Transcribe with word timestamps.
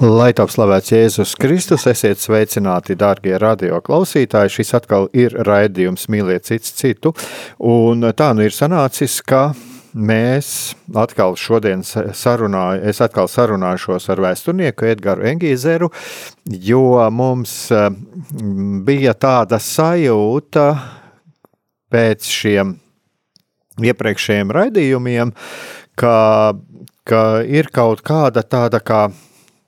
Lai 0.00 0.30
top 0.32 0.48
slavēts 0.48 0.94
Jēzus 0.94 1.34
Kristus, 1.36 1.82
esiet 1.90 2.22
sveicināti, 2.22 2.94
darbie 2.96 3.34
radio 3.36 3.82
klausītāji. 3.84 4.54
Šis 4.54 4.72
atkal 4.78 5.10
ir 5.12 5.36
raidījums 5.44 6.06
Mīliet 6.08 6.48
cits 6.48 6.72
citu. 6.78 7.12
Un 7.60 8.08
tā 8.16 8.30
nu 8.32 8.46
ir 8.46 8.56
sanācis, 8.56 9.18
ka 9.20 9.50
mēs 9.92 10.72
atkal 10.96 11.36
šodien 11.36 11.84
sarunājam, 11.84 12.88
es 12.88 13.04
atkal 13.04 13.28
sarunāšos 13.28 14.08
ar 14.08 14.24
vēsturnieku 14.24 14.88
Edgars 14.88 15.28
Engīzeru, 15.34 15.92
jo 16.48 16.82
mums 17.12 17.68
bija 18.88 19.12
tāda 19.20 19.60
sajūta 19.60 20.68
pēc 21.92 22.34
šiem 22.40 22.78
iepriekšējiem 23.84 24.60
raidījumiem, 24.62 25.36
ka, 25.92 26.20
ka 27.04 27.26
ir 27.44 27.68
kaut 27.68 28.00
kāda 28.00 28.48
tāda 28.48 28.80
kā 28.80 29.10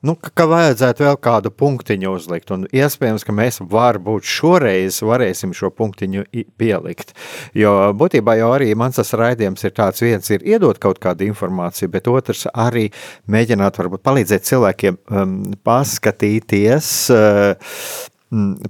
nu, 0.07 0.15
ka 0.15 0.45
vajadzētu 0.49 1.05
vēl 1.05 1.17
kādu 1.23 1.51
punktiņu 1.55 2.13
uzlikt. 2.17 2.51
Un 2.55 2.65
iespējams, 2.71 3.25
ka 3.25 3.35
mēs 3.35 3.61
varbūt 3.71 4.27
šoreiz 4.27 4.99
varēsim 5.05 5.55
šo 5.55 5.71
punktiņu 5.73 6.25
pielikt. 6.59 7.15
Jo 7.57 7.93
būtībā 7.97 8.37
jau 8.39 8.51
arī 8.55 8.73
mans 8.79 8.99
tas 8.99 9.13
raidījums 9.17 9.63
ir 9.63 9.75
tāds, 9.77 10.03
viens 10.03 10.29
ir 10.33 10.45
iedot 10.47 10.79
kaut 10.83 11.01
kādu 11.03 11.27
informāciju, 11.29 11.91
bet 11.93 12.09
otrs 12.11 12.45
arī 12.53 12.89
mēģināt 13.31 13.79
varbūt 13.79 14.03
palīdzēt 14.05 14.49
cilvēkiem 14.49 14.99
um, 15.09 15.37
paskatīties. 15.65 16.93
Uh, 17.13 17.77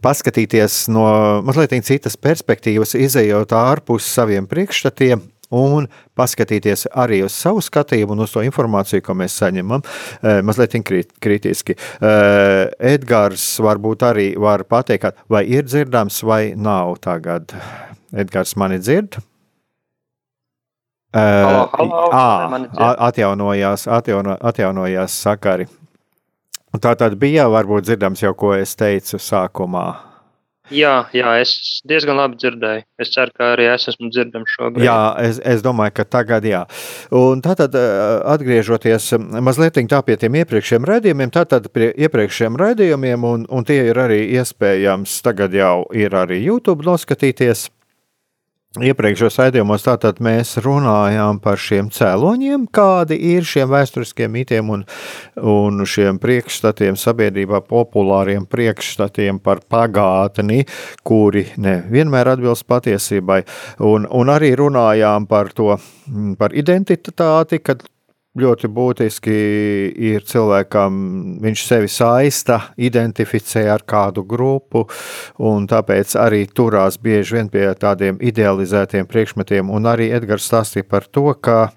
paskatīties 0.03 0.87
no 0.91 1.05
mazliet 1.47 1.75
citas 1.87 2.17
perspektīvas, 2.19 2.97
izējot 2.99 3.53
ārpus 3.55 4.07
saviem 4.11 4.47
priekšstatiem 4.49 5.21
un 5.53 5.87
paskatīties 6.17 6.87
arī 6.89 7.21
uz 7.25 7.35
savu 7.37 7.61
skatījumu 7.63 8.15
un 8.15 8.25
uz 8.25 8.33
to 8.33 8.43
informāciju, 8.45 9.03
ko 9.05 9.15
mēs 9.17 9.37
saņemam, 9.41 9.83
mazliet 10.45 10.77
kritiski. 11.23 11.77
Edgars 12.93 13.45
varbūt 13.63 14.07
arī 14.09 14.29
var 14.39 14.65
pateikt, 14.69 15.21
vai 15.29 15.45
ir 15.49 15.67
dzirdams 15.67 16.23
vai 16.25 16.41
nav 16.55 16.97
tagad. 17.03 17.53
Edgars 18.13 18.57
mani 18.57 18.81
dzird? 18.81 19.19
Halo, 21.13 21.69
halo, 21.77 22.09
à, 22.09 22.95
atjaunojās, 23.07 23.85
atjauno, 23.85 24.33
atjaunojās 24.41 25.13
sakari. 25.13 25.67
Tā 26.81 26.95
tad 26.97 27.19
bija 27.21 27.45
varbūt 27.53 27.85
dzirdams 27.85 28.23
jau, 28.23 28.31
ko 28.33 28.55
es 28.57 28.73
teicu 28.73 29.19
sākumā. 29.21 30.12
Jā, 30.73 30.93
jā, 31.13 31.33
es 31.41 31.81
diezgan 31.87 32.17
labi 32.17 32.39
dzirdēju. 32.41 32.85
Es 33.01 33.11
ceru, 33.13 33.33
ka 33.37 33.51
arī 33.53 33.67
es 33.73 33.85
esmu 33.91 34.09
dzirdams 34.13 34.55
šobrīd. 34.55 34.85
Jā, 34.87 34.97
es, 35.21 35.39
es 35.45 35.63
domāju, 35.65 35.95
ka 35.99 36.07
tagad 36.17 36.47
jā. 36.47 36.63
Un 37.13 37.43
tātad, 37.45 37.75
eh, 37.77 38.15
atgriežoties 38.33 39.11
mazliet 39.43 39.77
tā 39.91 40.01
pie 40.05 40.17
tiem 40.17 40.39
iepriekšējiem 40.41 40.89
raidījumiem, 40.89 41.33
tātad 41.33 41.69
pie 41.73 41.91
iepriekšējiem 42.07 42.57
raidījumiem, 42.59 43.29
un, 43.29 43.45
un 43.49 43.67
tie 43.67 43.81
ir 43.91 43.99
arī 43.99 44.23
iespējams, 44.39 45.21
tagad 45.25 45.55
jau 45.57 45.85
ir 45.93 46.15
arī 46.17 46.41
YouTube 46.43 46.85
noskatīties. 46.87 47.69
Iepriekšējos 48.73 49.35
raidījumos 49.37 49.83
tātad 49.85 50.17
mēs 50.25 50.55
runājām 50.65 51.37
par 51.43 51.59
šiem 51.61 51.91
cēloņiem, 51.93 52.63
kādi 52.73 53.19
ir 53.35 53.45
šiem 53.45 53.69
vēsturiskiem 53.69 54.33
mitiem 54.33 54.71
un, 54.73 54.85
un 55.37 55.83
šiem 55.85 56.17
priekšstatiem 56.17 56.97
sabiedrībā, 56.97 57.61
populāriem 57.69 58.47
priekšstatiem 58.49 59.37
par 59.45 59.61
pagātni, 59.69 60.63
kuri 61.05 61.45
nevienmēr 61.61 62.33
atbilst 62.33 62.65
patiesībai, 62.65 63.43
un, 63.85 64.09
un 64.09 64.33
arī 64.33 64.55
runājām 64.57 65.29
par 65.29 65.53
to, 65.53 65.75
par 66.41 66.57
identitāti, 66.57 67.61
kad 67.61 67.85
ļoti 68.39 68.69
būtiski 68.73 69.35
ir 70.09 70.23
cilvēkam, 70.25 70.95
viņš 71.43 71.65
sevi 71.67 71.91
saista, 71.91 72.59
identificē 72.81 73.67
ar 73.73 73.85
kādu 73.85 74.23
grupu, 74.25 74.87
un 75.37 75.67
tāpēc 75.69 76.15
arī 76.19 76.43
turās 76.49 76.97
bieži 76.97 77.37
vien 77.37 77.51
pie 77.53 77.67
tādiem 77.77 78.17
idealizētiem 78.21 79.09
priekšmetiem. 79.09 79.69
Un 79.69 79.89
arī 79.89 80.09
Edgars 80.17 80.49
stāstīja 80.49 80.89
par 80.89 81.05
to, 81.05 81.29
ka 81.37 81.67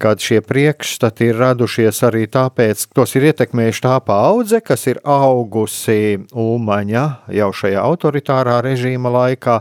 kad 0.00 0.22
šie 0.24 0.40
priekšstati 0.40 1.28
ir 1.28 1.38
radušies 1.40 2.00
arī 2.08 2.24
tāpēc, 2.32 2.86
ka 2.88 3.00
tos 3.00 3.12
ir 3.18 3.28
ietekmējuši 3.30 3.82
tā 3.84 3.96
paudze, 4.04 4.60
kas 4.64 4.86
ir 4.88 5.00
augusi 5.04 6.18
Ulmaņa 6.32 7.04
jau 7.36 7.50
šajā 7.60 7.82
autoritārā 7.84 8.58
režīma 8.64 9.12
laikā, 9.12 9.58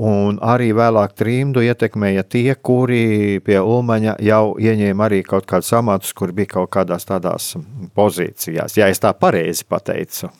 un 0.00 0.40
arī 0.40 0.70
vēlāk 0.76 1.16
trimdu 1.18 1.64
ietekmēja 1.66 2.24
tie, 2.24 2.48
kuri 2.56 3.40
pie 3.44 3.58
Ulmaņa 3.60 4.16
jau 4.24 4.44
ieņēma 4.56 5.08
arī 5.08 5.20
kaut 5.28 5.48
kādus 5.50 5.74
amatus, 5.76 6.14
kur 6.16 6.32
bija 6.36 6.54
kaut 6.56 6.72
kādās 6.72 7.08
tādās 7.08 7.52
pozīcijās, 7.96 8.78
ja 8.80 8.88
es 8.92 9.02
tā 9.02 9.12
pareizi 9.12 9.68
pateicu. 9.68 10.32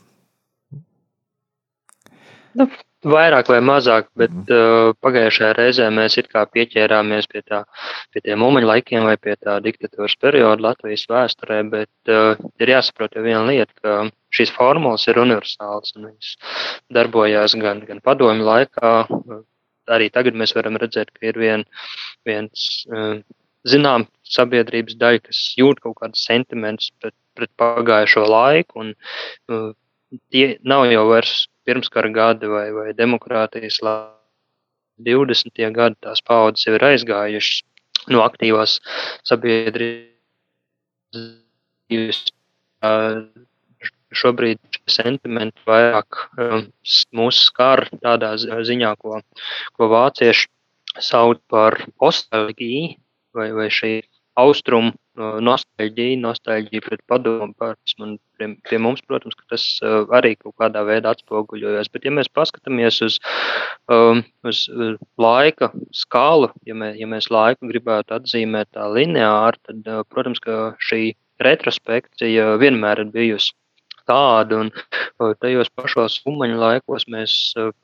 Nu, 2.57 2.67
Vairāk 3.03 3.49
vai 3.51 3.59
mazāk, 3.67 4.07
bet 4.15 4.51
uh, 4.55 4.93
pagājušajā 5.03 5.51
reizē 5.59 5.89
mēs 5.91 6.15
it 6.21 6.29
kā 6.31 6.45
pieķērāmies 6.47 7.27
pie, 7.33 7.41
tā, 7.43 7.65
pie 8.15 8.23
tiem 8.23 8.39
mūmeņu 8.39 8.69
laikiem 8.69 9.09
vai 9.09 9.17
pie 9.19 9.35
tā 9.43 9.57
diktatūras 9.65 10.15
perioda 10.23 10.69
Latvijas 10.69 11.09
vēsturē, 11.11 11.59
bet 11.73 12.13
uh, 12.15 12.39
ir 12.63 12.71
jāsaprot 12.77 13.19
viena 13.19 13.43
lieta, 13.49 13.75
ka 13.83 13.97
šīs 14.39 14.55
formulas 14.55 15.09
ir 15.11 15.19
universālas 15.19 15.97
un 15.97 16.13
viņas 16.13 16.31
darbojās 16.95 17.59
gan, 17.59 17.83
gan 17.89 17.99
padomju 18.07 18.47
laikā. 18.47 18.95
Arī 19.91 20.07
tagad 20.15 20.39
mēs 20.39 20.55
varam 20.55 20.79
redzēt, 20.79 21.11
ka 21.11 21.27
ir 21.27 21.43
vien, 21.43 21.67
viens 22.29 22.69
uh, 22.87 23.19
zinām 23.67 24.07
sabiedrības 24.23 24.95
daļa, 25.01 25.27
kas 25.27 25.45
jūt 25.59 25.83
kaut 25.83 25.99
kādus 25.99 26.23
sentimentus 26.29 26.95
pret, 27.03 27.17
pret 27.35 27.51
pagājušo 27.59 28.29
laiku, 28.31 28.87
un 28.87 28.95
uh, 29.51 29.73
tie 30.31 30.53
nav 30.63 30.87
jau 30.93 31.09
vairs 31.11 31.49
pirmskara 31.67 32.11
gadi 32.13 32.47
vai, 32.51 32.71
vai 32.75 32.93
demokrātijas 32.97 33.81
20. 35.03 35.73
gadi, 35.75 35.97
tās 36.05 36.23
paudzes 36.27 36.67
jau 36.67 36.75
ir 36.77 36.85
aizgājušas 36.93 37.63
no 38.13 38.23
aktīvās 38.27 38.79
sabiedrības. 39.29 40.09
Šobrīd 44.13 44.61
sentimenti 44.93 45.63
vairāk 45.65 46.19
mūs 47.17 47.37
skar 47.49 47.87
tādā 48.03 48.35
ziņā, 48.37 48.91
ko, 49.01 49.23
ko 49.73 49.89
vācieši 49.89 50.51
sauc 51.01 51.41
par 51.49 51.79
ostalgiju 51.97 52.97
vai, 53.33 53.49
vai 53.57 53.69
šī 53.73 54.03
austrumu 54.41 54.93
nostalģija, 55.17 56.17
nostalģija 56.23 56.85
pret 56.87 57.03
padomu 57.11 57.53
pārsmu. 57.61 58.07
Un 58.07 58.13
pie, 58.41 58.49
pie 58.69 58.79
mums, 58.81 59.03
protams, 59.05 59.37
tas 59.53 59.65
arī 60.17 60.35
kaut 60.39 60.55
kādā 60.61 60.85
veidā 60.89 61.13
atspoguļojas. 61.13 61.91
Bet, 61.93 62.07
ja 62.09 62.15
mēs 62.17 62.31
paskatāmies 62.33 63.03
uz, 63.05 63.19
um, 63.93 64.23
uz 64.49 64.65
laika 65.21 65.69
skālu, 65.97 66.49
ja, 66.69 66.77
mē, 66.79 66.95
ja 67.01 67.09
mēs 67.11 67.29
laiku 67.33 67.69
gribētu 67.69 68.17
atzīmēt 68.17 68.73
tā 68.77 68.89
lineāri, 68.89 69.61
tad, 69.69 69.91
protams, 70.13 70.41
ka 70.41 70.73
šī 70.81 71.13
retrospekcija 71.43 72.55
vienmēr 72.63 73.05
ir 73.05 73.13
bijusi 73.13 73.53
tāda, 74.09 74.65
un 74.65 75.35
tajos 75.43 75.71
pašos 75.77 76.21
umaņu 76.27 76.57
laikos 76.59 77.07
mēs 77.13 77.35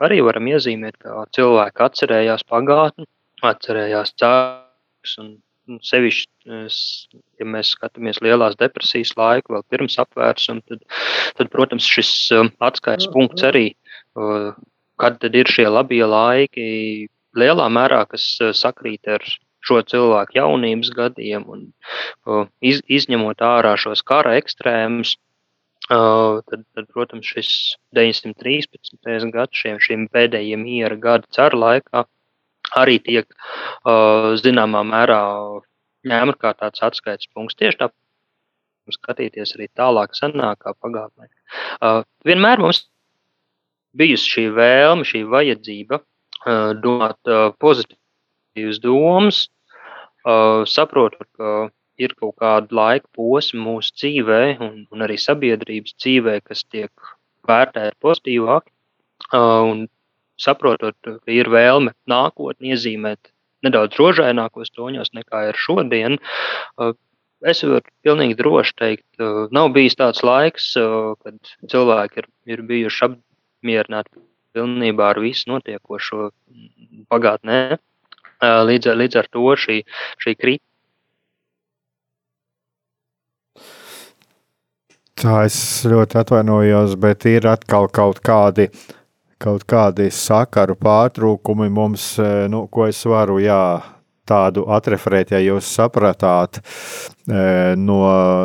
arī 0.02 0.18
varam 0.26 0.48
iezīmēt, 0.50 0.98
kā 1.02 1.26
cilvēki 1.36 1.84
atcerējās 1.86 2.46
pagātni, 2.48 3.06
atcerējās 3.46 4.16
cēlus 4.18 5.14
un 5.22 5.36
nu, 5.68 5.78
sevišķi, 5.84 6.56
ja 7.40 7.48
mēs 7.48 7.74
skatāmies 7.76 8.22
lielās 8.24 8.56
depresijas 8.60 9.14
laiku, 9.18 9.54
vēl 9.56 9.66
pirms 9.72 9.98
apvērsuma, 10.02 10.64
tad, 10.68 10.82
tad, 11.38 11.50
protams, 11.52 11.86
šis 11.88 12.12
atskaites 12.64 13.10
punkts 13.12 13.46
arī, 13.48 13.66
kad 14.98 15.20
tad 15.22 15.36
ir 15.38 15.50
šie 15.50 15.68
labie 15.70 16.02
laiki, 16.08 16.70
lielā 17.38 17.68
mērā, 17.72 18.04
kas 18.10 18.26
sakrīt 18.58 19.08
ar 19.10 19.24
šo 19.68 19.80
cilvēku 19.84 20.38
jaunības 20.38 20.90
gadiem 20.96 21.46
un 21.52 21.64
iz, 22.64 22.82
izņemot 22.88 23.42
ārā 23.44 23.74
šos 23.80 24.04
kara 24.06 24.36
ekstrēmus, 24.40 25.16
tad, 25.88 26.62
tad, 26.74 26.86
protams, 26.92 27.26
šis 27.26 27.50
913. 27.96 29.32
gads, 29.34 29.56
šiem, 29.56 29.80
šiem 29.82 30.06
pēdējiem 30.12 30.64
miera 30.64 30.96
gada 31.00 31.28
cara 31.34 31.58
laikā, 31.64 32.04
arī 32.76 32.98
tiek 33.04 33.30
zināmā 34.42 34.82
mērā 34.84 35.22
ņemta 36.08 36.38
kā 36.40 36.52
tāds 36.58 36.84
atskaites 36.84 37.30
punkts. 37.34 37.56
Tieši 37.58 37.80
tā, 37.80 37.88
skatīties 38.92 39.54
arī 39.56 39.68
tālāk, 39.76 40.14
senākā 40.16 40.74
pagātnē. 40.80 41.28
Vienmēr 42.28 42.62
mums 42.64 42.86
bijusi 43.98 44.34
šī 44.34 44.44
vēlme, 44.56 45.06
šī 45.08 45.24
vajadzība 45.28 46.00
domāt 46.84 47.32
pozitīvas 47.60 48.80
domas, 48.84 49.42
saprotot, 50.68 51.26
ka 51.36 51.68
ir 51.98 52.14
kaut 52.14 52.36
kāda 52.38 52.74
laika 52.78 53.08
posma 53.16 53.60
mūsu 53.64 53.94
dzīvē 53.98 54.42
un, 54.62 54.74
un 54.94 55.04
arī 55.04 55.16
sabiedrības 55.18 55.96
dzīvē, 55.98 56.38
kas 56.46 56.62
tiek 56.70 56.92
vērtēta 57.48 57.96
pozitīvāk. 58.04 58.68
Un 59.34 59.88
saprotot, 60.40 60.96
ka 61.02 61.32
ir 61.32 61.50
vēlme 61.52 61.94
nākotni 62.10 62.74
iezīmēt 62.74 63.32
nedaudz 63.66 63.98
rožainākos 63.98 64.70
toņos 64.76 65.12
nekā 65.16 65.48
ir 65.50 65.58
šodien, 65.58 66.18
es 67.46 67.62
varu 67.64 67.82
pilnīgi 68.06 68.38
droši 68.38 68.76
teikt, 68.78 69.06
nav 69.54 69.72
bijis 69.74 69.98
tāds 69.98 70.22
laiks, 70.26 70.72
kad 71.24 71.52
cilvēki 71.72 72.22
ir, 72.22 72.30
ir 72.54 72.64
bijuši 72.70 73.08
apmierināti 73.08 74.22
pilnībā 74.56 75.12
ar 75.12 75.20
visu 75.22 75.50
notiekošo 75.52 76.30
pagātnē. 77.10 77.78
Līdz, 78.38 78.92
līdz 78.94 79.18
ar 79.18 79.26
to 79.34 79.42
šī, 79.58 79.80
šī 80.22 80.32
kritika. 80.38 80.64
Tā 85.18 85.40
es 85.48 85.56
ļoti 85.90 86.20
atvainojos, 86.20 86.94
bet 87.02 87.26
ir 87.26 87.48
atkal 87.50 87.88
kaut 87.90 88.20
kādi 88.22 88.68
uh, 88.70 88.97
kaut 89.42 89.64
kādi 89.68 90.08
sakaru 90.14 90.76
pārtrūkumi 90.78 91.68
mums, 91.72 92.10
e, 92.18 92.48
nu, 92.50 92.66
ko 92.72 92.88
es 92.90 93.00
varu, 93.08 93.38
jā, 93.42 93.62
tādu 94.28 94.66
atreferēt, 94.74 95.32
ja 95.32 95.40
jūs 95.40 95.70
sapratāt, 95.78 96.60
e, 96.60 97.40
no, 97.78 98.02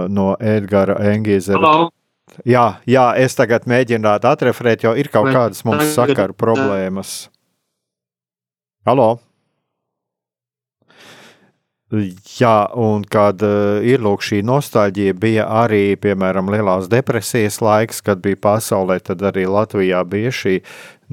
no 0.08 0.30
Edgara 0.40 1.00
Engīzera. 1.12 1.90
Jā, 2.50 2.66
jā, 2.90 3.10
es 3.20 3.36
tagad 3.38 3.68
mēģinātu 3.70 4.30
atreferēt, 4.30 4.88
jo 4.88 4.96
ir 4.98 5.12
kaut 5.14 5.30
kādas 5.34 5.62
mums 5.68 5.92
sakaru 5.94 6.34
problēmas. 6.38 7.28
Halo! 8.88 9.12
Jā, 11.94 12.56
un 12.80 13.04
kad 13.06 13.44
uh, 13.46 13.78
ir 13.86 14.02
lūk, 14.02 14.24
šī 14.26 14.40
nostalģija, 14.48 15.14
bija 15.20 15.46
arī, 15.62 15.94
piemēram, 16.02 16.50
lielās 16.50 16.88
depresijas 16.90 17.60
laiks, 17.62 18.02
kad 18.02 18.24
bija 18.24 18.40
pasaulē, 18.42 18.98
tad 19.06 19.22
arī 19.30 19.44
Latvijā 19.46 20.02
bija 20.10 20.32
šī 20.34 20.56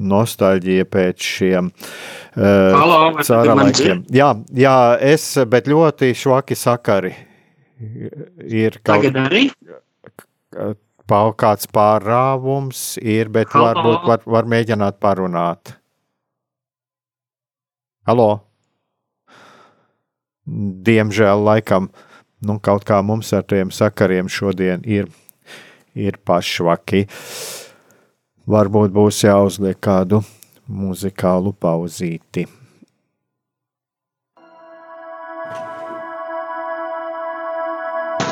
nostalģija 0.01 0.87
pēc 0.89 1.27
šiem 1.35 1.69
uh, 1.69 3.21
cara 3.21 3.57
laikiem. 3.61 4.01
Jā, 4.09 4.31
jā, 4.57 4.75
es, 5.13 5.27
bet 5.51 5.69
ļoti 5.69 6.15
švaki 6.17 6.57
sakari 6.57 7.13
ir 8.49 8.81
kaut 8.81 8.95
Tagad 8.95 9.21
arī? 9.27 9.47
Kāds 11.11 11.67
pārāvums 11.69 12.95
ir, 13.03 13.29
bet 13.29 13.51
Halo. 13.53 13.67
varbūt 13.67 14.07
var, 14.09 14.29
var 14.39 14.49
mēģināt 14.49 14.97
parunāt. 15.03 15.75
Halo! 18.09 18.31
Diemžēl 20.45 21.43
laikam 21.45 21.89
nu, 22.45 22.57
kaut 22.59 22.85
kā 22.87 23.01
mums 23.05 23.33
ar 23.33 23.45
tiem 23.47 23.71
sakariem 23.73 24.29
šodien 24.31 24.85
ir, 24.85 25.09
ir 25.95 26.17
pašvaki. 26.25 27.05
Varbūt 28.51 28.95
būs 28.95 29.21
jāuzliek 29.27 29.77
kādu 29.77 30.23
muzikālu 30.67 31.53
pauzīti. 31.53 32.47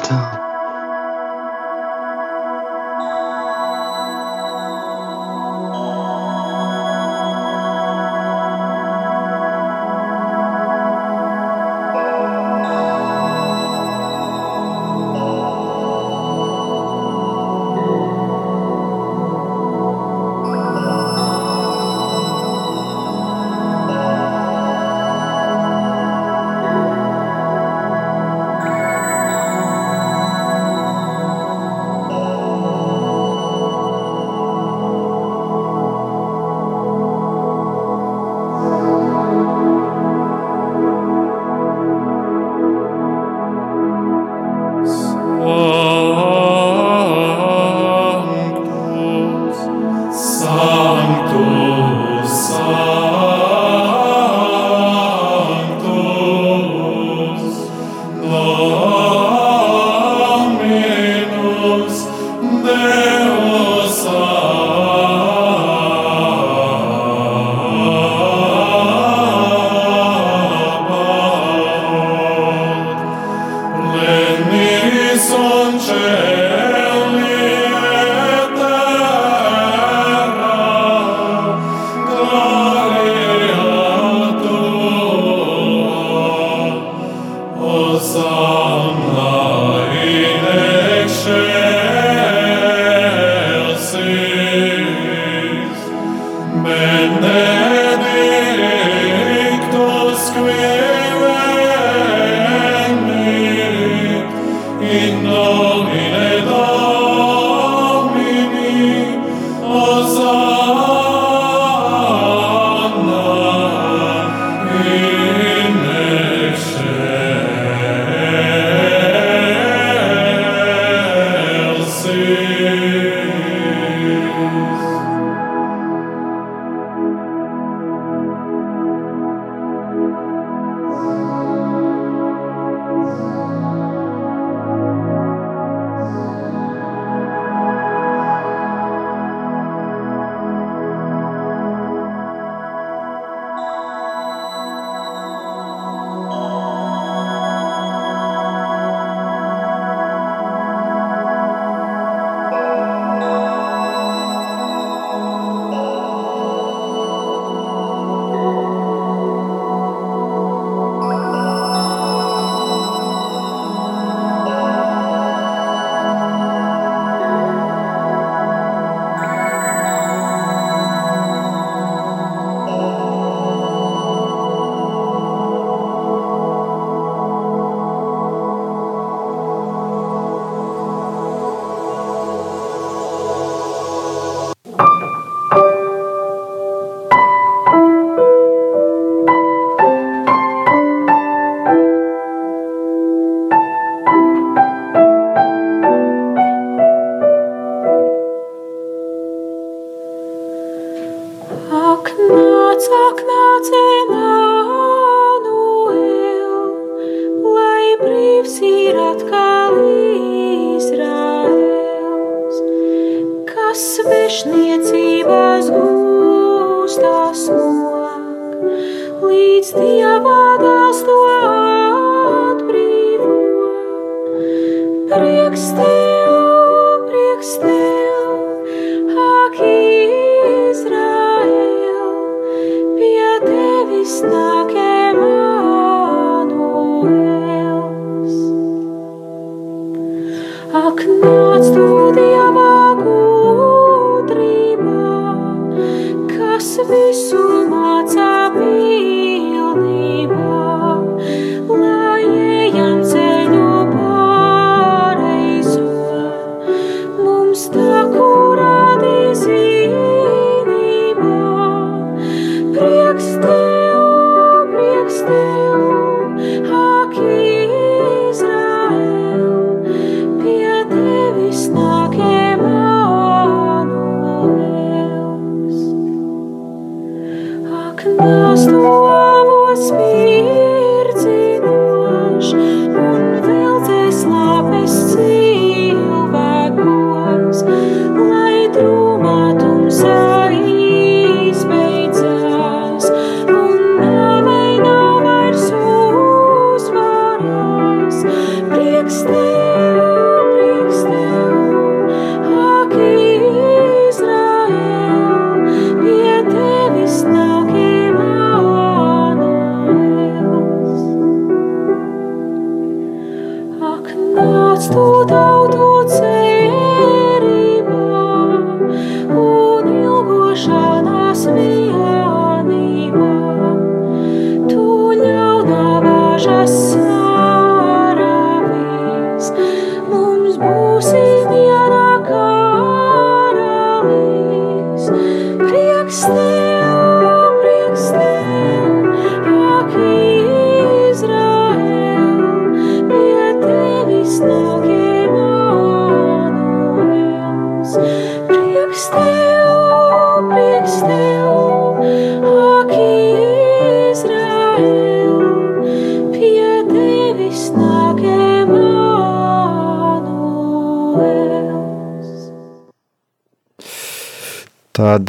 Tā. 0.09 0.38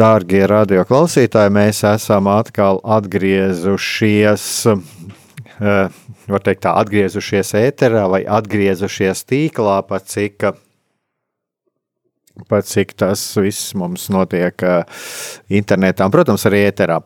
Dārgie 0.01 0.47
radioklausītāji, 0.49 1.53
mēs 1.53 1.83
esam 1.85 2.31
atkal 2.33 2.79
atgriezušies. 2.97 4.45
eh, 4.71 5.99
Var 6.31 6.45
teikt, 6.47 6.63
tā 6.65 6.73
atgriezušies 6.81 7.51
ēterā 7.59 8.07
vai 8.09 8.21
atgriezušies 8.25 9.25
tīklā, 9.29 9.81
pat 9.89 10.07
cik, 10.09 10.47
pat 12.51 12.69
cik 12.69 12.95
tas 12.99 13.23
viss 13.39 13.75
mums 13.79 14.09
notiek 14.13 14.65
eh, 14.67 15.03
internetā, 15.61 16.07
un, 16.07 16.15
protams, 16.15 16.45
arī 16.49 16.65
ēterā. 16.69 17.01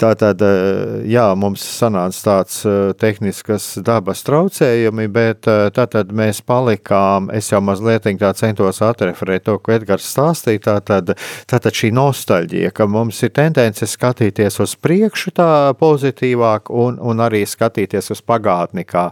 Tātad, 0.00 0.42
eh, 0.44 1.00
jā, 1.10 1.26
mums 1.40 1.64
sanāca 1.64 2.24
tāds 2.26 2.60
eh, 2.68 2.92
tehniskas 3.00 3.72
dabas 3.86 4.24
traucējumi, 4.26 5.08
bet 5.12 5.48
tātad 5.76 6.12
mēs 6.16 6.42
palikām, 6.46 7.30
es 7.36 7.50
jau 7.52 7.62
mazliet 7.64 8.08
tā 8.20 8.32
centos 8.36 8.80
atreferēt 8.84 9.46
to, 9.48 9.56
ko 9.60 9.74
Edgars 9.74 10.08
stāstīja, 10.12 10.62
tātad, 10.68 11.14
tātad 11.50 11.76
šī 11.76 11.92
nostalģija, 11.96 12.72
ka 12.76 12.86
mums 12.90 13.22
ir 13.26 13.32
tendence 13.36 13.86
skatīties 13.88 14.60
uz 14.62 14.76
priekšu 14.80 15.34
tā 15.36 15.50
pozitīvāk 15.80 16.70
un, 16.72 17.00
un 17.00 17.24
arī 17.24 17.42
skatīties 17.48 18.12
uz 18.14 18.22
pagātni 18.24 18.86
kā 18.88 19.10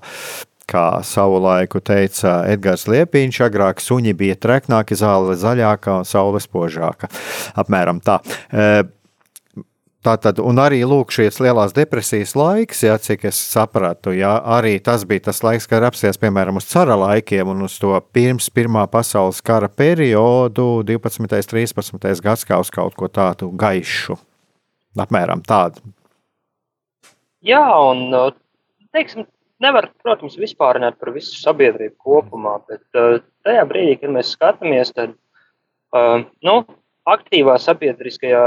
kā 0.68 0.84
savu 1.06 1.40
laiku 1.42 1.80
teica 1.84 2.42
Edgars 2.50 2.86
Liepiņš, 2.90 3.40
agrāk 3.48 3.82
suņi 3.82 4.14
bija 4.18 4.36
treknāki, 4.40 4.98
zāle 4.98 5.36
zaļāka 5.38 6.00
un 6.00 6.08
saule 6.08 6.42
spožāka. 6.44 7.10
Apmēram 7.58 8.02
tā. 8.04 8.20
E, 8.52 8.70
Tātad, 9.98 10.38
un 10.38 10.60
arī 10.62 10.78
lūk, 10.86 11.10
šīs 11.10 11.40
lielās 11.42 11.72
depresijas 11.74 12.36
laiks, 12.38 12.84
ja, 12.86 12.94
cik 13.02 13.24
es 13.32 13.38
sapratu, 13.50 14.12
ja, 14.14 14.36
arī 14.56 14.76
tas 14.78 15.02
bija 15.08 15.24
tas 15.26 15.42
laiks, 15.42 15.66
kad 15.66 15.82
apsies, 15.82 16.16
piemēram, 16.22 16.60
uz 16.60 16.68
cara 16.70 16.94
laikiem 16.96 17.50
un 17.50 17.64
uz 17.66 17.74
to 17.82 17.90
pirms 18.14 18.46
Pirmā 18.54 18.84
pasaules 18.88 19.42
kara 19.42 19.66
periodu, 19.68 20.84
12. 20.86 21.18
un 21.18 21.32
13. 21.34 22.22
gads, 22.22 22.46
kā 22.46 22.60
uz 22.62 22.70
kaut 22.70 22.94
ko 22.94 23.10
tādu 23.10 23.50
gaišu. 23.58 24.14
Apmēram 25.02 25.42
tādu. 25.42 25.82
Jā, 27.44 27.66
un 27.90 28.06
uh, 28.14 28.30
teiksim, 28.94 29.26
nevar, 29.62 29.90
protams, 30.02 30.38
vispārināt 30.40 30.98
par 31.00 31.12
visu 31.14 31.36
sabiedrību 31.40 31.96
kopumā, 32.04 32.58
bet 32.70 32.84
uh, 32.98 33.18
tajā 33.46 33.64
brīdī, 33.70 33.98
kad 34.02 34.14
mēs 34.14 34.34
skatāmies, 34.36 34.92
tad 34.96 35.14
uh, 35.96 36.24
nu, 36.46 36.58
aktīvā 37.08 37.56
sabiedriskajā 37.62 38.42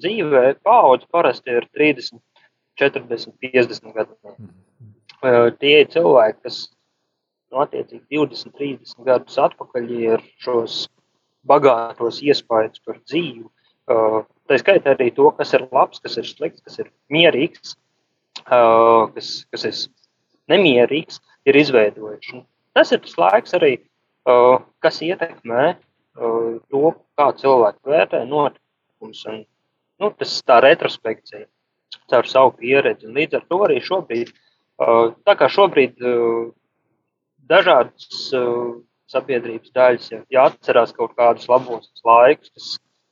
dzīvē 0.00 0.44
paudze 0.66 1.08
parasti 1.12 1.56
ir 1.58 1.68
30, 1.76 2.20
40, 2.80 3.36
50 3.44 3.96
gadu. 3.96 4.16
Uh, 5.24 5.50
tie 5.60 5.80
ir 5.82 5.90
cilvēki, 5.92 6.42
kas 6.46 6.62
nu, 7.52 7.62
attiecīgi 7.64 8.18
20, 8.18 8.54
30 8.58 9.06
gadus 9.06 9.38
atpakaļ 9.46 9.90
ir 9.96 10.24
šos 10.42 10.86
bagātos 11.46 12.22
iespējas 12.26 12.82
par 12.84 12.98
dzīvi. 13.04 13.46
Uh, 13.86 14.22
tā 14.50 14.58
skaitā 14.58 14.96
arī 14.96 15.12
to, 15.14 15.28
kas 15.38 15.54
ir 15.54 15.68
labs, 15.70 16.02
kas 16.02 16.18
ir 16.18 16.26
slikts, 16.26 16.64
kas 16.66 16.80
ir 16.82 16.90
mierīgs, 17.12 17.76
uh, 18.48 19.06
kas, 19.14 19.46
kas 19.52 19.66
ir 19.68 19.76
nemierīgs, 20.52 21.20
ir 21.46 21.58
izveidojuši. 21.60 22.42
Tas 22.76 22.92
ir 22.92 23.02
tas 23.04 23.16
laiks 23.20 23.56
arī, 23.56 23.72
uh, 24.28 24.58
kas 24.84 25.00
ietekmē 25.04 25.66
uh, 25.72 26.56
to, 26.70 26.94
kā 27.18 27.28
cilvēki 27.40 27.92
vērtē 27.92 28.24
notikumus. 28.28 29.22
Un, 29.30 29.44
nu, 30.02 30.10
tas 30.18 30.34
tā 30.46 30.60
retrospekcija 30.64 31.46
caur 32.10 32.28
savu 32.28 32.54
pieredzi. 32.60 33.08
Un 33.08 33.16
līdz 33.18 33.40
ar 33.40 33.46
to 33.50 33.62
arī 33.68 33.80
šobrīd, 33.84 34.32
uh, 34.82 35.14
tā 35.26 35.36
kā 35.38 35.48
šobrīd 35.52 36.02
dažādas 37.46 38.32
sabiedrības 39.06 39.70
daļas, 39.74 40.08
ja, 40.10 40.18
ja 40.34 40.48
atcerās 40.50 40.92
kaut 40.96 41.14
kādus 41.18 41.46
labos 41.50 41.86
laikus, 42.04 42.50
kas, 42.50 42.70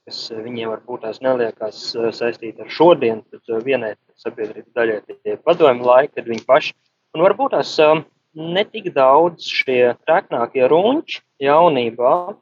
kas 0.09 0.19
viņiem 0.35 0.73
varbūt 0.73 1.05
tās 1.07 1.21
neliekas 1.23 1.85
uh, 1.95 2.09
saistīti 2.15 2.65
ar 2.65 2.73
šodienu, 2.73 3.23
tad 3.31 3.63
vienai 3.67 3.95
sabiedrības 4.21 4.75
daļai 4.75 4.99
tie 5.07 5.37
ir 5.37 5.41
padomju 5.47 5.87
laiki, 5.87 6.17
kad 6.19 6.31
viņi 6.33 6.45
paši, 6.49 6.75
un 7.15 7.23
varbūt 7.25 7.55
tās 7.55 7.73
uh, 7.83 8.03
netik 8.35 8.91
daudz 8.95 9.47
šie 9.47 9.95
treknākie 10.07 10.67
runči 10.71 11.23
jaunībā, 11.43 12.35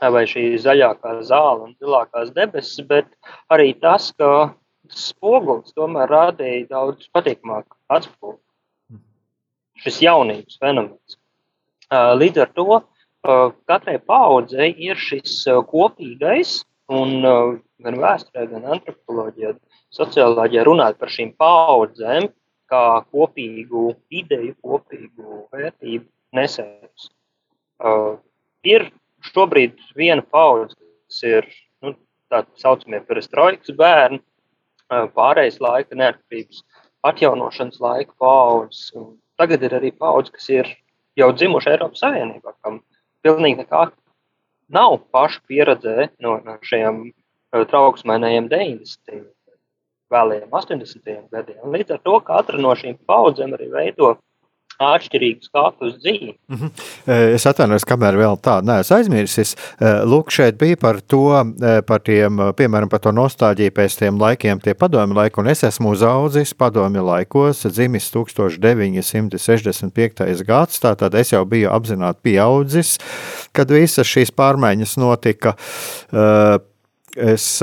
vai 0.00 0.24
šī 0.28 0.56
zaļākā 0.60 1.20
zāle 1.28 1.68
un 1.68 1.76
zilākās 1.80 2.32
debesis, 2.36 2.82
bet 2.88 3.06
arī 3.52 3.70
tas, 3.80 4.10
ka 4.18 4.56
spogulis 4.92 5.74
tomēr 5.76 6.10
rādīja 6.10 6.66
daudz 6.72 7.08
patīkamāku 7.14 7.76
atspūgu. 7.92 8.40
Šis 9.82 10.00
jaunības 10.02 10.58
fenomens. 10.62 11.18
Līdz 11.92 12.42
ar 12.42 12.52
to 12.56 12.80
katrai 13.68 13.98
paudzei 14.00 14.70
ir 14.88 14.98
šis 14.98 15.44
kopīgais, 15.70 16.62
un 16.92 17.20
gan 17.22 18.00
vēsturē, 18.00 18.46
gan 18.50 18.66
antropoloģijā, 18.76 19.54
socioloģijā 19.94 20.64
runāt 20.66 20.98
par 21.00 21.12
šīm 21.12 21.34
paudzēm 21.38 22.30
kā 22.70 22.84
kopīgu 23.12 23.88
ideju, 24.10 24.54
kopīgu 24.62 25.42
vērtību 25.54 26.06
nesējus. 26.36 27.10
Ir 28.66 28.88
šobrīd 29.26 29.76
viena 29.98 30.22
paudze, 30.22 30.76
kas 31.06 31.22
ir 31.26 31.46
nu, 31.84 31.94
tā 32.32 32.42
saucamie 32.60 33.00
perestroikas 33.06 33.74
bērni, 33.78 34.22
pārējais 34.88 35.60
laika 35.62 35.98
neatkarības 35.98 36.64
atjaunošanas 37.06 37.78
laika 37.82 38.12
paudzes. 38.22 38.90
Tagad 39.36 39.62
ir 39.66 39.76
arī 39.76 39.92
paudze, 39.92 40.32
kas 40.34 40.48
ir 40.50 40.70
jau 41.18 41.30
dzimuši 41.34 41.74
Eiropas 41.74 42.02
Savienībā, 42.02 42.54
kam 42.64 42.80
pilnīgi 43.24 43.62
nekā 43.62 43.88
nav 44.72 44.98
pašu 45.14 45.42
pieredzē 45.48 46.10
no, 46.24 46.38
no 46.44 46.56
šiem 46.66 47.10
trauksmēnējiem 47.52 48.48
90. 48.52 49.26
Vēlējiem 50.12 50.52
80. 50.52 51.16
gadiem. 51.32 51.64
Līdz 51.72 51.96
ar 51.96 52.04
to 52.04 52.20
katra 52.26 52.60
no 52.62 52.74
šīm 52.78 52.98
paudzēm 53.06 53.56
arī 53.56 53.70
veido 53.72 54.16
atšķirīgu 54.82 55.46
skatu 55.46 55.86
uz 55.88 55.94
dzīvi. 56.02 56.34
Mm 56.48 56.56
-hmm. 56.56 56.70
Es 57.34 57.46
atvainojos, 57.46 57.84
kamēr 57.88 58.14
vēl 58.20 58.36
tādu 58.42 58.66
neesmu 58.66 58.96
aizmirsis. 58.96 59.56
Lūk, 59.80 60.30
šeit 60.30 60.58
bija 60.58 60.76
par 60.76 61.00
to, 61.00 61.44
par 61.86 62.00
tiem, 62.00 62.36
piemēram, 62.56 62.88
par 62.88 63.00
to 63.00 63.12
nostāģiju 63.12 63.70
pēc 63.70 63.98
tiem 63.98 64.20
laikiem, 64.20 64.60
tie 64.60 64.74
padomju 64.74 65.16
laiki, 65.16 65.40
un 65.40 65.46
es 65.46 65.64
esmu 65.64 65.90
uzaudzis 65.90 66.54
padomju 66.54 67.06
laikos, 67.06 67.66
dzimis 67.66 68.12
1965. 68.12 70.44
gads, 70.44 70.80
tātad 70.80 71.14
es 71.14 71.32
jau 71.32 71.44
biju 71.44 71.70
apzināti 71.70 72.18
pieaudzis, 72.22 72.98
kad 73.52 73.70
visas 73.70 74.06
šīs 74.06 74.32
pārmaiņas 74.32 74.96
notika. 74.96 75.54
Es, 77.16 77.62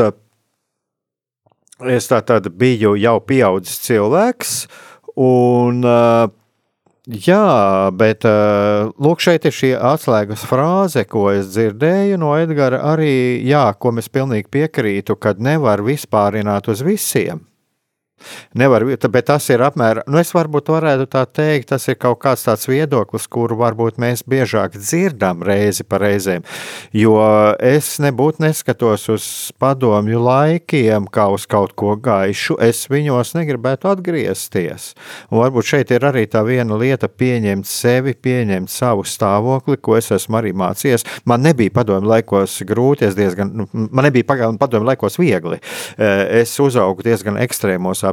es 1.81 2.07
tā 2.11 2.21
tad 2.25 2.49
biju 2.59 2.93
jau 2.99 3.17
pieaudzis 3.23 3.81
cilvēks, 3.87 4.55
un 5.17 5.83
Jā, 7.03 7.91
bet 7.91 8.23
lūk, 8.23 9.19
šeit 9.19 9.43
ir 9.43 9.51
šī 9.51 9.73
atslēgas 9.75 10.45
frāze, 10.47 11.03
ko 11.03 11.25
es 11.33 11.49
dzirdēju 11.51 12.15
no 12.21 12.29
Edgara. 12.39 12.79
Arī, 12.93 13.43
jā, 13.43 13.65
ko 13.75 13.91
mēs 13.91 14.07
pilnīgi 14.07 14.47
piekrītu, 14.47 15.17
kad 15.19 15.43
nevar 15.43 15.83
vispārināt 15.83 16.71
uz 16.71 16.79
visiem. 16.79 17.43
Nevar, 18.59 18.85
bet 18.85 19.27
tas 19.29 19.47
ir 19.53 19.63
apmēram, 19.65 20.07
nu 20.11 20.19
es 20.21 20.33
varbūt 20.35 20.71
varētu 20.73 21.07
tā 21.11 21.23
teikt, 21.27 21.71
tas 21.73 21.87
ir 21.89 21.97
kaut 22.01 22.21
kāds 22.23 22.45
tāds 22.47 22.67
viedoklis, 22.69 23.27
kuru 23.31 23.57
varbūt 23.59 23.99
mēs 24.01 24.25
biežāk 24.29 24.77
dzirdam 24.77 25.43
reizi 25.45 25.85
pa 25.87 25.99
reizēm, 26.03 26.45
jo 26.95 27.17
es 27.63 27.95
nebūtu 28.03 28.43
neskatos 28.43 29.07
uz 29.13 29.27
padomju 29.61 30.21
laikiem 30.23 31.07
kā 31.13 31.27
uz 31.33 31.47
kaut 31.49 31.75
ko 31.79 31.95
gaišu, 31.99 32.57
es 32.63 32.85
viņos 32.91 33.33
negribētu 33.37 33.89
atgriezties. 33.91 34.91
Un 35.31 35.41
varbūt 35.43 35.69
šeit 35.73 35.93
ir 35.95 36.05
arī 36.07 36.25
tā 36.29 36.43
viena 36.45 36.77
lieta 36.79 37.09
pieņemt 37.09 37.67
sevi, 37.69 38.13
pieņemt 38.13 38.71
savu 38.71 39.05
stāvokli, 39.07 39.79
ko 39.81 39.97
es 39.99 40.11
esmu 40.13 40.39
arī 40.39 40.53
mācījies. 40.57 41.05
Man 41.29 41.43
nebija 41.45 41.73
padomju 41.73 42.09
laikos 42.09 42.59
grūti, 42.67 43.07
es 43.09 43.17
diezgan, 43.17 43.51
nu, 43.57 43.67
man 43.73 44.07
nebija 44.07 44.27
padomju 44.59 44.87
laikos 44.91 45.17
viegli. 45.21 45.59
Es 45.97 46.53
uzaugu 46.61 47.05
diezgan 47.05 47.37
ekstrēmos 47.41 48.03
apstākļos, 48.07 48.12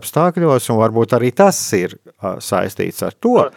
un 0.70 0.80
varbūt 0.80 1.16
arī 1.18 1.32
tas 1.36 1.58
ir 1.76 1.98
saistīts 2.40 3.02
ar 3.06 3.16
to. 3.20 3.50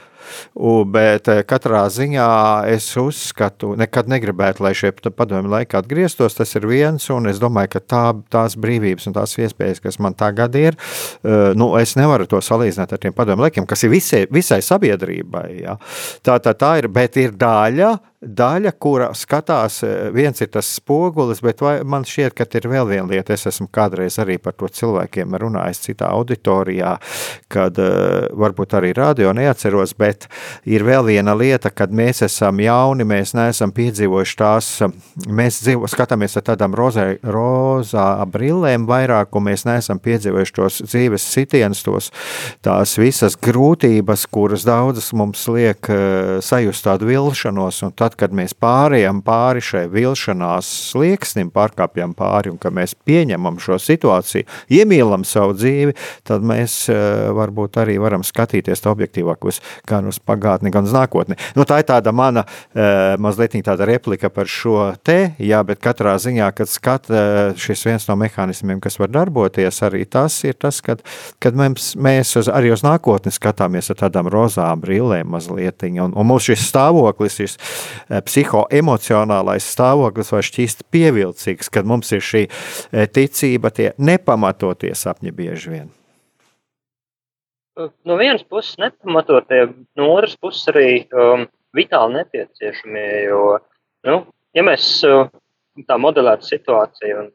Bet 0.88 1.28
katrā 1.50 1.82
ziņā 1.92 2.28
es 2.72 2.86
uzskatu, 2.98 3.74
nekad 3.80 4.08
negribētu, 4.08 4.64
lai 4.64 4.72
šie 4.78 4.94
padomi 5.12 5.52
laiki 5.52 5.76
atgrieztos. 5.76 6.38
Tas 6.38 6.56
ir 6.56 6.68
viens, 6.70 7.10
un 7.12 7.28
es 7.28 7.42
domāju, 7.44 7.74
ka 7.76 7.82
tā, 7.84 8.04
tās 8.32 8.56
brīvības 8.56 9.10
un 9.10 9.18
tās 9.18 9.36
iespējas, 9.36 9.84
kas 9.84 10.00
man 10.00 10.16
tagad 10.16 10.56
ir, 10.56 10.80
nu, 11.60 11.74
es 11.80 11.98
nevaru 12.00 12.30
to 12.32 12.40
salīdzināt 12.40 12.96
ar 12.96 13.04
tiem 13.04 13.16
padomu 13.18 13.44
laikiem, 13.46 13.68
kas 13.68 13.84
ir 13.84 13.92
visai, 13.94 14.24
visai 14.32 14.62
sabiedrībai. 14.64 15.48
Ja. 15.66 15.76
Tā, 16.24 16.40
tā, 16.40 16.56
tā 16.56 16.78
ir, 16.80 16.88
bet 16.94 17.20
ir 17.20 17.36
daļa 17.36 17.92
daļa, 18.24 18.72
kura 18.80 19.10
skatās, 19.18 19.82
e, 19.84 19.92
viens 20.16 20.42
ir 20.42 20.50
tas 20.54 20.68
spogulis, 20.78 21.42
bet 21.44 21.62
man 21.86 22.06
šķiet, 22.08 22.36
ka 22.38 22.48
ir 22.58 22.68
vēl 22.72 22.88
viena 22.90 23.08
lieta. 23.10 23.34
Es 23.34 23.48
esmu 23.50 23.68
kādreiz 23.74 24.18
arī 24.22 24.38
par 24.42 24.56
to 24.58 24.68
cilvēkiem 24.72 25.36
runājis 25.40 25.84
citā 25.88 26.10
auditorijā, 26.14 26.96
kad 27.52 27.78
uh, 27.82 28.28
varbūt 28.40 28.76
arī 28.78 28.92
radio 28.98 29.34
neatceros, 29.36 29.94
bet 29.98 30.28
ir 30.70 30.86
vēl 30.86 31.06
viena 31.08 31.36
lieta, 31.38 31.72
kad 31.74 31.92
mēs 31.94 32.24
esam 32.26 32.60
jauni, 32.64 33.06
mēs 33.08 33.34
neesam 33.38 33.74
piedzīvojuši 33.76 34.38
tās, 34.40 34.70
mēs 35.28 35.62
dzīvo, 35.66 35.90
skatāmies 35.92 36.38
ar 36.40 36.46
tādām 36.52 36.76
rozē, 36.78 37.08
rozā 37.24 38.08
brillēm 38.34 38.88
vairāk, 38.90 39.34
un 39.38 39.48
mēs 39.50 39.66
neesam 39.70 40.02
piedzīvojuši 40.04 40.56
tos 40.58 40.82
dzīves 40.88 41.28
sitienus, 41.36 41.84
tos 41.86 42.12
tās 42.66 42.96
visas 43.02 43.38
grūtības, 43.38 44.28
kuras 44.34 44.66
daudzas 44.68 45.12
mums 45.18 45.46
liek 45.52 45.90
sajust 46.44 46.88
tādu 46.88 47.10
vilšanos, 47.10 47.84
un 47.88 47.94
tad, 47.98 48.13
tad, 48.14 48.20
kad 48.20 48.34
mēs 48.36 48.54
pārējām 48.54 49.22
pāri 49.24 49.62
šai 49.62 49.88
vilšanās 49.92 50.68
slieksnim, 50.92 51.52
pārkāpjam 51.52 52.14
pāri 52.14 52.52
un 52.52 52.58
ka 52.58 52.70
mēs 52.70 52.96
pieņemam 53.06 53.60
šo 53.60 53.78
situāciju, 53.80 54.46
iemīlam 54.70 55.24
savu 55.24 55.54
dzīvi, 55.54 55.94
tad 56.24 56.44
mēs 56.44 56.90
eh, 56.90 57.30
varbūt 57.34 57.78
arī 57.82 57.98
varam 58.00 58.24
skatīties 58.24 58.86
objektīvāk 58.86 59.46
uz 59.46 59.60
gan 59.88 60.08
uz 60.08 60.20
pagātni, 60.20 60.72
gan 60.72 60.86
uz 60.86 60.94
nākotni. 60.94 61.38
Nu, 61.56 61.66
tā 61.66 61.82
ir 61.82 61.88
tāda 61.88 62.14
mana 62.14 62.46
eh, 62.74 63.16
mazliet 63.18 63.54
tāda 63.64 63.86
replika 63.86 64.30
par 64.34 64.48
šo 64.50 64.94
te, 65.04 65.36
jā, 65.38 65.62
bet 65.64 65.80
katrā 65.80 66.16
ziņā, 66.18 66.52
kad 66.56 66.70
skat 66.70 67.10
eh, 67.10 67.54
šis 67.58 67.86
viens 67.86 68.08
no 68.10 68.18
mehānismiem, 68.20 68.82
kas 68.82 68.98
var 69.00 69.12
darboties, 69.14 69.82
arī 69.86 70.06
tas 70.06 70.40
ir 70.44 70.58
tas, 70.58 70.82
kad, 70.82 71.04
kad 71.44 71.58
mēs, 71.58 71.94
mēs 71.96 72.36
uz, 72.40 72.50
arī 72.50 72.74
uz 72.74 72.84
nākotni 72.86 73.34
skatāmies 73.34 73.92
ar 73.94 74.02
tādām 74.06 74.30
rozām 74.32 74.82
brillēm 74.84 75.30
mazliet, 75.34 75.86
un, 75.94 76.12
un 76.12 76.28
mums 76.28 76.48
šis 76.50 76.66
stāvoklis, 76.72 77.38
šis 77.40 77.58
psihoemocionālais 78.10 79.66
stāvoklis 79.76 80.32
var 80.34 80.46
šķist 80.46 80.86
pievilcīgs, 80.94 81.72
kad 81.74 81.88
mums 81.90 82.12
ir 82.16 82.24
šī 82.24 82.46
eh, 82.46 83.06
ticība, 83.08 83.72
tie 83.74 83.92
nepamatotie 83.98 84.94
sapņi 84.98 85.36
bieži 85.36 85.76
vien. 85.76 85.92
No 88.06 88.18
vienas 88.20 88.44
puses 88.46 88.78
nepamatotie, 88.78 89.66
no 89.98 90.12
otras 90.14 90.36
puses 90.38 90.68
arī 90.70 91.08
um, 91.10 91.48
vitāli 91.74 92.20
nepieciešamie, 92.20 93.08
jo, 93.32 93.40
nu, 94.06 94.20
ja 94.54 94.66
mēs 94.66 94.86
uh, 95.10 95.26
tā 95.90 95.98
modelētu 95.98 96.46
situāciju 96.52 97.24
un 97.24 97.32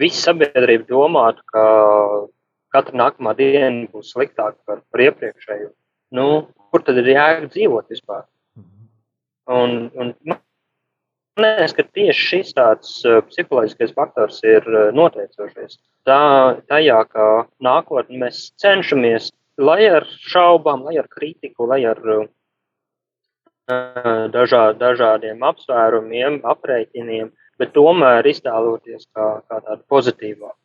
visa 0.00 0.30
sabiedrība 0.30 0.88
domātu, 0.88 1.44
ka 1.52 1.64
katra 2.74 2.96
nākamā 3.04 3.34
diena 3.38 3.84
būs 3.92 4.14
sliktāka 4.14 4.56
par, 4.64 4.80
iepriekšējo, 5.04 5.68
nu, 6.16 6.28
kur 6.72 6.86
tad 6.86 6.98
ir 7.02 7.12
jēga 7.12 7.50
dzīvot 7.52 7.92
vispār? 7.92 8.24
Un, 9.46 9.90
un 9.94 10.14
man 10.24 10.38
liekas, 11.36 11.74
ka 11.76 11.84
tieši 11.84 12.28
šis 12.28 12.54
tāds 12.56 12.92
uh, 13.04 13.20
psiholoģiskais 13.28 13.92
faktors 13.96 14.40
ir 14.46 14.64
uh, 14.70 14.88
noteicošais. 14.96 15.76
Tā, 16.08 16.20
tajā, 16.70 17.00
ka 17.10 17.26
nākotnē 17.64 18.22
mēs 18.24 18.46
cenšamies, 18.60 19.30
lai 19.60 19.84
ar 19.90 20.08
šaubām, 20.24 20.86
lai 20.88 20.96
ar 21.02 21.08
kritiku, 21.12 21.68
lai 21.68 21.82
ar 21.90 22.00
uh, 22.00 22.24
dažā, 24.32 24.72
dažādiem 24.80 25.44
apsvērumiem, 25.44 26.40
aprēķiniem, 26.44 27.30
bet 27.60 27.76
tomēr 27.76 28.26
iztēloties 28.28 29.08
kā, 29.12 29.40
kā 29.48 29.60
tādu 29.60 29.82
pozitīvāku. 29.92 30.58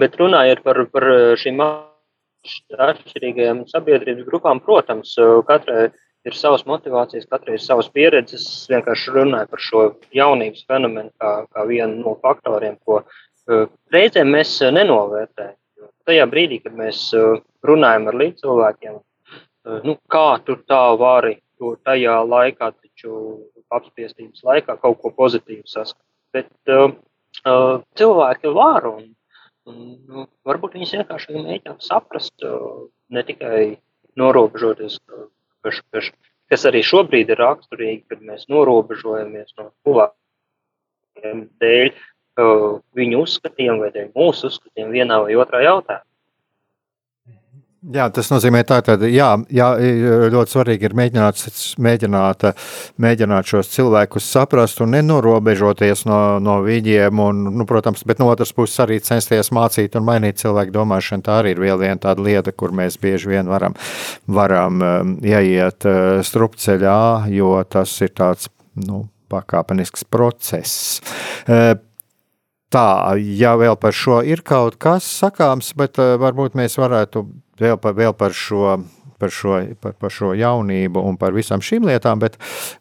Bet 0.00 0.16
runājot 0.16 0.62
par, 0.64 0.86
par 0.88 1.04
šīm 1.36 1.60
atšķirīgajām 1.66 3.66
sabiedrības 3.68 4.24
grupām, 4.28 4.62
protams, 4.64 5.12
katrai 5.48 5.90
ir 6.26 6.36
savas 6.36 6.64
motivācijas, 6.68 7.28
katrai 7.30 7.56
ir 7.56 7.62
savas 7.62 7.88
pieredzes. 7.92 8.44
Es 8.46 8.70
vienkārši 8.72 9.14
runāju 9.14 9.50
par 9.52 9.62
šo 9.62 9.84
jaunības 10.14 10.66
fenomenu 10.68 11.12
kā, 11.22 11.32
kā 11.52 11.66
vienu 11.68 12.02
no 12.02 12.16
faktoriem, 12.22 12.78
ko 12.86 13.00
uh, 13.02 13.66
reizēm 13.94 14.32
mēs 14.34 14.56
uh, 14.64 14.72
nenovērtējam. 14.74 15.56
Tajā 16.06 16.26
brīdī, 16.30 16.60
kad 16.62 16.76
mēs 16.78 17.08
uh, 17.18 17.40
runājam 17.66 18.08
ar 18.10 18.18
līdzcilvēkiem, 18.22 18.96
uh, 18.98 19.80
nu, 19.86 19.96
kā 20.12 20.28
tu 20.46 20.58
tā 20.66 20.84
vari 20.98 21.38
to 21.58 21.74
tajā 21.86 22.20
laikā, 22.26 22.72
taču 22.74 23.12
apspiestības 23.74 24.44
laikā 24.46 24.76
kaut 24.82 25.00
ko 25.02 25.12
pozitīvu 25.14 25.66
saskatīt. 25.70 26.04
Bet 26.36 26.74
uh, 26.74 26.90
uh, 27.46 27.78
cilvēki 27.98 28.52
var 28.54 28.86
un, 28.90 29.08
un 29.66 29.80
nu, 30.06 30.26
varbūt 30.46 30.76
viņas 30.76 30.98
vienkārši 30.98 31.38
mēģina 31.38 31.78
saprast, 31.82 32.34
uh, 32.46 32.86
ne 33.10 33.22
tikai 33.26 33.78
norobežoties 34.16 34.98
kas, 35.06 35.26
kas, 35.94 36.10
kas 36.52 36.66
arī 36.70 36.82
šobrīd 36.86 37.32
ir 37.32 37.40
raksturīgi, 37.42 38.04
kad 38.10 38.24
mēs 38.24 38.46
norobežojamies 38.52 39.54
no 39.58 39.70
cilvēkiem 39.86 41.46
dēļ 41.62 41.88
uh, 41.92 42.68
viņu 42.98 43.22
uzskatiem 43.26 43.80
vai 43.82 43.92
dēļ 43.94 44.12
mūsu 44.16 44.50
uzskatiem 44.50 44.92
vienā 44.94 45.22
vai 45.24 45.38
otrā 45.38 45.64
jautājumā. 45.66 46.04
Jā, 47.86 48.08
tas 48.10 48.26
nozīmē, 48.32 48.64
ka 48.66 48.96
jā, 49.06 49.28
jā, 49.54 49.66
ļoti 50.32 50.52
svarīgi 50.56 50.88
ir 50.88 50.94
mēģināt, 50.98 51.42
mēģināt, 51.86 52.46
mēģināt 52.98 53.50
šos 53.52 53.70
cilvēkus 53.70 54.26
saprast 54.34 54.82
un 54.82 54.90
nenorobežoties 54.96 56.02
no, 56.10 56.18
no 56.42 56.56
viņiem. 56.66 57.22
Un, 57.22 57.44
nu, 57.60 57.66
protams, 57.68 58.02
bet 58.08 58.18
no 58.18 58.26
otras 58.32 58.50
puses 58.56 58.82
arī 58.82 58.98
censties 59.06 59.52
mācīt 59.54 59.94
un 59.94 60.06
mainīt 60.08 60.42
cilvēku 60.42 60.74
domāšanu. 60.74 61.26
Tā 61.28 61.38
arī 61.44 61.54
ir 61.54 61.62
vēl 61.62 61.78
viena 61.84 62.02
tāda 62.08 62.26
lieta, 62.26 62.50
kur 62.50 62.74
mēs 62.74 62.98
bieži 62.98 63.36
vien 63.36 63.46
varam, 63.50 63.78
varam 64.26 64.82
um, 64.82 65.16
ieiet 65.22 65.86
uh, 65.86 66.18
strupceļā, 66.26 67.00
jo 67.38 67.54
tas 67.70 67.94
ir 68.02 68.16
tāds 68.18 68.50
nu, 68.82 69.04
pakāpenisks 69.30 70.08
process. 70.10 70.98
Uh, 72.76 72.76
Tā, 72.76 73.16
ja 73.16 73.54
vēl 73.56 73.76
par 73.80 73.94
šo 73.96 74.18
ir 74.26 74.42
kaut 74.44 74.74
kas 74.82 75.06
sakāms, 75.22 75.70
bet 75.80 75.96
uh, 76.02 76.16
varbūt 76.20 76.58
mēs 76.58 76.76
varētu 76.76 77.22
vēl 77.62 77.78
par, 77.80 77.96
vēl 77.96 78.16
par 78.16 78.36
šo. 78.36 78.76
Par 79.16 79.30
šo, 79.32 79.54
par, 79.80 79.94
par 79.96 80.12
šo 80.12 80.34
jaunību 80.36 81.00
un 81.08 81.14
par 81.16 81.32
visām 81.32 81.62
šīm 81.64 81.86
lietām, 81.88 82.20
bet 82.20 82.34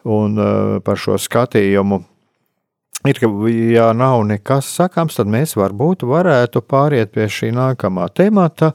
un, 0.03 0.33
uh, 0.35 0.73
par 0.83 0.99
šo 0.99 1.15
skatījumu 1.15 2.01
ir, 3.07 3.21
ka, 3.23 3.29
ja 3.71 3.85
nav 3.95 4.25
nekas 4.27 4.67
sakāms, 4.81 5.15
tad 5.15 5.31
mēs 5.31 5.55
varbūt 5.55 6.03
varētu 6.03 6.59
pāriet 6.67 7.15
pie 7.15 7.29
šī 7.31 7.53
nākamā 7.55 8.09
temata. 8.11 8.73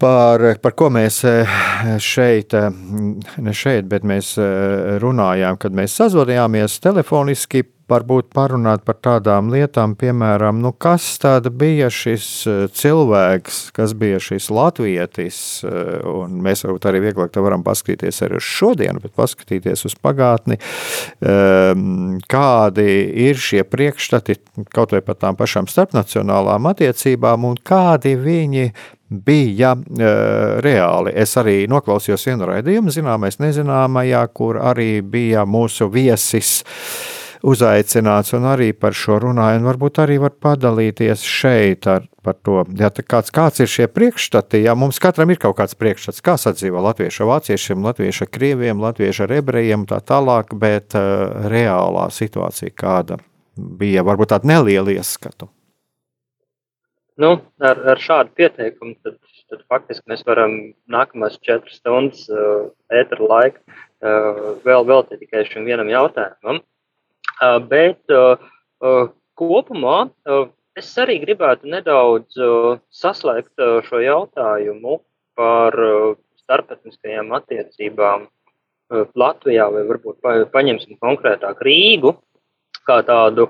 Par, 0.00 0.46
par 0.64 0.72
ko 0.72 0.88
mēs 0.96 1.20
uh, 1.28 1.52
šeit, 2.00 2.56
uh, 2.56 2.72
ne 3.36 3.52
šeit, 3.52 3.84
bet 3.92 4.08
mēs 4.08 4.38
runājām, 5.04 5.60
kad 5.60 5.76
mēs 5.76 6.00
sazvanījāmies 6.00 6.80
telefoniski 6.80 7.66
varbūt 7.90 8.32
parunāt 8.34 8.82
par 8.86 8.98
tādām 9.02 9.50
lietām, 9.52 9.94
piemēram, 9.98 10.58
nu, 10.62 10.72
kas 10.74 11.06
bija 11.54 11.88
šis 11.92 12.26
eh, 12.50 12.64
cilvēks, 12.74 13.60
kas 13.76 13.94
bija 13.98 14.18
šis 14.22 14.48
latvietis, 14.50 15.38
eh, 15.66 16.08
mēs 16.26 16.66
varbūt 16.66 16.88
arī 16.90 17.04
vieglāk 17.06 17.30
to 17.34 17.44
varam 17.46 17.62
paskatīties 17.66 18.22
arī 18.26 18.40
uz 18.40 18.48
šodienu, 18.48 19.02
bet 19.04 19.14
paskatīties 19.18 19.86
uz 19.86 19.94
pagātni, 20.02 20.58
ehm, 21.22 22.18
kādi 22.26 22.88
ir 23.28 23.38
šie 23.38 23.62
priekšstati 23.62 24.40
kaut 24.74 24.94
vai 24.96 25.02
par 25.06 25.20
tām 25.22 25.38
pašām 25.38 25.70
starpnacionālām 25.70 26.66
attiecībām 26.72 27.46
un 27.46 27.58
kādi 27.62 28.16
viņi 28.18 28.70
bija 29.06 29.76
uh, 29.76 30.56
reāli. 30.64 31.12
Es 31.14 31.36
arī 31.38 31.60
noklausījos 31.70 32.26
vienu 32.26 32.48
raidījumu, 32.50 32.90
zināmais 32.90 33.38
nezināmajā, 33.38 34.24
kur 34.34 34.58
arī 34.58 34.98
bija 35.06 35.44
mūsu 35.46 35.86
viesis 35.92 36.56
uh, 36.64 37.15
uzaicināts 37.44 38.34
un 38.36 38.46
arī 38.48 38.70
par 38.76 38.96
šo 38.96 39.18
runāju, 39.22 39.60
un 39.60 39.68
varbūt 39.68 40.00
arī 40.04 40.18
var 40.22 40.34
padalīties 40.42 41.24
šeit 41.26 41.88
ar, 41.90 42.06
par 42.24 42.38
to, 42.46 42.62
ja 42.78 42.90
kāds, 42.90 43.32
kāds 43.34 43.62
ir 43.64 43.70
šie 43.70 43.88
priekšstati, 43.92 44.62
ja 44.64 44.76
mums 44.78 45.00
katram 45.02 45.32
ir 45.32 45.40
kaut 45.42 45.58
kāds 45.60 45.76
priekšstats, 45.78 46.24
kā 46.24 46.36
sadzīvo 46.40 46.82
latviešu 46.88 47.28
vāciešiem, 47.28 47.84
latviešu 47.86 48.28
krieviem, 48.32 48.80
latviešu 48.82 49.28
ebrejiem 49.38 49.86
tā 49.90 50.00
tālāk, 50.04 50.54
bet 50.56 50.96
uh, 50.98 51.48
reālā 51.50 52.08
situācija 52.14 52.74
kāda 52.76 53.20
bija, 53.56 54.04
varbūt 54.06 54.34
tāda 54.34 54.52
neliela 54.54 54.94
ieskatu. 54.96 55.50
Nu, 57.16 57.38
ar, 57.64 57.78
ar 57.94 58.00
šādu 58.00 58.34
pieteikumu 58.36 58.94
tad, 59.00 59.16
tad 59.48 59.62
faktiski 59.72 60.04
mēs 60.12 60.24
varam 60.28 60.56
nākamās 60.92 61.38
četras 61.44 61.78
stundas 61.80 62.26
uh, 62.28 62.68
ēteru 62.92 63.28
laiku 63.30 63.62
uh, 63.62 64.58
vēl 64.66 64.84
veltīt 64.88 65.22
tikai 65.24 65.46
šim 65.48 65.64
vienam 65.68 65.88
jautājumam. 65.88 66.60
Bet 67.70 68.14
kopumā 69.36 69.96
es 70.76 70.92
arī 71.00 71.18
gribētu 71.24 71.68
nedaudz 71.72 72.38
saslēgt 72.92 73.66
šo 73.88 74.00
jautājumu 74.04 75.00
par 75.36 75.76
starptautiskajām 76.44 77.32
attiecībām 77.36 78.28
Latvijā, 79.18 79.66
vai 79.74 79.82
varbūt 79.88 80.50
paņemsim 80.52 80.98
konkrētāk 81.02 81.62
Rīgu, 81.66 82.14
kā 82.86 83.00
tādu 83.06 83.48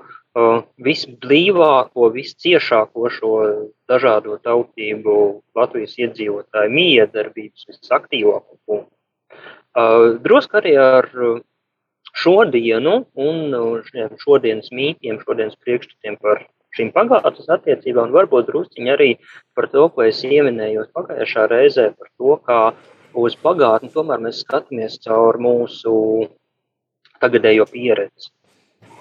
visblīvāko, 0.81 2.09
visciešāko 2.13 3.09
šo 3.13 3.33
dažādo 3.89 4.37
tautību 4.43 5.13
Latvijas 5.57 5.95
iedzīvotāju 5.97 6.73
miedarbības 6.73 7.69
visaktīvāko 7.71 8.57
punktu. 8.65 8.93
Drusku 10.25 10.57
arī 10.57 10.73
ar 10.81 11.09
šodienu 12.17 12.99
un 13.27 13.57
šiem 13.87 14.15
šodienas 14.21 14.71
mītiem, 14.73 15.19
šodienas 15.25 15.57
priekšstatiem 15.63 16.17
par 16.21 16.45
šīm 16.77 16.91
pagātnes 16.95 17.49
attiecībām, 17.53 18.09
un 18.09 18.15
varbūt 18.15 18.49
drusciņi 18.49 18.93
arī 18.93 19.09
par 19.57 19.69
to, 19.73 19.87
ko 19.93 20.05
es 20.05 20.23
ieminējos 20.25 20.91
pagājušā 20.97 21.47
reizē, 21.51 21.91
par 21.97 22.09
to, 22.17 22.37
kā 22.47 22.61
uz 23.17 23.37
pagātni 23.41 23.89
tomēr 23.93 24.21
mēs 24.23 24.43
skatāmies 24.45 24.99
caur 25.05 25.39
mūsu 25.41 25.93
tagadējo 27.21 27.65
pieredzi 27.71 28.31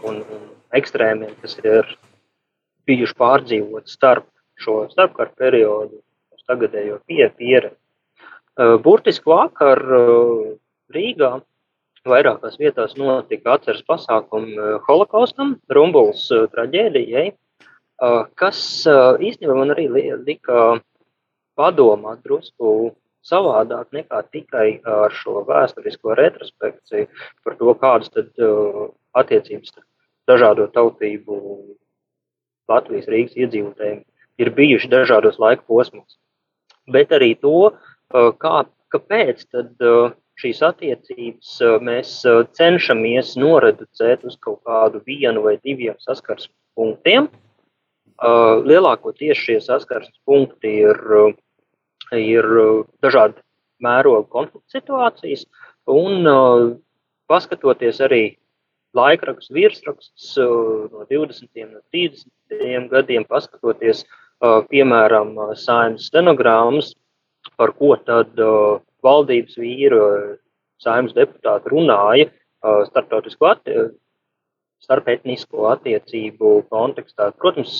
un, 0.08 0.22
un 0.22 0.46
ekstrēmiem, 0.76 1.34
kas 1.42 1.58
ir 1.64 1.96
bijuši 2.88 3.16
pārdzīvot 3.18 3.90
starp 3.90 4.28
šo 4.60 4.86
starpkārt 4.92 5.34
periodu, 5.36 6.00
tagadējo 6.46 7.00
pie, 7.10 7.26
pieredzi. 7.36 7.76
Burtiski 8.84 9.28
vakar 9.28 9.82
Rīgā 10.94 11.32
vairākās 12.08 12.58
vietās 12.60 12.94
notika 12.98 13.56
atceres 13.56 13.84
pasākumi 13.86 14.54
eh, 14.56 14.76
holokaustam, 14.88 15.56
Rumbuls 15.72 16.26
eh, 16.34 16.46
traģēdijai, 16.52 17.26
eh, 17.32 18.20
kas 18.40 18.60
īstenībā 18.86 19.56
man 19.58 19.74
arī 19.74 19.88
lika 20.26 20.78
padomāt 21.56 22.22
drusku 22.26 22.92
savādāk 23.26 23.90
nekā 23.96 24.20
tikai 24.30 24.66
ar 24.86 25.14
šo 25.14 25.42
vēsturisko 25.48 26.14
retrospekciju 26.18 27.08
par 27.44 27.56
to, 27.58 27.72
kādas 27.80 28.12
tad 28.14 28.28
attiecības 29.18 29.72
dažādo 30.30 30.68
tautību 30.74 31.40
Latvijas 32.70 33.08
Rīgas 33.10 33.34
iedzīvotājiem 33.40 34.04
ir 34.42 34.52
bijuši 34.54 34.92
dažādos 34.92 35.40
laika 35.42 35.64
posmos. 35.66 36.20
Bet 36.86 37.10
arī 37.16 37.32
to, 37.40 37.72
kā, 38.12 38.62
kāpēc 38.94 39.42
tad 39.50 39.82
šīs 40.40 40.60
attiecības 40.66 41.56
mēs 41.84 42.12
cenšamies 42.58 43.34
noreducēt 43.40 44.24
uz 44.28 44.36
kaut 44.42 44.62
kādu 44.68 45.00
vienu 45.06 45.44
vai 45.46 45.56
diviem 45.62 45.96
saskarsmes 46.02 46.52
punktiem. 46.76 47.28
Lielākoties 48.66 49.40
šie 49.40 49.58
saskarsmes 49.64 50.20
punkti 50.28 50.72
ir, 50.84 51.00
ir 52.16 52.48
dažādi 53.04 53.40
mēroga 53.84 54.28
konflikta 54.32 54.78
situācijas, 54.78 55.44
un 55.88 56.28
paskatoties 57.28 58.00
arī 58.04 58.22
laikrakstus, 58.96 59.52
virsrakstus 59.52 60.30
no 60.40 61.04
20. 61.10 61.48
un 61.66 61.80
30. 61.92 62.88
gadiem, 62.92 63.26
paskatoties, 63.28 64.04
piemēram, 64.70 65.34
saimnes 65.60 66.08
stenogrammas, 66.08 66.94
par 67.56 67.72
ko 67.76 67.94
tad 68.00 68.40
uh, 68.42 68.80
valdības 69.04 69.58
vīru, 69.60 70.00
saimnes 70.82 71.14
deputāti 71.16 71.72
runāja 71.72 72.30
starptautisko 72.88 73.50
attiecību, 73.52 73.94
starpetnisko 74.86 75.68
attiecību 75.72 76.50
kontekstā. 76.70 77.30
Protams, 77.40 77.74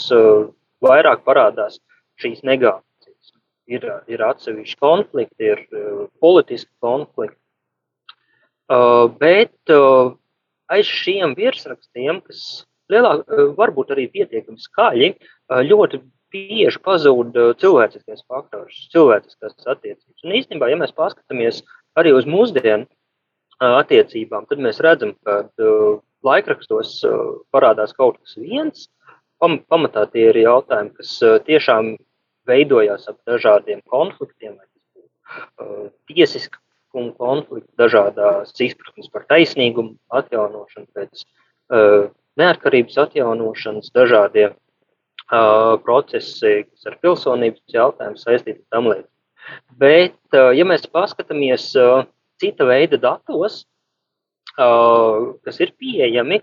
vairāk 0.83 1.25
parādās 1.27 1.79
šīs 2.23 2.41
negācijas. 2.47 3.35
Ir, 3.67 3.85
ir 4.09 4.23
atsevišķi 4.23 4.79
konflikti, 4.81 5.51
ir 5.53 5.61
politiski 6.23 6.71
konflikti. 6.83 7.39
Bet 9.21 9.75
aiz 10.73 10.87
šiem 10.89 11.35
virsrakstiem, 11.39 12.23
kas 12.27 12.41
lielāk, 12.91 13.27
varbūt 13.59 13.93
arī 13.95 14.07
pietiekami 14.15 14.63
skaļi, 14.63 15.13
ļoti 15.69 16.01
bieži 16.51 16.81
pazūd 16.85 17.37
uh, 17.39 17.53
cilvēciskais 17.61 18.25
faktors, 18.29 18.83
cilvēciskās 18.95 19.57
attiecības. 19.65 20.25
Un 20.25 20.35
īstenībā, 20.41 20.71
ja 20.71 20.79
mēs 20.81 20.95
paskatāmies 20.97 21.63
arī 21.99 22.13
uz 22.17 22.29
mūsdienu 22.29 22.85
uh, 22.87 23.79
attiecībām, 23.81 24.49
tad 24.51 24.63
mēs 24.65 24.83
redzam, 24.85 25.15
ka 25.27 25.45
uh, 25.47 25.97
laikrakstos 26.27 26.99
parādās 27.55 27.93
kaut 27.95 28.17
kas 28.19 28.39
viens. 28.41 28.89
Pam, 29.39 29.61
pamatā 29.69 30.07
tie 30.11 30.31
ir 30.31 30.39
jautājumi, 30.41 30.95
kas 30.97 31.11
tiešām 31.47 31.93
veidojās 32.49 33.05
ap 33.11 33.19
dažādiem 33.29 33.83
konfliktiem, 33.93 34.57
tiesiskumu 36.09 37.13
konfliktu, 37.21 37.69
dažādās 37.79 38.57
izpratnes 38.65 39.13
par 39.13 39.27
taisnīgumu 39.31 39.95
atjaunošanu, 40.19 40.89
pēc 40.97 41.27
neatkarības 42.41 42.99
atjaunošanas, 43.05 43.93
dažādiem 43.95 44.57
procesi, 45.31 46.65
kas 46.67 46.91
ar 46.91 46.99
pilsonības 47.03 47.75
jautājumu 47.75 48.21
saistīti 48.21 48.61
un 48.61 48.67
tam 48.71 48.91
līdzīgi. 48.91 49.13
Bet, 49.79 50.19
ja 50.33 50.67
mēs 50.67 50.87
paskatāmies 50.91 51.71
cita 52.41 52.67
veida 52.67 52.99
datos, 52.99 53.65
kas 54.57 55.61
ir 55.61 55.73
pieejami, 55.79 56.41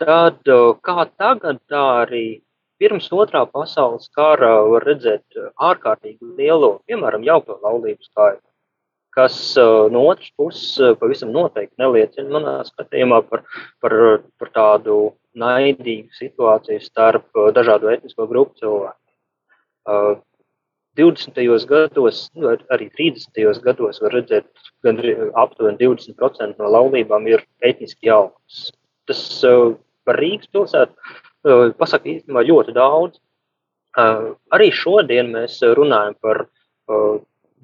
tad 0.00 0.46
kā 0.82 1.06
tagad, 1.20 1.60
tā 1.68 1.84
arī 2.04 2.40
pirms 2.80 3.10
otrā 3.12 3.44
pasaules 3.46 4.08
kara 4.16 4.62
var 4.64 4.86
redzēt 4.88 5.36
ārkārtīgi 5.60 6.36
lielo, 6.38 6.78
piemēram, 6.88 7.26
jauko 7.26 7.58
laulību 7.62 8.02
skaitu, 8.08 8.46
kas 9.14 9.36
no 9.58 10.06
otras 10.08 10.32
puses 10.38 10.96
pavisam 11.00 11.34
noteikti 11.34 11.76
neliecina 11.82 12.30
manā 12.38 12.54
skatījumā 12.70 13.20
par, 13.28 13.44
par, 13.82 13.96
par 14.40 14.52
tādu 14.54 15.00
naidīgu 15.38 16.10
situāciju 16.16 16.82
starp 16.82 17.38
dažādu 17.54 17.92
etnisko 17.92 18.26
grupu 18.30 18.58
cilvēkiem. 18.62 20.22
20. 20.98 21.66
gados, 21.70 22.24
nu, 22.34 22.50
arī 22.74 22.90
30. 22.98 23.62
gados 23.62 24.00
var 24.02 24.12
redzēt, 24.16 24.46
ka 24.82 24.92
aptuveni 25.38 25.78
20% 25.78 26.58
no 26.58 26.70
laulībām 26.74 27.28
ir 27.30 27.44
etniski 27.62 28.10
jaunas. 28.10 28.72
Tas 29.08 29.22
par 30.04 30.18
Rīgas 30.18 30.50
pilsētu 30.50 31.72
pasaka 31.78 32.10
īstenībā 32.10 32.42
ļoti 32.44 32.74
daudz. 32.76 33.20
Arī 33.96 34.70
šodien 34.74 35.30
mēs 35.34 35.60
runājam 35.78 36.18
par 36.20 36.46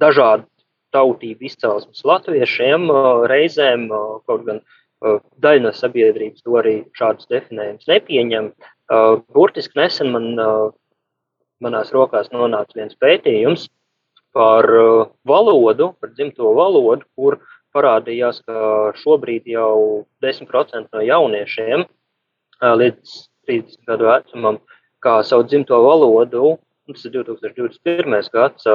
dažādu 0.01 0.47
tautību 0.95 1.51
izcelsmes 1.51 2.05
latviešiem, 2.07 2.89
reizēm 3.29 3.89
kaut 3.91 4.47
gan 4.47 4.63
daļa 5.03 5.63
no 5.65 5.73
sabiedrības 5.77 6.45
to 6.45 6.57
arī 6.61 6.77
šādus 6.97 7.29
definējumus 7.33 7.89
nepieņem. 7.91 8.51
Burtiski 9.35 9.79
nesen 9.79 10.13
man 10.15 10.27
manās 11.63 11.93
rokās 11.95 12.31
nonāca 12.33 12.79
viens 12.79 12.97
pētījums 13.01 13.69
par 14.37 14.69
valodu, 15.25 15.93
par 16.01 16.13
dzimto 16.13 16.53
valodu, 16.57 17.05
kur 17.17 17.39
parādījās, 17.77 18.43
ka 18.45 18.93
šobrīd 19.01 19.49
jau 19.49 20.05
10% 20.25 20.93
no 20.93 21.05
jauniešiem 21.05 21.85
līdz 22.61 23.17
30 23.49 23.89
gadu 23.89 24.09
vecumam, 24.09 24.61
kā 25.05 25.19
savu 25.25 25.45
dzimto 25.49 25.81
valodu, 25.85 26.57
tas 26.89 27.05
ir 27.05 27.17
2021. 27.19 28.31
gads, 28.33 28.69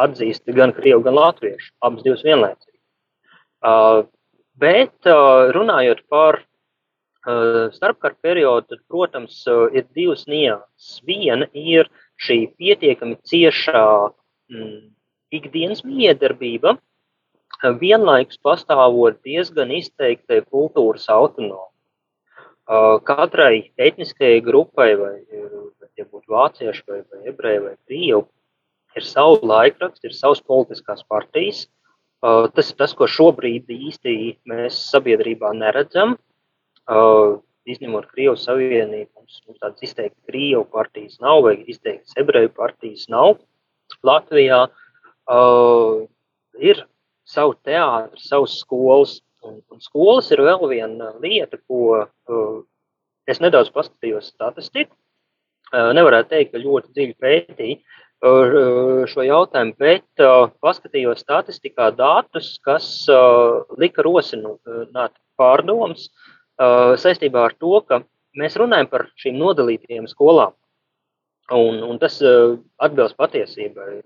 atzīst 0.00 0.48
gan 0.56 0.72
krievu, 0.76 1.04
gan 1.04 1.18
latviešu, 1.18 1.72
abas 1.84 2.04
divas 2.06 2.24
vienlaicīgi. 2.24 2.78
Bet 4.60 5.08
runājot 5.56 6.04
par 6.10 6.42
starpkara 7.76 8.16
periodu, 8.22 8.66
tad, 8.68 8.84
protams, 8.88 9.42
ir 9.76 9.86
divas 9.96 10.26
nianses. 10.28 11.00
Viena 11.06 11.48
ir 11.52 11.90
šī 12.20 12.46
pietiekami 12.56 13.18
ciešā 13.28 13.84
mm, 14.52 14.78
ikdienas 15.36 15.84
miedarbība, 15.84 16.78
vienlaikus 17.80 18.40
pastāvot 18.40 19.20
diezgan 19.24 19.72
izteiktai 19.76 20.40
kultūras 20.48 21.08
autonomijai. 21.12 21.66
Katrai 23.04 23.72
etniskajai 23.76 24.40
grupai, 24.46 24.94
vai 24.96 25.16
tie 25.96 26.04
būtu 26.06 26.30
vācieši, 26.30 26.84
vai, 26.86 27.00
vai 27.10 27.28
ebreji, 27.28 27.62
vai 27.64 27.74
krievi, 27.88 28.22
ir 28.96 29.04
savs 29.04 29.42
laikraksts, 29.42 30.04
ir 30.06 30.14
savs 30.14 30.40
politiskās 30.46 31.02
partijas. 31.08 31.66
Tas 32.20 32.72
ir 32.72 32.76
tas, 32.76 32.92
ko 32.96 33.08
šobrīd 33.08 33.70
īsti 33.72 34.16
mēs 34.50 34.76
sabiedrībā 34.90 35.54
neredzam. 35.56 36.18
Izņemot 37.70 38.08
Krievijas 38.10 38.44
Savienību, 38.48 39.08
mums, 39.16 39.40
mums 39.46 39.60
tādas 39.62 39.84
izteikti 39.86 40.28
Krievijas 40.28 40.68
partijas 40.72 41.20
nav, 41.22 41.42
vai 41.46 41.54
izteikti 41.70 42.18
ebreju 42.20 42.52
partijas 42.56 43.06
nav. 43.12 43.38
Latvijā 44.06 44.60
uh, 44.66 46.02
ir 46.60 46.84
savu 47.28 47.56
teātri, 47.64 48.20
savas 48.20 48.58
skolas, 48.62 49.18
un, 49.46 49.60
un 49.72 49.82
skolas 49.84 50.30
ir 50.34 50.42
vēl 50.44 50.66
viena 50.72 51.12
lieta, 51.22 51.60
ko 51.68 52.00
uh, 52.02 52.60
es 53.30 53.40
nedaudz 53.40 53.72
paskatījos 53.74 54.32
statistiku. 54.34 54.92
Uh, 55.70 55.92
nevarētu 55.94 56.34
teikt, 56.34 56.52
ka 56.52 56.64
ļoti 56.64 56.92
dziļi 56.96 57.18
pētīju 57.22 57.80
šo 58.20 59.24
jautājumu, 59.24 59.74
bet 59.80 60.20
uh, 60.20 60.50
paskatījos 60.60 61.22
statistikā 61.24 61.90
datus, 61.96 62.58
kas 62.64 63.08
uh, 63.08 63.64
lika 63.80 64.04
rosināt 64.04 65.14
pārdomas 65.40 66.10
saistībā 67.00 67.46
ar 67.48 67.54
to, 67.56 67.78
ka 67.88 68.02
mēs 68.36 68.58
runājam 68.60 68.90
par 68.90 69.06
šīm 69.16 69.38
nodalītajām 69.40 70.04
skolām. 70.10 70.52
Un, 71.56 71.78
un 71.80 71.96
tas 71.98 72.18
atbilst 72.20 73.16
patiesībai. 73.16 74.02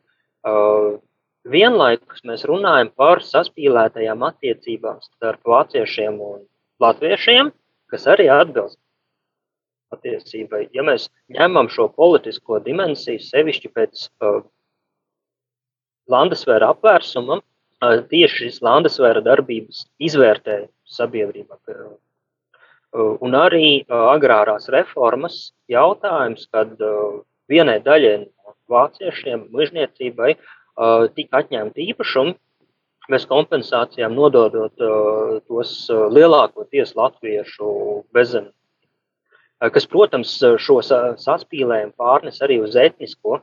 Vienlaikus 1.50 2.22
mēs 2.30 2.46
runājam 2.46 2.92
par 2.94 3.24
saspīlētajām 3.26 4.22
attiecībām 4.22 5.02
starp 5.02 5.42
vāciešiem 5.50 6.22
un 6.22 6.44
latviešiem, 6.78 7.50
kas 7.90 8.06
arī 8.14 8.30
atbilst 8.30 8.78
patiesībai. 9.94 10.66
Ja 10.76 10.84
mēs 10.86 11.08
ņemam 11.32 11.70
šo 11.72 11.88
politisko 11.94 12.60
dimensiju 12.66 13.22
sevišķi 13.22 13.72
pēc 13.74 14.06
uh, 14.20 14.42
Landesvēra 16.12 16.74
apvērsuma, 16.74 17.40
uh, 17.40 18.00
tieši 18.10 18.44
šis 18.44 18.62
Landesvēra 18.66 19.24
darbības 19.24 19.86
izvērtējums 20.10 20.98
sabiedrībā, 20.98 21.62
Un 22.94 23.34
arī 23.34 23.82
agrārās 23.90 24.68
reformas 24.70 25.50
jautājums, 25.72 26.46
kad 26.54 26.78
vienai 27.50 27.80
daļai 27.82 28.12
no 28.22 28.54
vāciešiem 28.70 29.48
mužniecībai 29.50 30.36
tika 31.16 31.40
atņemta 31.42 31.82
īpašuma, 31.88 32.36
bez 33.10 33.26
kompensācijām 33.28 34.14
nododot 34.16 34.84
tos 35.48 35.72
lielākoties 35.90 36.94
latviešu 37.00 37.72
bezzemnieku. 38.14 38.54
Kas, 39.72 39.86
protams, 39.88 40.36
šo 40.60 40.80
saspīlējumu 40.84 41.94
pārnes 41.96 42.42
arī 42.44 42.58
uz 42.60 42.74
etnisko 42.76 43.38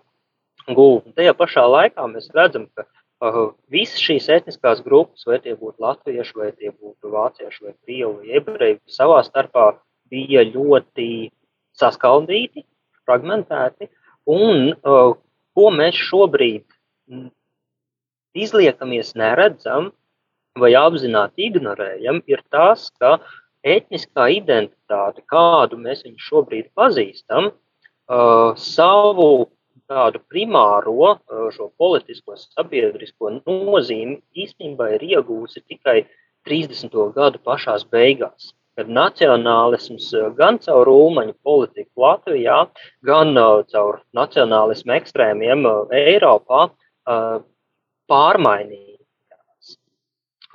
gultu. 0.68 1.14
Tajā 1.18 1.34
pašā 1.38 1.64
laikā 1.66 2.06
mēs 2.12 2.30
redzam, 2.36 2.68
ka 2.76 2.86
Visas 3.70 4.02
šīs 4.02 4.28
etniskās 4.34 4.80
grupas, 4.82 5.28
vai 5.30 5.38
tie 5.44 5.54
būtu 5.54 5.84
latvieši, 5.84 6.34
vai 6.40 6.50
tie 6.58 6.72
būtu 6.74 7.12
vācieši, 7.14 7.60
vai 7.68 7.74
krievi, 7.86 8.14
vai 8.18 8.40
ebreji, 8.40 8.80
savā 8.90 9.20
starpā 9.22 9.66
bija 10.10 10.42
ļoti 10.48 11.30
saskaldīti, 11.78 12.66
fragmentēti. 13.06 13.92
Un 14.26 14.74
ko 14.82 15.68
mēs 15.76 16.00
šobrīd 16.02 16.66
izliekamies 18.34 19.14
neredzam 19.14 19.92
vai 20.58 20.74
apzināti 20.80 21.46
ignorējam, 21.52 22.24
ir 22.26 22.42
tas, 22.50 22.90
ka 22.98 23.20
etniskā 23.64 24.28
identitāte, 24.36 25.22
kādu 25.30 25.78
mēs 25.78 26.04
viņu 26.06 26.22
šobrīd 26.28 26.72
pazīstam, 26.78 27.52
savu 28.58 29.32
tādu 29.92 30.22
primāro 30.32 31.18
šo 31.52 31.70
politisko 31.80 32.38
sabiedrisko 32.40 33.36
nozīmi 33.44 34.22
īstenībā 34.36 34.94
ir 34.96 35.06
iegūsi 35.18 35.64
tikai 35.68 36.06
30. 36.48 36.96
gadu 37.16 37.42
pašās 37.46 37.86
beigās. 37.92 38.54
Kad 38.80 38.88
nacionālisms 38.88 40.08
gan 40.38 40.58
caur 40.64 40.88
Rūmaņu 40.88 41.36
politiku 41.44 42.06
Latvijā, 42.06 42.62
gan 43.04 43.36
caur 43.74 44.00
nacionālismu 44.16 44.96
ekstrēmiem 44.96 45.68
Eiropā 45.92 46.70
pārmainījās. 48.12 48.91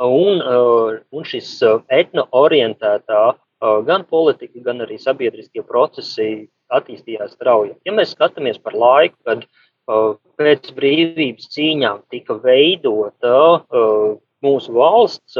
Un, 0.02 0.42
un 0.44 1.24
šis 1.24 1.54
etno-orientētā 1.88 3.22
gan 3.87 4.04
politika, 4.04 4.61
gan 4.66 4.85
arī 4.85 4.98
sabiedriskie 5.00 5.62
procesi 5.64 6.46
attīstījās 6.76 7.37
strauji. 7.37 7.76
Ja 7.87 7.94
mēs 7.96 8.12
skatāmies 8.12 8.59
par 8.61 8.76
laiku, 8.76 9.16
kad 9.24 9.46
pēc 10.37 10.72
brīvības 10.76 11.48
cīņām 11.54 12.02
tika 12.12 12.37
veidota 12.42 13.62
mūsu 14.44 14.74
valsts, 14.76 15.38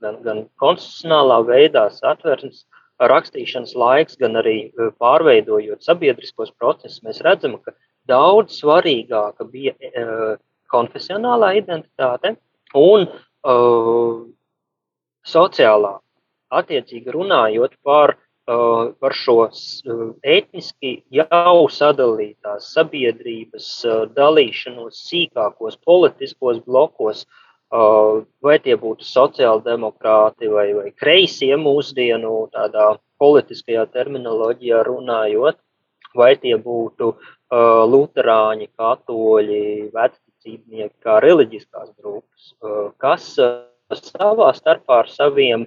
gan, 0.00 0.20
gan 0.24 0.44
konstitucionālā 0.62 1.40
veidā, 1.48 1.88
satversmes 1.92 2.64
rakstīšanas 3.00 3.74
laiks, 3.76 4.16
gan 4.20 4.38
arī 4.40 4.70
pārveidojot 5.00 5.84
sabiedriskos 5.84 6.52
procesus, 6.56 7.02
mēs 7.04 7.20
redzam, 7.26 7.58
ka 7.60 7.74
daudz 8.08 8.60
svarīgāka 8.62 9.44
bija 9.50 9.74
konfesionālā 10.70 11.56
identitāte 11.60 12.36
un 12.78 13.08
uh, 13.44 14.26
sociālā. 15.26 15.98
Attiecīgi 16.50 17.12
runājot 17.14 17.76
par 17.86 18.16
uh, 18.16 18.26
Uh, 18.50 18.92
par 19.00 19.12
šo 19.14 19.34
uh, 19.44 19.98
etniski 20.26 20.90
jau 21.14 21.68
sadalītās 21.70 22.70
sabiedrības 22.74 23.66
uh, 23.86 23.98
dalīšanos 24.16 24.96
sīkākos 25.10 25.76
politiskos 25.86 26.58
blokos, 26.64 27.26
vai 28.42 28.56
tie 28.64 28.74
būtu 28.74 29.06
sociāldemokrāti 29.06 30.48
vai, 30.50 30.64
vai 30.74 30.88
kreisie 30.90 31.52
mūsdienu 31.54 32.32
tādā 32.50 32.86
politiskajā 33.22 33.84
terminoloģijā 33.94 34.80
runājot, 34.88 35.60
vai 36.18 36.32
tie 36.42 36.56
būtu 36.58 37.12
luterāņi, 37.92 38.66
katoļi, 38.74 39.62
vecticībnieki, 40.40 40.94
kā 41.04 41.20
reliģiskās 41.20 41.92
grupas, 42.00 42.54
kas 42.98 43.36
savā 44.00 44.52
starpā 44.54 45.02
ar 45.02 45.08
saviem 45.08 45.66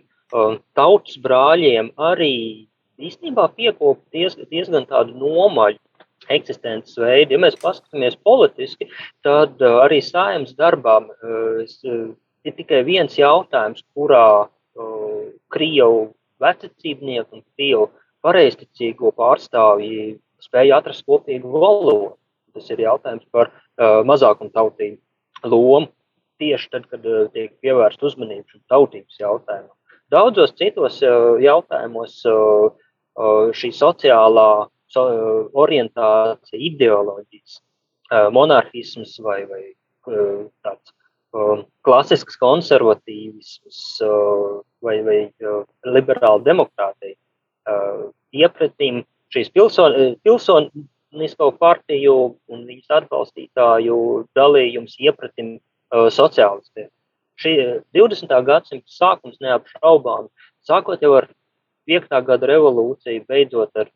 tautas 0.74 1.18
brāļiem 1.22 1.92
arī 1.98 2.68
īstenībā 2.98 3.54
piekop 3.56 4.00
diez, 4.12 4.36
diezgan 4.50 4.86
tādu 4.86 5.14
nomaļu 5.14 5.78
eksistences 6.30 6.98
veidu. 6.98 7.34
Ja 7.36 7.40
mēs 7.40 7.56
paskatāmies 7.60 8.16
politiski, 8.24 8.90
tad 9.24 9.62
arī 9.62 10.02
sājums 10.02 10.56
darbām 10.56 11.10
ir 11.24 12.54
tikai 12.56 12.84
viens 12.84 13.18
jautājums, 13.18 13.84
kurā 13.94 14.48
Krievu 15.54 16.14
vecacībnieku 16.42 17.38
un 17.38 17.44
Krievu 17.56 17.92
pareizticīgo 18.24 19.12
pārstāvji 19.14 20.18
spēja 20.42 20.80
atrast 20.80 21.06
kopīgu 21.06 21.52
valodu. 21.52 22.16
Tas 22.54 22.70
ir 22.70 22.84
jautājums 22.86 23.26
par 23.34 23.50
mazākumtautību 23.80 25.50
lomu 25.50 25.90
tieši 26.42 26.70
tad, 26.74 26.86
kad 26.92 27.06
tiek 27.34 27.54
pievērsta 27.64 28.08
uzmanība 28.10 28.46
šim 28.52 28.62
tautības 28.72 29.20
jautājumam. 29.22 29.76
Daudzos 30.14 30.54
citos 30.60 31.00
jautājumos 31.42 32.20
šī 33.58 33.70
sociālā 33.74 34.50
so, 34.94 35.04
orientācija, 35.58 36.60
ideoloģijas, 36.60 37.62
monarhisms 38.34 39.16
vai, 39.26 39.40
vai 39.50 39.64
tāds 40.66 40.94
klasisks 41.86 42.38
konservatīvisms 42.38 43.80
vai, 44.86 45.00
vai 45.06 45.18
liberāla 45.90 46.44
demokrātija 46.46 47.18
iepratīm 48.34 49.02
šīs 49.34 49.50
pilson, 49.56 50.70
pilsonisko 51.14 51.52
partiju 51.60 52.38
un 52.50 52.66
viņas 52.66 52.90
atbalstītāju 52.90 54.26
dalījums 54.36 54.96
iepratim 55.00 55.60
uh, 55.60 56.10
sociālistiem. 56.10 56.90
Šī 57.40 57.82
20. 57.94 58.46
gadsimta 58.46 58.86
sākums 58.88 59.38
neapšaubām, 59.42 60.28
sākot 60.66 61.02
jau 61.02 61.14
ar 61.18 61.28
5. 61.88 62.08
gada 62.26 62.48
revolūciju, 62.48 63.26
beidzot 63.28 63.70
ar, 63.76 63.90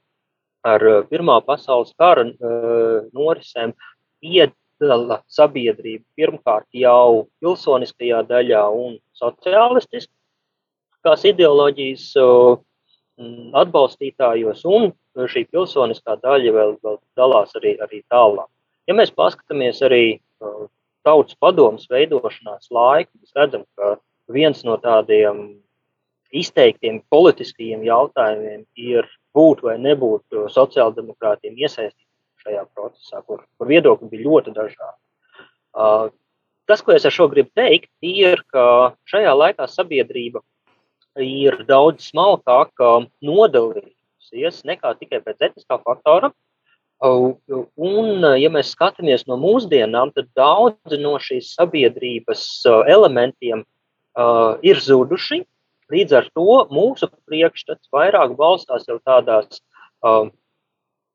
ar 0.63 0.81
Pirmā 1.09 1.41
pasaules 1.45 1.93
kara 1.97 2.25
uh, 2.27 3.01
norisēm, 3.13 3.73
iedala 4.21 5.21
sabiedrību 5.27 6.05
pirmkārt 6.15 6.67
jau 6.73 7.27
pilsoniskajā 7.41 8.23
daļā 8.29 8.69
un 8.69 8.97
sociālistiskās 9.17 11.25
ideoloģijas 11.25 12.15
uh, 12.21 12.57
atbalstītājos, 13.17 14.63
un 14.69 14.91
šī 15.17 15.47
pilsoniskā 15.51 16.17
daļa 16.21 16.53
vēl, 16.53 16.73
vēl 16.85 16.97
dalās 17.17 17.55
arī, 17.57 17.75
arī 17.81 18.03
tālāk. 18.13 18.49
Ja 18.87 18.95
mēs 18.95 19.11
paskatāmies 19.11 19.81
arī 19.83 20.03
uh, 20.17 20.67
tautas 21.07 21.37
padomus 21.41 21.87
veidošanās 21.91 22.69
laiku, 22.71 23.11
mēs 23.17 23.33
redzam, 23.35 23.65
ka 23.77 23.97
viens 24.31 24.63
no 24.67 24.77
tādiem 24.81 25.57
izteiktiem 26.35 27.01
politiskajiem 27.09 27.85
jautājumiem 27.87 28.65
ir 28.75 29.07
būt 29.35 29.63
vai 29.63 29.77
nebūt 29.79 30.37
sociāldemokrātiem 30.53 31.57
iesaistītiem 31.57 32.43
šajā 32.43 32.63
procesā, 32.75 33.21
kur, 33.25 33.43
kur 33.57 33.69
viedokļi 33.71 34.09
bija 34.11 34.27
ļoti 34.27 34.53
dažādi. 34.55 34.99
Uh, 35.77 36.09
tas, 36.69 36.83
ko 36.83 36.93
es 36.93 37.05
ar 37.07 37.15
šo 37.15 37.29
gribu 37.31 37.49
teikt, 37.55 37.89
ir, 38.03 38.43
ka 38.51 38.93
šajā 39.09 39.33
laikā 39.33 39.67
sabiedrība 39.71 40.43
ir 41.23 41.63
daudz 41.67 42.09
smalkāk 42.11 42.83
nodalījusies 43.25 44.63
nekā 44.67 44.93
tikai 44.99 45.21
pēc 45.25 45.49
etniskā 45.49 45.79
faktora, 45.83 46.31
Un, 46.99 48.25
ja 48.41 48.49
mēs 48.49 48.71
skatāmies 48.73 49.27
no 49.29 49.35
mūsdienām, 49.37 50.09
tad 50.15 50.31
daudzi 50.33 50.97
no 50.97 51.13
šīs 51.21 51.51
sabiedrības 51.53 52.41
elementiem 52.89 53.61
uh, 53.61 54.57
ir 54.65 54.81
zuduši. 54.81 55.43
Līdz 55.93 56.15
ar 56.17 56.29
to 56.33 56.65
mūsu 56.73 57.07
priekšstats 57.29 57.93
vairāk 57.93 58.33
balstās 58.39 58.89
jau 58.89 58.97
tādās 59.05 59.61
uh, 60.01 60.25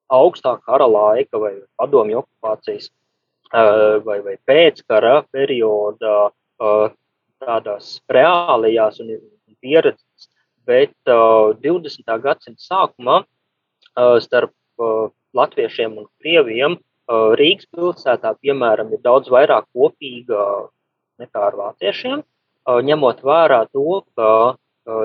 augstā 0.07 0.55
kara 0.63 0.87
laika 0.87 1.41
vai 1.43 1.53
padomju 1.77 2.23
okupācijas 2.23 2.89
uh, 3.51 3.99
vai, 4.07 4.21
vai 4.23 4.39
pēckara 4.47 5.25
perioda 5.35 6.31
uh, 6.31 6.95
tādās 7.43 7.99
reālajās 8.07 9.03
un 9.03 9.17
pieredzes. 9.63 10.29
Bet 10.67 10.95
uh, 11.11 11.55
20. 11.63 12.07
gadsimta 12.23 12.63
sākumā 12.63 13.23
uh, 13.23 14.19
starp 14.23 14.55
uh, 14.79 15.11
latviešiem 15.35 15.99
un 15.99 16.09
krieviem 16.21 16.79
Rīgas 17.13 17.67
pilsētā, 17.75 18.31
piemēram, 18.41 18.93
ir 18.95 19.01
daudz 19.05 19.29
vairāk 19.29 19.67
kopīga 19.75 20.45
nekā 21.21 21.41
ar 21.49 21.57
vāciešiem, 21.59 22.23
ņemot 22.87 23.25
vērā 23.27 23.59
to, 23.75 23.99
ka 24.17 24.29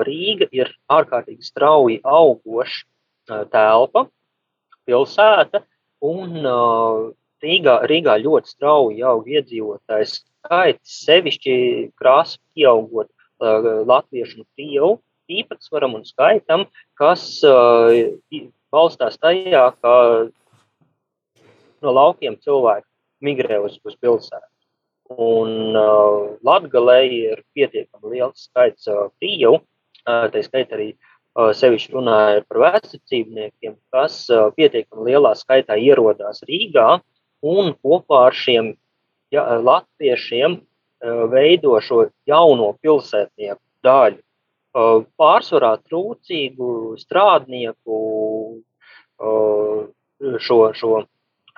Rīga 0.06 0.46
ir 0.54 0.70
ārkārtīgi 0.94 1.44
strauji 1.44 1.98
augoša 2.06 3.42
telpa, 3.52 4.06
pilsēta, 4.88 5.64
un 6.06 6.48
Rīgā, 7.44 7.76
Rīgā 7.90 8.16
ļoti 8.22 8.54
strauji 8.54 9.04
aug 9.10 9.28
iedzīvotājs 9.28 10.20
skaits, 10.22 11.02
sevišķi 11.04 11.58
krāsa 11.98 12.38
pieaugot 12.54 13.10
latviešu 13.38 14.42
un 14.42 14.46
krievu 14.56 14.90
īpatsvaram 15.28 15.94
un 15.98 16.04
skaitam, 16.08 16.64
kas 16.98 17.24
balstās 18.72 19.18
tajā, 19.20 19.64
ka 19.82 19.94
no 21.84 21.94
laukiem 21.94 22.36
cilvēki 22.42 22.86
migrē 23.24 23.58
uz, 23.64 23.78
uz 23.84 23.96
pilsētu. 24.00 24.46
Un 25.08 25.76
uh, 25.78 26.36
Latvijā 26.44 26.98
ir 27.08 27.44
pietiekami 27.56 28.12
liels 28.12 28.48
skaits 28.50 28.90
uh, 28.92 29.08
krievu, 29.16 29.62
uh, 30.04 30.26
tā 30.28 30.42
skaitā 30.44 30.76
arī 30.76 30.88
uh, 30.92 31.54
sevišķi 31.56 31.94
runāja 31.94 32.42
par 32.44 32.60
vecācībniekiem, 32.66 33.78
kas 33.94 34.26
uh, 34.28 34.50
pietiekami 34.56 35.08
lielā 35.08 35.32
skaitā 35.38 35.78
ierodās 35.80 36.44
Rīgā 36.48 36.98
un 37.40 37.72
kopā 37.80 38.26
ar 38.28 38.36
šiem 38.36 38.74
ja, 39.32 39.46
latviešiem 39.64 40.58
uh, 40.58 40.67
veido 41.02 41.78
šo 41.84 42.08
jauno 42.26 42.72
pilsētnieku 42.82 43.62
daļu 43.86 44.22
pārsvarā 45.18 45.76
trūcīgu 45.88 46.96
strādnieku 47.00 47.98
šo, 50.38 50.58
šo, 50.74 50.92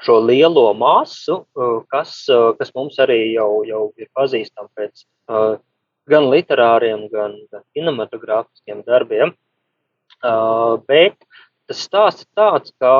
šo 0.05 0.19
lielo 0.25 0.71
masu, 0.79 1.43
kas, 1.93 2.15
kas 2.59 2.73
mums 2.77 3.01
arī 3.03 3.35
jau, 3.35 3.65
jau 3.69 3.83
ir 4.01 4.09
pazīstama 4.17 4.69
pēc 4.79 5.05
gan 6.11 6.31
literāriem, 6.33 7.07
gan, 7.13 7.37
gan 7.53 7.65
kinematogrāfiskiem 7.77 8.83
darbiem. 8.87 9.35
Bet 10.89 11.17
tas 11.71 11.85
stāsts 11.87 12.27
ir 12.27 12.31
tāds, 12.37 12.73
ka 12.81 12.95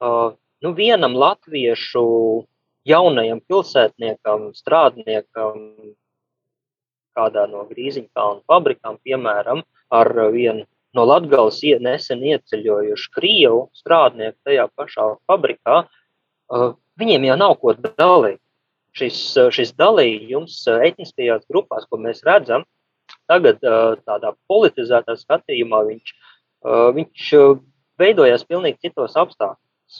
nu, 0.00 0.72
vienam 0.76 1.16
latviešu 1.18 2.04
jaunajam 2.88 3.40
pilsētniekam, 3.48 4.50
strādniekam, 4.56 5.58
kādā 7.14 7.46
no 7.50 7.64
grīziņkalnu 7.68 8.42
fabrikām, 8.50 8.98
piemēram, 9.06 9.62
ar 9.94 10.10
vienu 10.34 10.66
no 10.94 11.04
Latgales 11.06 11.60
nesen 11.82 12.22
ieceļojuši 12.26 13.10
Krievu 13.14 13.68
strādnieku 13.74 14.36
tajā 14.46 14.68
pašā 14.78 15.08
fabrikā, 15.30 15.84
viņiem 17.00 17.28
jau 17.30 17.36
nav 17.40 17.56
ko 17.62 17.74
dalīt. 17.74 18.40
Šis, 18.94 19.16
šis 19.50 19.72
dalījums 19.74 20.60
etniskajās 20.70 21.48
grupās, 21.50 21.82
ko 21.90 21.98
mēs 21.98 22.20
redzam, 22.22 22.62
tagad 23.26 23.58
tādā 24.06 24.30
politizētā 24.46 25.16
skatījumā, 25.18 25.80
viņš, 25.88 26.12
viņš 26.94 27.24
veidojās 27.98 28.46
pilnīgi 28.46 28.86
citos 28.86 29.18
apstākļos. 29.18 29.98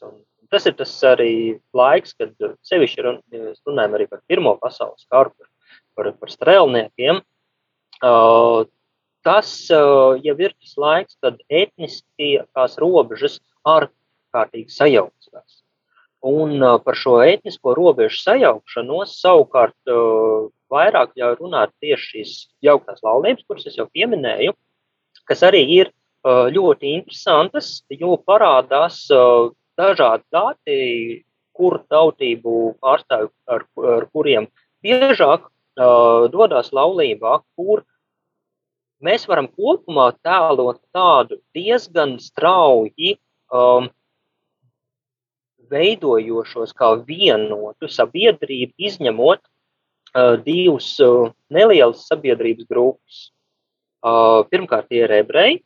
Tas 0.55 0.69
ir 0.71 0.77
tas 0.79 0.91
arī 1.11 1.33
laiks, 1.75 2.13
kad 2.15 2.31
sevišķi 2.63 3.03
runājam 3.03 3.97
arī 3.97 4.05
par 4.07 4.21
Pirmo 4.31 4.53
pasaules 4.61 5.03
karu, 5.11 5.33
par, 5.99 6.13
par 6.21 6.31
strēlniekiem. 6.31 7.19
Uh, 8.05 8.63
tas 9.27 9.51
uh, 9.75 10.15
jau 10.23 10.35
ir 10.39 10.53
tas 10.55 10.77
laiks, 10.79 11.17
kad 11.25 11.41
etniskās 11.49 12.77
robežas 12.79 13.41
ārkārtīgi 13.67 14.71
sajaucās. 14.77 15.59
Un 16.31 16.63
uh, 16.63 16.77
par 16.85 17.01
šo 17.03 17.17
etnisko 17.25 17.75
robežu 17.75 18.21
sajaukšanos 18.23 19.17
savukārt 19.25 19.91
uh, 19.91 20.47
vairāk 20.71 21.19
jau 21.19 21.33
runāt 21.41 21.75
tieši 21.83 22.07
šīs 22.13 22.37
jauktās 22.69 23.03
laulības, 23.03 23.43
kuras 23.49 23.67
es 23.67 23.83
jau 23.83 23.89
pieminēju, 23.91 24.55
kas 25.27 25.43
arī 25.51 25.67
ir 25.81 25.91
uh, 25.91 26.47
ļoti 26.55 26.95
interesantas, 27.01 27.81
jo 27.91 28.15
parādās 28.23 29.03
uh, 29.11 29.51
dažādi 29.79 30.25
dati, 30.33 30.79
kur 31.55 31.79
tautību 31.91 32.75
pārstāvju, 32.83 33.31
ar, 33.47 33.67
ar 33.95 34.07
kuriem 34.13 34.49
biežāk 34.85 35.47
uh, 35.47 36.27
dodas 36.33 36.73
laulībā, 36.75 37.41
kur 37.57 37.85
mēs 39.05 39.29
varam 39.31 39.49
kopumā 39.49 40.11
tēlot 40.25 40.81
tādu 40.95 41.39
diezgan 41.57 42.17
strauji 42.23 43.17
um, 43.53 43.91
veidojošos 45.71 46.75
kā 46.77 46.95
vienotu 47.07 47.89
sabiedrību, 47.91 48.75
izņemot 48.91 49.41
uh, 49.41 50.35
divas 50.45 50.91
uh, 51.03 51.31
nelielas 51.51 52.07
sabiedrības 52.11 52.69
grupas. 52.71 53.29
Uh, 54.05 54.43
pirmkārt, 54.51 54.91
ir 54.93 55.13
ebreji, 55.17 55.63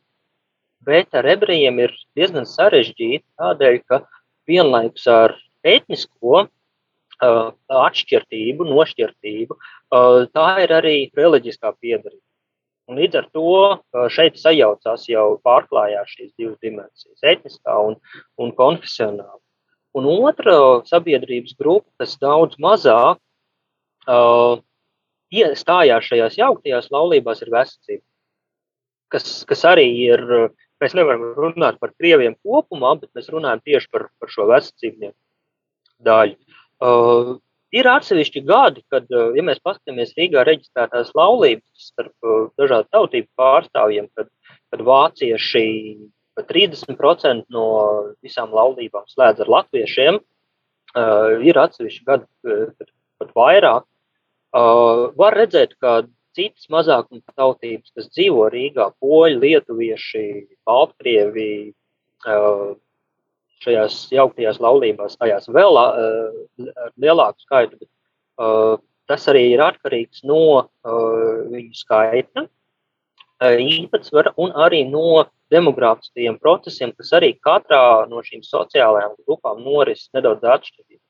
bet 0.89 1.15
ar 1.17 1.27
ebrejiem 1.35 1.81
ir 1.85 1.93
diezgan 2.17 2.47
sarežģīti 2.49 3.25
tādēļ, 3.39 3.77
ka 3.89 4.01
vienlaikus 4.49 5.05
ar 5.13 5.35
etnisko 5.63 6.45
uh, 6.45 7.51
atšķirtību, 7.81 8.67
nošķirtību, 8.71 9.59
uh, 9.59 10.25
tā 10.33 10.47
ir 10.65 10.73
arī 10.79 10.97
reliģiskā 11.17 11.75
piedarība. 11.77 12.25
Un 12.89 12.97
līdz 12.97 13.19
ar 13.19 13.25
to 13.37 13.49
šeit 14.09 14.39
sajaucās 14.41 15.03
jau 15.11 15.35
pārklājās 15.45 16.09
šīs 16.09 16.31
divas 16.41 16.57
dimensijas- 16.65 17.21
etniskā 17.33 17.75
un, 17.85 17.99
un 18.41 18.49
konfesionāla. 18.57 19.37
Un 19.93 20.07
otra 20.09 20.55
sabiedrības 20.89 21.53
grupa, 21.59 21.85
kas 22.01 22.17
daudz 22.21 22.57
mazāk 22.57 23.19
uh, 24.09 24.57
stājās 25.29 26.09
šajās 26.09 26.37
jauktajās 26.37 26.89
laulībās, 26.89 27.41
ir 27.45 27.53
vesicība. 27.53 28.03
Kas, 29.09 29.45
kas 29.45 29.63
arī 29.65 29.87
ir, 30.09 30.25
mēs 30.83 30.95
nevaram 30.97 31.27
runāt 31.37 31.79
par 31.81 31.93
krieviem 31.97 32.37
kopumā, 32.45 32.95
bet 33.01 33.11
mēs 33.17 33.29
runājam 33.33 33.61
tieši 33.65 33.91
par, 33.91 34.09
par 34.19 34.33
šo 34.33 34.47
vesicībnieku 34.49 35.17
daļu. 36.07 36.37
Uh, 36.79 37.37
Ir 37.69 37.85
atsevišķi 37.85 38.41
gadi, 38.49 38.81
kad, 38.89 39.05
eh, 39.13 39.35
ja 39.37 39.43
mēs 39.45 39.61
paskatāmies 39.61 40.15
Rīgā 40.17 40.41
reģistrētās 40.47 41.11
laulības 41.17 41.89
starp 41.91 42.25
eh, 42.25 42.47
dažādu 42.57 42.89
tautību 42.95 43.29
pārstāvjiem, 43.37 44.07
kad, 44.17 44.29
kad 44.73 44.81
vācieši 44.87 45.65
pat 46.39 46.49
30% 46.49 47.45
no 47.53 47.67
visām 48.25 48.55
laulībām 48.55 49.05
slēdz 49.11 49.43
ar 49.43 49.49
latviešiem, 49.51 50.17
uh, 50.21 51.33
ir 51.43 51.57
atsevišķi 51.59 52.05
gadi, 52.07 52.23
kad 52.45 52.91
pat 53.19 53.33
vairāk. 53.35 53.83
Uh, 54.55 55.09
var 55.19 55.35
redzēt, 55.35 55.75
ka 55.83 55.97
citas 56.37 56.69
mazākuma 56.71 57.21
tautības, 57.37 57.93
kas 57.95 58.09
dzīvo 58.11 58.49
Rīgā, 58.53 58.89
poļi, 59.01 59.39
lietuvieši, 59.43 60.25
baltkrievi, 60.67 61.49
uh, 62.27 62.69
šajās 63.63 63.97
jauktajās 64.15 64.61
laulībās, 64.63 65.17
tajās 65.19 65.49
vēl 65.51 65.81
uh, 65.81 66.69
ar 66.69 66.93
lielāku 67.01 67.45
skaitu. 67.45 67.79
Bet, 67.81 67.91
uh, 68.39 68.77
tas 69.09 69.25
arī 69.31 69.47
ir 69.55 69.63
atkarīgs 69.65 70.21
no 70.29 70.69
viņu 70.85 71.73
skaita, 71.73 72.43
īpatsvara 73.41 74.35
un 74.37 74.51
arī 74.53 74.83
no 74.85 75.23
demogrāfiskajiem 75.49 76.37
procesiem, 76.37 76.91
kas 76.93 77.13
arī 77.17 77.31
katrā 77.41 78.05
no 78.09 78.21
šīm 78.25 78.43
sociālajām 78.45 79.15
grupām 79.25 79.63
noris 79.65 80.09
nedaudz 80.13 80.45
atšķirīgi. 80.45 81.01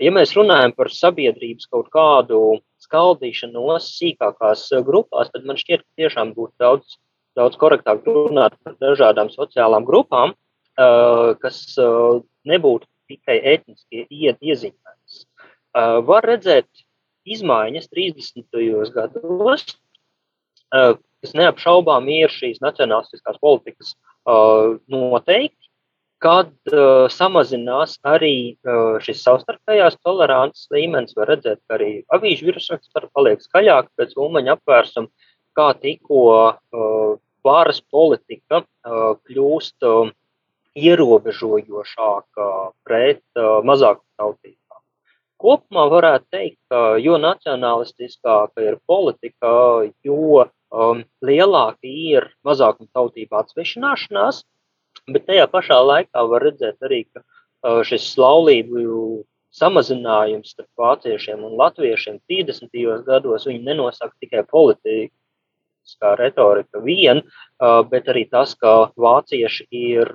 Ja 0.00 0.12
mēs 0.16 0.32
runājam 0.36 0.72
par 0.76 0.88
sabiedrības 0.94 1.68
kaut 1.68 1.90
kādu 1.92 2.60
skaldīšanos 2.80 3.88
sīkākās 3.98 4.68
grupās, 4.86 5.28
tad 5.34 5.44
man 5.44 5.60
šķiet, 5.60 5.84
ka 5.84 6.04
tiešām 6.04 6.32
būtu 6.36 6.54
daudz, 6.62 6.96
daudz 7.36 7.58
korektāk 7.60 8.06
runāt 8.08 8.56
par 8.64 8.78
dažādām 8.80 9.28
sociālām 9.34 9.84
grupām, 9.88 10.32
Uh, 10.80 11.34
kas 11.42 11.58
uh, 11.82 12.22
nebūtu 12.46 12.86
tikai 13.10 13.40
etniski 13.56 14.04
iezīmētas. 14.06 15.24
Var 16.06 16.26
redzēt 16.26 16.68
izmaiņas 17.26 17.88
30. 17.90 18.46
gados, 18.94 19.64
kas 20.70 21.34
neapšaubām 21.38 22.06
ir 22.10 22.30
šīs 22.30 22.62
nacionālistiskās 22.62 23.38
politikas 23.42 23.92
noteikti, 24.94 25.69
kad 26.20 26.52
samazinās 27.12 27.96
arī 28.04 28.58
šis 29.04 29.22
savstarpējās 29.24 29.96
tolerances 30.04 30.68
līmenis. 30.74 31.16
Var 31.16 31.32
redzēt, 31.32 31.62
ka 31.64 31.78
arī 31.78 31.90
avīžu 32.12 32.50
virsraksts 32.50 32.92
paliek 33.16 33.40
skaļāk 33.40 33.88
pēc 33.96 34.12
umaņa 34.20 34.58
apvērsuma, 34.58 35.08
kā 35.56 35.70
tikko 35.80 36.24
varas 37.44 37.80
politika 37.88 38.60
kļūst 38.84 39.88
ierobežojošāka 40.78 42.46
pret 42.86 43.22
uh, 43.38 43.58
mazāku 43.66 44.04
tautībām. 44.18 44.82
Kopumā 45.40 45.86
varētu 45.90 46.26
teikt, 46.30 46.58
ka 46.70 46.96
jo 47.00 47.16
nacionālistiskāka 47.20 48.62
ir 48.62 48.78
politika, 48.86 49.50
jo 50.04 50.44
um, 50.44 51.02
lielāka 51.24 51.88
ir 51.88 52.28
mazākuma 52.46 52.90
tautība 52.94 53.42
atsvešināšanās, 53.42 54.44
bet 55.14 55.26
tajā 55.28 55.46
pašā 55.50 55.80
laikā 55.86 56.24
var 56.30 56.46
redzēt 56.48 56.86
arī, 56.86 57.04
ka 57.12 57.22
uh, 57.22 57.82
šis 57.86 58.12
laulību 58.20 59.24
samazinājums 59.50 60.54
starp 60.54 60.70
vāciešiem 60.78 61.42
un 61.46 61.56
latviešiem 61.58 62.20
30. 62.30 62.70
gados 63.06 63.46
nenosaka 63.50 64.14
tikai 64.22 64.44
politiku, 64.46 65.14
kā 66.00 66.14
retorika 66.14 66.78
vien, 66.84 67.22
bet 67.90 68.08
arī 68.12 68.26
tas, 68.30 68.54
ka 68.54 68.92
vācieši 69.00 69.66
ir 69.74 70.12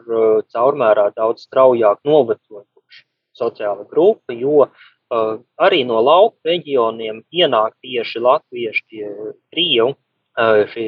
caurmērā 0.53 1.09
daudz 1.17 1.47
straujāk 1.49 1.99
novecojuši 2.07 3.03
sociāla 3.35 3.83
grupa, 3.89 4.33
jo 4.33 4.69
arī 5.11 5.83
no 5.83 5.99
lauku 5.99 6.37
reģioniem 6.47 7.23
ienāk 7.33 7.75
tieši 7.83 8.23
latvieši, 8.23 9.03
krievi, 9.51 9.95
šī 10.71 10.87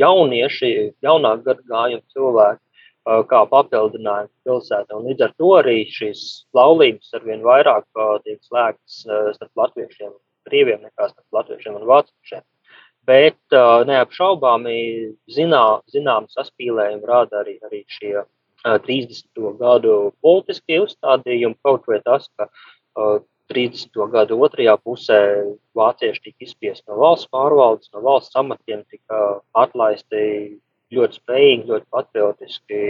jaunieši, 0.00 0.72
jaunāk 1.04 1.42
gadagājumi 1.46 2.04
cilvēki, 2.12 2.62
kā 3.06 3.40
papildinājumu 3.50 4.32
pilsētā. 4.46 4.96
Un 4.98 5.06
līdz 5.10 5.28
ar 5.28 5.34
to 5.38 5.52
arī 5.60 5.78
šīs 5.92 6.22
laulības 6.56 7.14
arvien 7.18 7.44
vairāk 7.46 7.86
tiek 8.24 8.40
slēgtas 8.42 9.04
starp 9.38 9.62
latviešiem 9.62 10.10
un 10.10 10.20
krieviem 10.48 10.82
nekā 10.82 11.10
starp 11.12 11.40
latviešiem 11.40 11.78
un 11.78 11.86
vāciešiem 11.90 12.42
bet 13.06 13.56
neapšaubāmi 13.86 14.78
zinā, 15.30 15.64
zinām 15.92 16.26
saspīlējumu 16.32 17.06
rāda 17.06 17.42
arī, 17.44 17.56
arī 17.66 17.84
šie 17.86 18.12
uh, 18.22 18.26
30. 18.66 19.30
gadu 19.60 19.96
politiskie 20.24 20.80
uzstādījumi, 20.82 21.58
kaut 21.64 21.86
vai 21.90 22.00
tas, 22.06 22.28
ka 22.36 22.48
uh, 22.50 23.22
30. 23.52 23.94
gadu 24.10 24.40
otrajā 24.42 24.74
pusē 24.82 25.20
vācieši 25.78 26.22
tika 26.24 26.48
izspiesti 26.48 26.90
no 26.90 26.98
valsts 26.98 27.30
pārvaldes, 27.30 27.92
no 27.94 28.02
valsts 28.02 28.38
amatiem, 28.38 28.82
tika 28.90 29.40
atlaisti 29.54 30.22
ļoti 30.94 31.20
spējīgi, 31.20 31.68
ļoti 31.70 31.86
patriotiski 31.94 32.80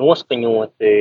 noskaņoti 0.00 0.92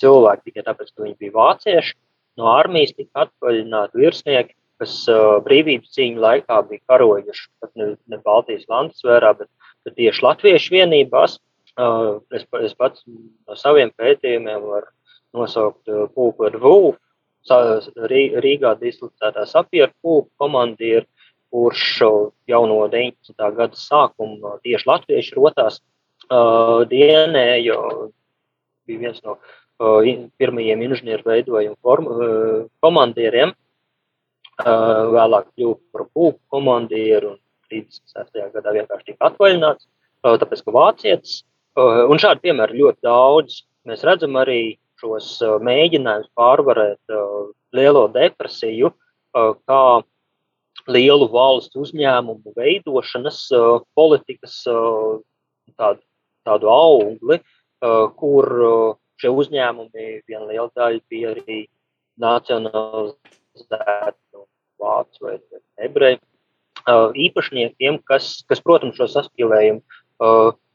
cilvēki 0.00 0.48
tikai 0.48 0.64
tāpēc, 0.66 0.90
ka 0.92 1.04
viņi 1.04 1.18
bija 1.20 1.36
vācieši. 1.36 1.94
No 2.40 2.48
armijas 2.54 2.94
tika 2.96 3.26
atvaļināti 3.26 4.00
virsnieki, 4.00 4.54
kas 4.80 4.94
uh, 5.12 5.38
brīvības 5.44 5.92
cīņu 5.94 6.22
laikā 6.22 6.58
bija 6.70 6.82
karojuši 6.90 7.48
pat 7.60 7.70
ne, 7.78 7.92
ne 8.10 8.18
Baltijas 8.24 8.64
landasvērā, 8.72 9.34
bet, 9.38 9.50
bet 9.86 9.96
tieši 10.00 10.24
latviešu 10.24 10.74
vienībās. 10.74 11.38
Uh, 11.78 12.18
es, 12.36 12.44
es 12.60 12.74
pats 12.76 13.04
no 13.06 13.56
saviem 13.56 13.92
pētījumiem 13.96 14.64
varu 14.64 14.90
nosaukt 15.36 15.88
uh, 15.88 16.08
pulku 16.12 16.48
ar 16.48 16.58
Vūfu, 16.60 16.98
Rīgā 17.42 18.76
dislocētā 18.78 19.42
sapieru 19.50 19.90
pulku 20.04 20.28
komandieru, 20.38 21.08
kurš 21.52 21.86
jau 22.48 22.62
no 22.68 22.78
19. 22.88 23.36
gada 23.56 23.78
sākuma 23.78 24.56
tieši 24.64 24.88
latviešu 24.88 25.38
rotās 25.38 25.80
uh, 26.30 26.82
dienēja, 26.88 27.76
bija 28.88 29.02
viens 29.04 29.20
no 29.26 29.36
uh, 29.36 30.12
pirmajiem 30.40 30.84
inženieru 30.88 31.28
veidojumu 31.28 31.78
form, 31.84 32.08
uh, 32.08 32.62
komandieriem, 32.84 33.54
vēlāk 34.62 35.46
kļuva 35.56 35.78
par 35.90 36.02
pulku 36.12 36.38
komandieru 36.52 37.32
un 37.32 37.38
36. 37.72 38.52
gadā 38.52 38.74
vienkārši 38.76 39.08
tika 39.08 39.30
atvaļināts, 39.30 39.88
tāpēc 40.22 40.60
ka 40.62 40.74
vācietis. 40.76 41.38
Un 41.80 42.20
šādu 42.20 42.44
piemēru 42.44 42.76
ļoti 42.82 43.00
daudz. 43.02 43.62
Mēs 43.88 44.04
redzam 44.06 44.36
arī 44.38 44.76
šos 45.00 45.40
mēģinājumus 45.66 46.30
pārvarēt 46.38 47.16
lielo 47.74 48.04
depresiju, 48.12 48.92
kā 49.32 49.82
lielu 50.90 51.28
valstu 51.30 51.80
uzņēmumu 51.84 52.52
veidošanas 52.56 53.38
politikas 53.96 54.62
tādu, 54.66 56.00
tādu 56.46 56.68
augli, 56.72 57.38
kur 58.18 58.44
šie 59.20 59.30
uzņēmumi 59.30 60.22
viena 60.26 60.46
liela 60.48 60.70
daļa 60.74 61.00
bija 61.10 61.30
arī 61.36 61.60
nacionalizēti 62.22 64.42
vācu 64.82 65.18
vai 65.24 65.34
ebreju 65.86 66.18
īpašniekiem, 67.26 67.94
kas, 68.08 68.24
kas, 68.48 68.60
protams, 68.64 68.96
šo 68.98 69.06
saspīlējumu 69.12 69.82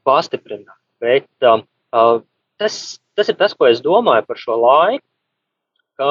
pastiprina. 0.08 0.74
Bet 1.04 1.26
tas, 1.42 3.00
tas 3.18 3.30
ir 3.30 3.36
tas, 3.40 3.54
ko 3.54 3.64
es 3.68 3.82
domāju 3.84 4.24
par 4.28 4.38
šo 4.40 4.56
laiku, 4.62 5.06
ka 6.00 6.10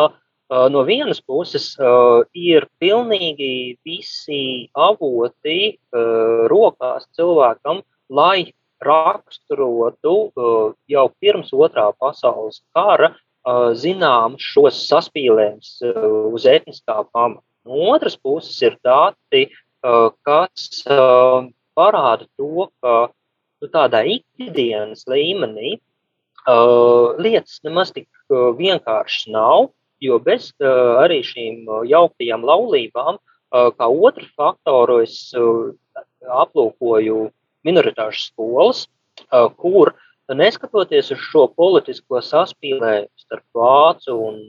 no 0.50 0.82
vienas 0.86 1.20
puses 1.20 1.74
uh, 1.80 2.22
ir 2.34 2.68
pilnīgi 2.78 3.78
visi 3.84 4.70
avoti 4.72 5.74
uh, 5.74 6.46
rokās 6.50 7.08
cilvēkam, 7.18 7.82
lai 8.08 8.52
raksturotu 8.84 10.14
uh, 10.30 10.74
jau 10.86 11.06
pirms 11.20 11.52
otrā 11.52 11.90
pasaules 11.98 12.62
kara 12.74 13.14
zināms 13.78 14.42
šos 14.42 14.80
saspīlējumus 14.88 15.76
uz 16.34 16.46
etniskā 16.50 16.96
pamata. 17.14 17.44
No 17.62 17.92
otras 17.94 18.16
puses 18.18 18.56
ir 18.66 18.74
dati, 18.82 19.44
kas 20.26 20.82
parāda 21.78 22.26
to, 22.34 22.66
ka 22.82 22.94
nu, 23.62 23.68
tādā 23.70 24.02
ikdienas 24.16 25.06
līmenī 25.06 25.76
lietas 27.22 27.62
nemaz 27.62 27.94
tik 27.94 28.10
vienkāršas 28.34 29.30
nav, 29.30 29.70
jo 30.02 30.18
bez 30.22 30.50
uh, 30.60 30.98
arī 31.02 31.22
šīm 31.24 31.66
uh, 31.68 31.82
jauktajām 31.88 32.44
laulībām, 32.46 33.18
uh, 33.18 33.70
kā 33.76 33.88
otru 33.88 34.26
faktoru, 34.36 35.00
es 35.04 35.16
uh, 35.38 35.72
aplūkoju 36.42 37.30
minoritāšu 37.66 38.28
skolas, 38.30 38.84
uh, 39.30 39.48
kur 39.56 39.94
neskatoties 40.28 41.12
uz 41.14 41.22
šo 41.30 41.46
politisko 41.54 42.20
saspīlējumu 42.24 43.12
starp 43.22 43.46
vācu 43.54 44.16
un 44.28 44.40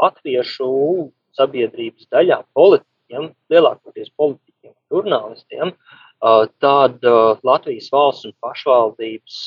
latviešu 0.00 0.70
sabiedrības 1.36 2.08
daļām, 2.12 2.46
politiķiem, 2.56 3.30
lielākoties 3.52 4.12
politiķiem 4.16 4.72
un 4.72 4.96
žurnālistiem, 4.96 5.72
tad 6.64 7.04
Latvijas 7.44 7.90
valsts 7.92 8.24
un 8.24 8.32
pašvaldības 8.40 9.40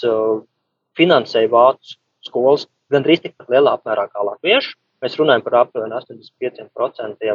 finansēja 0.98 1.50
vācu 1.50 1.98
skolas 2.26 2.68
gandrīz 2.94 3.24
tikpat 3.24 3.50
lielā 3.50 3.78
apmērā 3.78 4.06
kā 4.14 4.26
latviešu. 4.26 4.76
Mēs 5.04 5.16
runājam 5.20 5.44
par 5.46 5.56
aptuveni 5.62 5.96
85% 5.96 7.30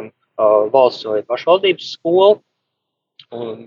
valsts 0.73 1.07
vai 1.09 1.21
pašvaldības 1.25 1.91
skolu 1.95 2.41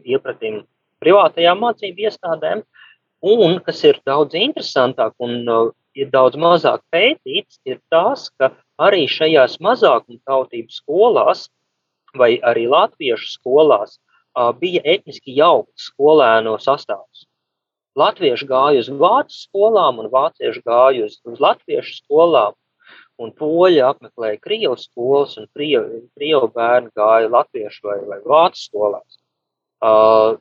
iepratīm 0.07 0.63
privātajām 1.03 1.63
mācību 1.65 2.07
iestādēm. 2.09 2.63
Un, 3.27 3.59
kas 3.67 3.83
ir 3.83 3.99
daudz 4.07 4.37
interesantāk 4.39 5.17
un 5.19 5.41
ir 5.99 6.11
daudz 6.13 6.39
mazāk 6.39 6.85
pētīts, 6.95 7.59
ir 7.67 7.81
tas, 7.91 8.29
ka 8.39 8.53
arī 8.79 9.09
šajās 9.11 9.59
mazākuma 9.65 10.21
tautību 10.29 10.71
skolās, 10.71 11.49
vai 12.15 12.37
arī 12.47 12.69
latviešu 12.71 13.33
skolās, 13.33 13.99
bija 14.61 14.85
etniski 14.87 15.35
jaukts 15.35 15.91
skolēno 15.91 16.55
sastāvs. 16.63 17.27
Latvieši 17.99 18.47
gāja 18.47 18.85
uz 18.85 18.93
vācu 18.95 19.35
skolām, 19.35 19.99
un 19.99 20.07
vācieši 20.13 20.63
gāja 20.63 21.09
uz, 21.09 21.19
uz 21.27 21.43
latviešu 21.43 21.97
skolām, 22.05 22.55
un 23.19 23.33
poļi 23.35 23.81
apmeklēja 23.85 24.41
krievu 24.43 24.77
skolas, 24.79 25.37
un 25.41 25.49
krievu, 25.57 26.05
krievu 26.19 26.51
bērni 26.55 26.93
gāja 26.97 27.31
latviešu 27.33 27.89
vai, 27.89 27.99
vai 28.07 28.21
vācu 28.25 28.63
skolās. 28.63 29.19
Uh, 29.79 30.39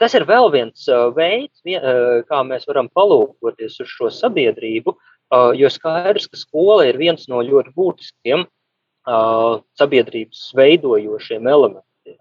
tas 0.00 0.14
ir 0.14 0.26
vēl 0.26 0.50
viens 0.54 0.86
veids, 1.16 1.60
vien, 1.66 1.82
kā 2.30 2.42
mēs 2.46 2.66
varam 2.70 2.88
palūkoties 2.94 3.82
uz 3.82 3.90
šo 3.90 4.10
sabiedrību, 4.14 4.96
Uh, 5.30 5.52
jo 5.54 5.68
skaidrs, 5.70 6.26
ka 6.26 6.34
skola 6.34 6.88
ir 6.88 6.96
viens 6.98 7.28
no 7.30 7.38
ļoti 7.46 7.70
būtiskiem 7.76 8.40
uh, 8.42 9.60
sabiedrības 9.78 10.48
veidojošiem 10.58 11.46
elementiem. 11.46 12.16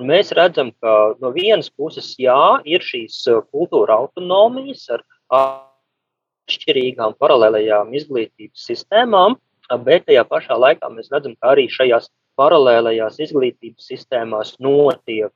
Un 0.00 0.08
mēs 0.08 0.32
redzam, 0.32 0.70
ka 0.80 0.94
no 1.20 1.28
vienas 1.34 1.68
puses, 1.68 2.14
jā, 2.16 2.40
ir 2.64 2.80
šīs 2.80 3.20
uh, 3.28 3.42
kultūra 3.52 3.98
autonomijas 4.00 4.86
ar 4.96 5.04
atšķirīgām 6.48 7.16
paralēlējām 7.20 7.92
izglītības 8.00 8.64
sistēmām, 8.70 9.36
bet 9.84 10.06
tajā 10.08 10.24
pašā 10.28 10.56
laikā 10.56 10.88
mēs 10.94 11.12
redzam, 11.12 11.36
ka 11.36 11.52
arī 11.52 11.68
šajās 11.72 12.08
paralēlējās 12.38 13.18
izglītības 13.26 13.90
sistēmās 13.92 14.54
notiek 14.62 15.32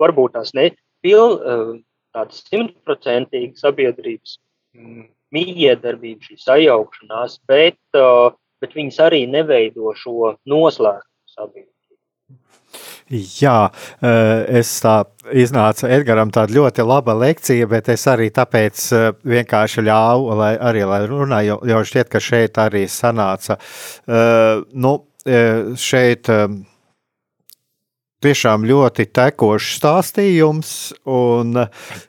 varbūt 0.00 0.34
tās 0.34 0.54
ne 0.56 0.70
piln, 1.04 1.84
tādas 2.16 2.42
simtprocentīgi 2.48 3.54
sabiedrības 3.60 4.38
mm, 4.74 5.08
mijiedarbība, 5.34 6.24
šī 6.24 6.38
sajaukšanās, 6.42 7.38
bet, 7.48 7.78
uh, 7.98 8.32
bet 8.62 8.74
viņas 8.74 9.02
arī 9.04 9.24
neveido 9.30 9.92
šo 9.98 10.34
noslēgtu 10.48 11.36
sabiedrību. 11.36 11.74
Jā, 13.08 13.70
uh, 13.72 14.10
es 14.60 14.70
tā 14.84 14.96
iznāca 15.32 15.88
Edgaram 15.92 16.32
tāda 16.34 16.52
ļoti 16.56 16.84
laba 16.84 17.14
lekcija, 17.16 17.68
bet 17.70 17.88
es 17.92 18.04
arī 18.10 18.28
tāpēc 18.34 18.82
uh, 18.92 19.10
vienkārši 19.24 19.84
ļāvu, 19.88 20.34
lai 20.36 20.54
arī 20.70 20.84
lai 20.88 21.02
runāju, 21.08 21.54
jo, 21.54 21.60
jo 21.72 21.84
šķiet, 21.88 22.10
ka 22.12 22.20
šeit 22.20 22.60
arī 22.60 22.84
sanāca, 22.92 23.56
nu, 24.72 24.92
šeit 25.76 26.28
tiešām 28.24 28.64
ļoti 28.66 29.06
tekošs 29.14 29.74
stāstījums 29.78 30.72
un 31.12 31.58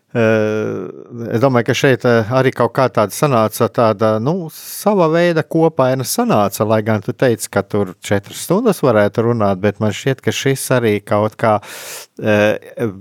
Es 0.10 1.42
domāju, 1.44 1.68
ka 1.68 1.76
šeit 1.78 2.06
arī 2.10 2.50
kaut 2.56 2.74
kā 2.74 2.88
tāda 2.90 3.14
sanāca, 3.14 3.68
tāda 3.70 4.16
nu, 4.24 4.48
sava 4.54 5.06
veida 5.14 5.44
kopaina 5.46 6.08
sanāca. 6.08 6.66
Lai 6.66 6.82
gan 6.86 7.04
tu 7.06 7.14
teici, 7.14 7.50
ka 7.54 7.62
tur 7.62 7.94
četras 8.02 8.42
stundas 8.48 8.82
varētu 8.82 9.28
runāt, 9.30 9.62
bet 9.62 9.78
man 9.84 9.94
šķiet, 9.94 10.24
ka 10.26 10.34
šis 10.34 10.66
arī 10.80 10.96
kaut 11.06 11.38
kā, 11.38 11.60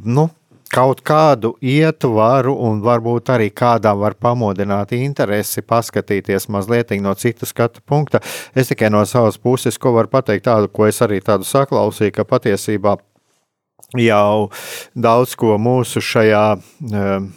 nu, 0.04 0.28
kaut 0.68 1.00
kādu 1.00 1.54
ietvaru 1.64 2.52
un 2.68 2.82
varbūt 2.84 3.32
arī 3.32 3.48
kādām 3.56 4.02
var 4.02 4.16
pamodināt 4.20 4.92
interesi, 4.96 5.64
paskatīties 5.64 6.48
mazliet 6.52 6.92
no 7.00 7.14
citu 7.14 7.48
skatu 7.48 7.80
punkta. 7.80 8.20
Es 8.54 8.68
tikai 8.68 8.90
no 8.92 9.04
savas 9.08 9.38
puses, 9.40 9.78
ko 9.78 9.94
varu 9.96 10.12
pateikt 10.12 10.44
tādu, 10.44 10.68
ko 10.68 10.86
es 10.86 11.00
arī 11.00 11.22
tādu 11.24 11.48
saklausīju, 11.48 12.12
ka 12.12 12.28
patiesībā 12.28 12.98
jau 13.96 14.50
daudz 14.92 15.34
ko 15.38 15.56
mūsu 15.60 16.02
šajā 16.04 16.44
uh, 16.58 17.28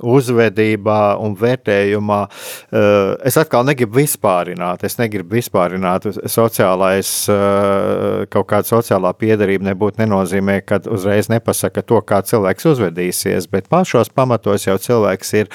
uzvedībā 0.00 1.00
un 1.20 1.34
vērtējumā. 1.36 2.20
Uh, 2.24 3.12
es 3.28 3.36
atkal 3.40 3.66
negribu 3.68 4.00
vispārināt, 4.00 4.86
es 4.88 4.96
negribu 4.96 5.36
vispārināt. 5.36 6.08
Sociālais, 6.32 7.10
uh, 7.28 8.24
kaut 8.32 8.48
kāda 8.54 8.70
sociālā 8.70 9.12
piedarība 9.18 9.68
nebūtu 9.68 10.00
nenozīmē, 10.00 10.62
ka 10.64 10.80
uzreiz 10.88 11.28
nepasaka 11.32 11.84
to, 11.84 12.00
kā 12.08 12.22
cilvēks 12.24 12.70
uzvedīsies, 12.72 13.50
bet 13.52 13.68
pašos 13.72 14.12
pamatos 14.14 14.66
jau 14.70 14.78
cilvēks 14.80 15.36
ir. 15.42 15.52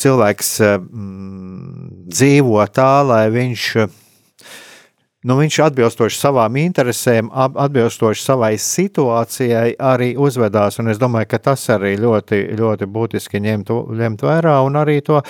Cilvēks 0.00 0.52
mm, 0.62 1.88
dzīvo 2.10 2.62
tā, 2.74 2.92
lai 3.06 3.24
viņš 3.34 3.72
nu, 5.26 5.36
viņš 5.36 5.58
atbilstoši 5.66 6.16
savām 6.16 6.56
interesēm, 6.60 7.30
atbilstoši 7.34 8.22
savai 8.24 8.52
situācijai 8.60 9.74
arī 9.76 10.14
uzvedās. 10.20 10.80
Un 10.80 10.92
es 10.92 11.00
domāju, 11.00 11.28
ka 11.32 11.40
tas 11.50 11.66
arī 11.72 11.94
ļoti, 12.00 12.42
ļoti 12.58 12.88
būtiski 12.90 13.42
ņemt, 13.44 13.72
ņemt 14.00 14.24
vērā 14.24 14.56
un 14.64 14.78
arī 14.80 14.98
to, 15.04 15.20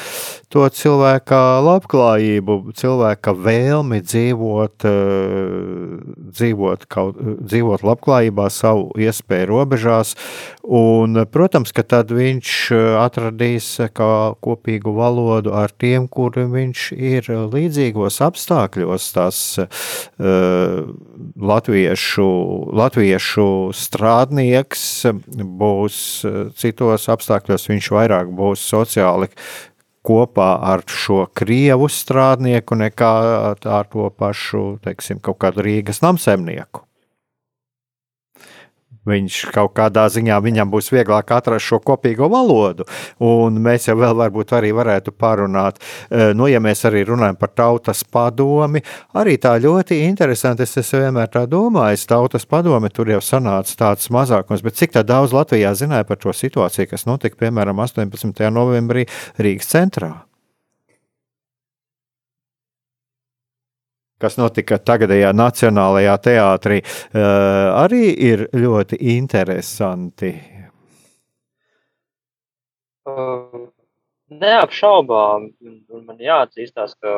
to 0.52 0.66
cilvēka 0.80 1.40
labklājību, 1.66 2.58
cilvēka 2.78 3.34
vēlmi 3.34 4.02
dzīvot, 4.06 4.86
eh, 4.90 5.56
dzīvot, 6.38 6.86
kaut, 6.90 7.18
dzīvot 7.40 7.86
labklājībā, 7.86 8.50
savu 8.50 8.90
iespēju 9.00 9.50
robežās. 9.50 10.14
Un, 10.62 11.24
protams, 11.30 11.74
ka 11.74 11.82
tad 11.82 12.12
viņš 12.14 12.54
atradīs 13.00 13.72
kā 13.96 14.12
kopīgu 14.38 14.94
valodu 14.94 15.54
ar 15.56 15.74
tiem, 15.74 16.06
kuri 16.06 16.46
viņš 16.46 16.86
ir 16.94 17.32
līdzīgos 17.50 18.20
apstākļos. 18.22 19.10
Tas, 19.10 19.40
Eh, 19.60 19.66
latviešu, 21.50 22.28
latviešu 22.76 23.48
strādnieks 23.76 24.84
būs 25.62 25.96
eh, 26.24 26.38
citos 26.56 27.08
apstākļos, 27.12 27.68
viņš 27.70 27.90
vairāk 27.96 28.30
būs 28.36 28.66
sociāli 28.72 29.30
kopā 30.06 30.52
ar 30.72 30.84
šo 30.88 31.26
krievu 31.36 31.90
strādnieku 31.92 32.78
nekā 32.80 33.14
ar 33.52 33.90
to 33.92 34.08
pašu, 34.16 34.78
teiksim, 34.84 35.20
kaut 35.20 35.40
kādu 35.42 35.66
Rīgas 35.66 36.00
namsemnieku. 36.04 36.89
Viņš 39.08 39.36
kaut 39.54 39.72
kādā 39.78 40.04
ziņā 40.12 40.36
viņam 40.44 40.68
būs 40.72 40.90
vieglāk 40.92 41.32
atrast 41.32 41.64
šo 41.70 41.78
kopīgo 41.80 42.28
valodu. 42.28 42.84
Un 43.24 43.56
mēs 43.64 43.88
jau 43.88 43.96
vēl 43.96 44.12
varbūt 44.18 44.52
arī 44.58 44.74
varētu 44.76 45.14
parunāt, 45.16 45.80
eh, 46.10 46.34
nu, 46.36 46.46
ja 46.52 46.60
mēs 46.60 46.84
arī 46.84 47.06
runājam 47.08 47.38
par 47.40 47.48
tautas 47.56 48.04
padomi, 48.04 48.82
arī 49.14 49.38
tā 49.40 49.56
ļoti 49.56 50.02
interesanti. 50.04 50.62
Es 50.62 50.76
esmu 50.76 51.00
vienmēr 51.06 51.32
tā 51.32 51.46
domājis, 51.48 52.06
tautas 52.06 52.44
padomi 52.44 52.90
tur 52.92 53.08
jau 53.08 53.20
sanāca 53.20 53.76
tāds 53.76 54.10
mazākums, 54.12 54.62
bet 54.62 54.76
cik 54.76 54.92
tā 54.92 55.02
daudz 55.02 55.32
Latvijā 55.32 55.72
zināja 55.72 56.04
par 56.04 56.16
to 56.16 56.28
situāciju, 56.28 56.90
kas 56.90 57.06
notika, 57.06 57.36
piemēram, 57.36 57.80
18. 57.80 58.50
novembrī 58.52 59.08
Rīgas 59.38 59.72
centrā? 59.72 60.29
Kas 64.20 64.38
notika 64.40 64.78
tagadējā 64.78 65.32
Nacionālajā 65.36 66.16
teātrī, 66.26 66.80
eh, 66.80 67.20
arī 67.84 68.04
ir 68.30 68.46
ļoti 68.52 69.00
interesanti. 69.16 70.34
Neapšaubām, 74.30 75.48
man 76.06 76.18
jāatzīstās, 76.22 76.94
ka 77.02 77.14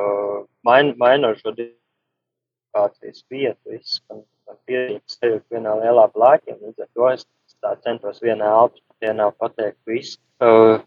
main, 0.64 0.94
mainot 0.96 1.42
šo 1.42 1.52
divācijas 1.58 3.24
vietu, 3.28 3.74
viss 3.74 4.00
man, 4.08 4.22
man 4.48 4.56
pierīgs 4.68 5.18
sevi 5.18 5.42
vienā 5.52 5.74
lielā 5.82 6.06
blāķī, 6.14 6.56
līdz 6.56 6.86
ar 6.86 6.88
to 6.96 7.10
es 7.10 7.26
centos 7.84 8.22
vienā 8.24 8.48
dienā 9.02 9.28
pateikt 9.38 9.78
visu 9.86 10.18
uh, 10.40 10.80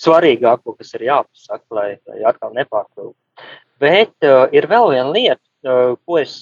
svarīgāko, 0.00 0.74
kas 0.78 0.94
ir 0.96 1.06
jāpasaka, 1.08 1.66
lai, 1.76 1.88
lai 2.08 2.24
atkal 2.28 2.52
nepārkļūtu. 2.56 3.16
Bet 3.80 4.26
uh, 4.26 4.48
ir 4.56 4.68
vēl 4.70 4.90
viena 4.94 5.08
lieta, 5.14 5.44
ko 5.62 6.18
es 6.20 6.40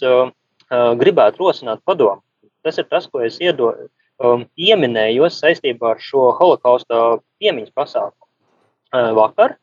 gribētu 1.01 1.43
rosināt 1.43 1.83
padomu. 1.87 2.23
Tas 2.63 2.79
ir 2.79 2.89
tas, 2.91 3.07
ko 3.07 3.23
es 3.25 3.39
iedo, 3.41 3.73
um, 4.19 4.45
pieminējos 4.59 5.39
saistībā 5.43 5.95
ar 5.95 6.03
šo 6.03 6.31
holokausta 6.39 7.21
piemiņas 7.41 7.75
pasākumu 7.77 9.15
vakar, 9.19 9.57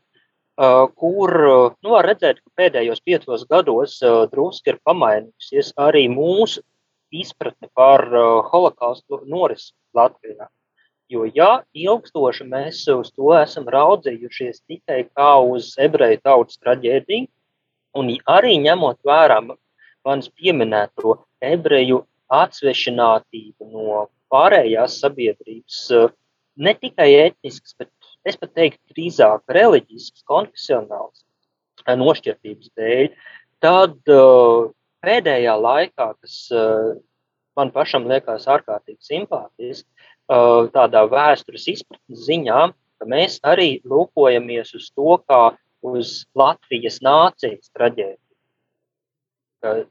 kur 0.96 1.32
nu, 1.84 1.90
var 1.92 2.08
redzēt, 2.08 2.40
ka 2.40 2.62
pēdējos 2.62 3.02
piecos 3.04 3.46
gados 3.50 3.98
drusku 4.32 4.72
ir 4.72 4.80
pamainījusies 4.86 5.74
arī 5.82 6.06
mūsu 6.12 6.62
izpratne 7.12 7.68
par 7.74 8.06
holokaustu 8.52 9.24
norisi 9.26 9.74
Latvijā. 9.96 10.48
Jo, 11.10 11.26
ja 11.30 11.62
ilgstoši 11.78 12.48
mēs 12.50 12.80
uz 12.90 13.12
to 13.14 13.34
esam 13.38 13.68
raudzījušies 13.70 14.64
tikai 14.66 15.04
kā 15.14 15.36
uz 15.38 15.76
ebreju 15.78 16.22
tautas 16.24 16.58
traģēdiju, 16.64 17.28
un 17.96 18.12
arī 18.32 18.58
ņemot 18.64 19.00
vērā 19.08 19.40
manis 19.46 20.30
pieminēto 20.38 21.18
ebreju 21.44 22.04
atsvešinātību 22.36 23.70
no 23.72 24.06
pārējās 24.34 25.00
sabiedrības, 25.04 25.80
ne 26.58 26.74
tikai 26.80 27.10
etniskas, 27.28 27.76
bet 27.80 27.92
es 28.26 28.38
pat 28.42 28.54
teiktu 28.58 28.96
drīzāk 28.96 29.56
reliģiskas, 29.58 30.26
konfesionāls 30.28 31.26
nošķirtības 31.86 32.72
dēļ, 32.80 33.10
tad 33.62 33.98
pēdējā 35.06 35.54
laikā, 35.62 36.08
kas 36.22 36.38
man 37.56 37.72
pašam 37.76 38.08
liekas 38.10 38.48
ārkārtīgi 38.52 39.06
simpātiski, 39.06 39.88
tādā 40.74 41.06
vēstures 41.12 41.68
izpratnes 41.76 42.26
ziņā, 42.26 42.62
ka 43.00 43.08
mēs 43.12 43.38
arī 43.46 43.82
lūkojamies 43.86 44.74
uz 44.80 44.90
to, 44.96 45.20
kā 45.30 45.44
uz 45.86 46.24
Latvijas 46.38 47.02
nācijas 47.06 47.70
traģēdiju. 47.76 48.22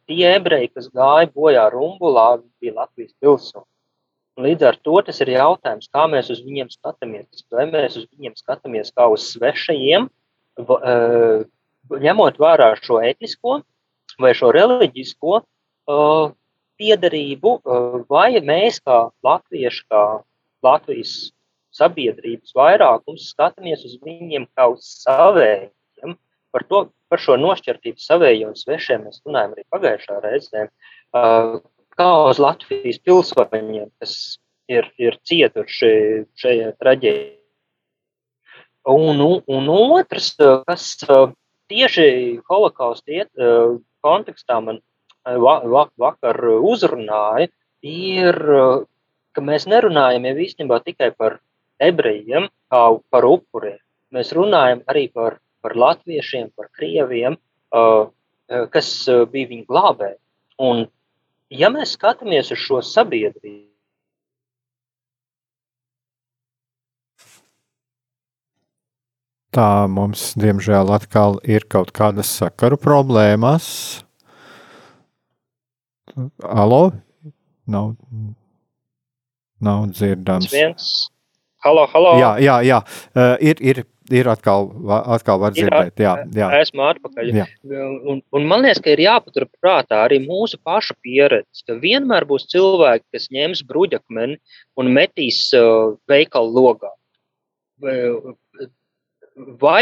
Tie 0.07 0.25
ebreji, 0.31 0.71
kas 0.75 0.91
gāja 0.95 1.31
bojā 1.35 1.65
Rumbulā, 1.73 2.29
bija 2.63 2.77
Latvijas 2.83 3.15
pilsoņi. 3.23 3.67
Līdz 4.45 4.67
ar 4.67 4.77
to 4.83 4.99
tas 5.07 5.21
ir 5.23 5.31
jautājums, 5.35 5.91
kā 5.95 6.09
mēs 6.11 6.31
uz 6.35 6.41
viņiem 6.43 6.71
skatāmies. 6.73 7.45
Vai 7.55 7.69
mēs 7.71 7.99
uz 8.01 8.07
viņiem 8.11 8.35
skatāmies 8.39 8.91
kā 8.95 9.07
uz 9.11 9.29
svešajiem, 9.31 10.09
ņemot 12.07 12.41
vērā 12.43 12.73
šo 12.83 12.99
etnisko 13.03 13.61
vai 14.23 14.33
šo 14.35 14.51
reliģisko 14.55 15.39
piedarību, 16.79 17.55
vai 18.11 18.29
mēs 18.43 18.81
kā 18.83 18.99
latvieši, 19.27 19.87
kā 19.91 20.03
Latvijas 20.65 21.15
sabiedrības 21.75 22.55
vairākums 22.57 23.31
skatāmies 23.35 23.83
uz 23.87 23.99
viņiem 24.03 24.47
kā 24.55 24.71
uz 24.73 24.87
savējiem. 25.03 25.71
Par, 26.55 26.63
to, 26.71 26.81
par 27.11 27.19
šo 27.23 27.35
nošķirtību 27.41 27.99
savējiem 27.99 28.53
un 28.53 28.59
svešiem 28.59 29.09
mēs 29.09 29.23
runājam 29.27 29.57
arī 29.57 29.65
pagājušā 29.75 30.19
reizē. 30.23 30.69
Kā 31.95 32.11
uz 32.31 32.41
Latvijas 32.43 33.01
pilsoņiem, 33.03 33.89
kas 34.03 34.15
ir, 34.71 34.87
ir 35.03 35.19
cietuši 35.27 35.91
šajā 36.39 36.75
traģēdijā. 36.83 37.41
Un, 38.95 39.21
un 39.49 39.69
otrs, 39.73 40.35
kas 40.69 40.89
tieši 41.73 42.09
holokausta 42.51 43.15
iet, 43.17 43.31
kontekstā 44.05 44.59
man 44.61 44.83
vakar 45.25 46.41
uzrunāja, 46.61 47.49
ir, 47.85 48.37
ka 49.33 49.45
mēs 49.45 49.67
nerunājam 49.71 50.29
jau 50.29 50.35
īstenībā 50.47 50.81
tikai 50.85 51.11
par 51.17 51.39
ebrejiem, 51.81 52.51
kā 52.73 52.83
par 53.11 53.27
upuriem. 53.29 53.81
Mēs 54.15 54.33
runājam 54.37 54.85
arī 54.91 55.09
par, 55.13 55.41
par 55.65 55.77
latviešiem, 55.81 56.51
par 56.57 56.69
krieviem, 56.77 57.39
kas 58.75 58.91
bija 59.33 59.51
viņu 59.53 59.65
glābēji. 59.71 60.19
Un, 60.65 60.85
ja 61.51 61.71
mēs 61.73 61.97
skatāmies 61.97 62.53
uz 62.55 62.61
šo 62.61 62.83
sabiedrību, 62.85 63.75
Tā 69.55 69.87
mums, 69.87 70.33
diemžēl, 70.35 70.89
atkal 70.91 71.37
ir 71.47 71.63
kaut 71.71 71.93
kādas 71.95 72.27
sakaru 72.41 72.75
problēmas. 72.75 73.67
Alo? 76.43 76.81
Nav, 77.71 77.93
nav 79.63 79.87
dzirdams. 79.93 80.51
viens, 80.53 80.89
halo, 81.65 81.87
halo, 81.95 82.17
Jā, 82.19 82.33
jā, 82.43 82.57
jā. 82.67 82.81
Uh, 83.15 83.37
ir, 83.41 83.63
ir, 83.63 83.85
ir 84.13 84.29
atkal, 84.29 84.69
atkal 85.15 85.41
var 85.41 85.55
Ir 85.55 85.65
dzirdēt. 85.65 86.01
Jā, 86.03 86.15
jā. 86.37 86.49
esmu 86.61 86.85
atpakaļ. 86.89 87.31
Jā. 87.39 87.47
Un, 88.11 88.21
un 88.35 88.47
man 88.49 88.65
liekas, 88.65 88.83
ka 88.85 88.93
ir 88.93 89.05
jāpatur 89.05 89.47
prātā 89.63 90.03
arī 90.05 90.21
mūsu 90.25 90.59
pašu 90.65 90.97
pieredze, 91.05 91.65
ka 91.69 91.79
vienmēr 91.81 92.27
būs 92.29 92.49
cilvēki, 92.53 93.07
kas 93.15 93.31
ņems 93.35 93.65
bruģakmeni 93.69 94.39
un 94.81 94.93
metīs 94.95 95.47
uh, 95.57 95.95
veikalu 96.11 96.55
logā. 96.59 96.93
Vai- 97.81 98.11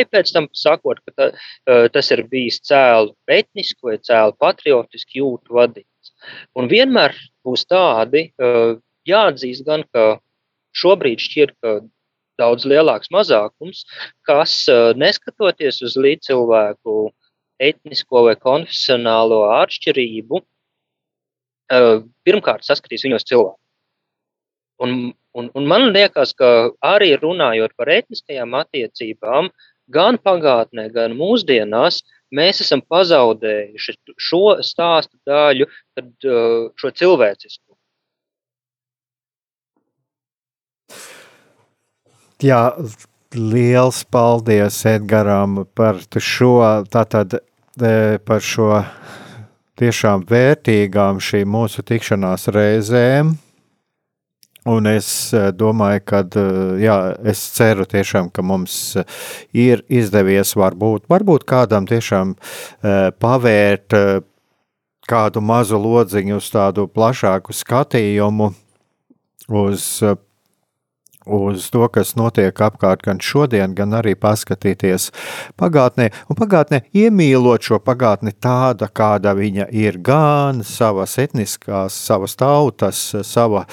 pēc 0.08 0.30
tam 0.32 0.46
sakot, 0.56 1.02
ka 1.04 1.12
ta, 1.16 1.26
uh, 1.68 1.88
tas 1.92 2.10
ir 2.14 2.24
bijis 2.30 2.62
cēlu 2.64 3.12
etniski 3.28 3.84
vai 3.84 3.98
cēlu 3.98 4.36
patriotiski 4.40 5.20
jūtu 5.20 5.58
vadīts. 5.58 6.14
Un 6.56 6.70
vienmēr 6.70 7.12
būs 7.44 7.66
tādi, 7.68 8.30
uh, 8.40 8.78
jāatzīst 9.08 9.66
gan, 9.66 9.84
ka 9.92 10.20
šobrīd 10.72 11.20
šķiet, 11.20 11.52
ka 11.60 11.82
daudz 12.42 12.66
lielāks 12.68 13.10
mazākums, 13.14 13.86
kas 14.28 14.58
uh, 14.70 14.92
neskatoties 14.98 15.80
uz 15.86 15.96
līdzcilvēku 15.96 17.06
etnisko 17.62 18.26
vai 18.26 18.36
konfesionālo 18.36 19.42
atšķirību, 19.62 20.42
uh, 20.42 21.98
pirmkārt 22.26 22.66
saskatīs 22.66 23.06
viņos 23.06 23.28
cilvēku. 23.30 23.58
Un, 24.82 25.12
un, 25.38 25.50
un 25.54 25.68
man 25.70 25.90
liekas, 25.94 26.32
ka 26.34 26.72
arī 26.82 27.12
runājot 27.20 27.76
par 27.78 27.92
etniskajām 27.94 28.56
attiecībām, 28.58 29.52
gan 29.92 30.18
pagātnē, 30.18 30.88
gan 30.94 31.14
mūsdienās, 31.18 32.00
mēs 32.34 32.62
esam 32.64 32.82
pazaudējuši 32.90 33.94
šo 34.16 34.56
stāstu 34.64 35.18
daļu, 35.28 35.68
kad, 35.94 36.10
uh, 36.26 36.72
šo 36.80 36.92
cilvēcisku. 37.02 37.71
Jā, 42.42 42.72
liels 43.38 44.00
paldies 44.10 44.80
Edgaram 44.90 45.60
par 45.78 46.00
šo, 46.18 46.56
tātad, 46.90 47.36
e, 47.78 48.18
par 48.18 48.42
šo 48.42 48.80
tiešām 49.78 50.24
vērtīgām 50.26 51.20
šīm 51.22 51.52
mūsu 51.54 51.84
tikšanās 51.86 52.48
reizēm. 52.50 53.30
Un 54.74 54.90
es 54.90 55.06
e, 55.34 55.44
domāju, 55.54 56.02
ka 56.06 56.24
jā, 56.82 56.96
es 57.30 57.44
ceru 57.54 57.86
tiešām, 57.86 58.32
ka 58.34 58.42
mums 58.42 58.96
ir 59.54 59.86
izdevies 59.86 60.56
varbūt, 60.58 61.06
varbūt 61.10 61.46
kādam 61.46 61.86
tiešām 61.86 62.34
e, 62.34 62.98
pavērt 63.22 63.98
e, 63.98 64.02
kādu 65.06 65.46
mazu 65.46 65.78
lodziņu 65.78 66.42
uz 66.42 66.50
tādu 66.50 66.90
plašāku 66.90 67.54
skatījumu 67.54 68.50
uz 69.62 69.88
uz 71.26 71.68
to, 71.70 71.86
kas 71.92 72.14
notiek 72.18 72.56
apkārt 72.64 73.04
gan 73.06 73.20
šodien, 73.22 73.74
gan 73.74 73.94
arī 73.98 74.14
paskatīties 74.18 75.10
pagātnē, 75.60 76.10
un 76.28 76.38
pagātnē 76.38 76.82
iemīlot 76.96 77.68
šo 77.68 77.78
pagātni 77.84 78.34
tāda, 78.34 78.88
kāda 78.88 79.34
viņa 79.38 79.68
ir, 79.70 79.98
gan 80.02 80.62
savas 80.66 81.18
etniskās, 81.22 81.96
savas 81.96 82.36
tautas, 82.38 83.00
sava, 83.26 83.66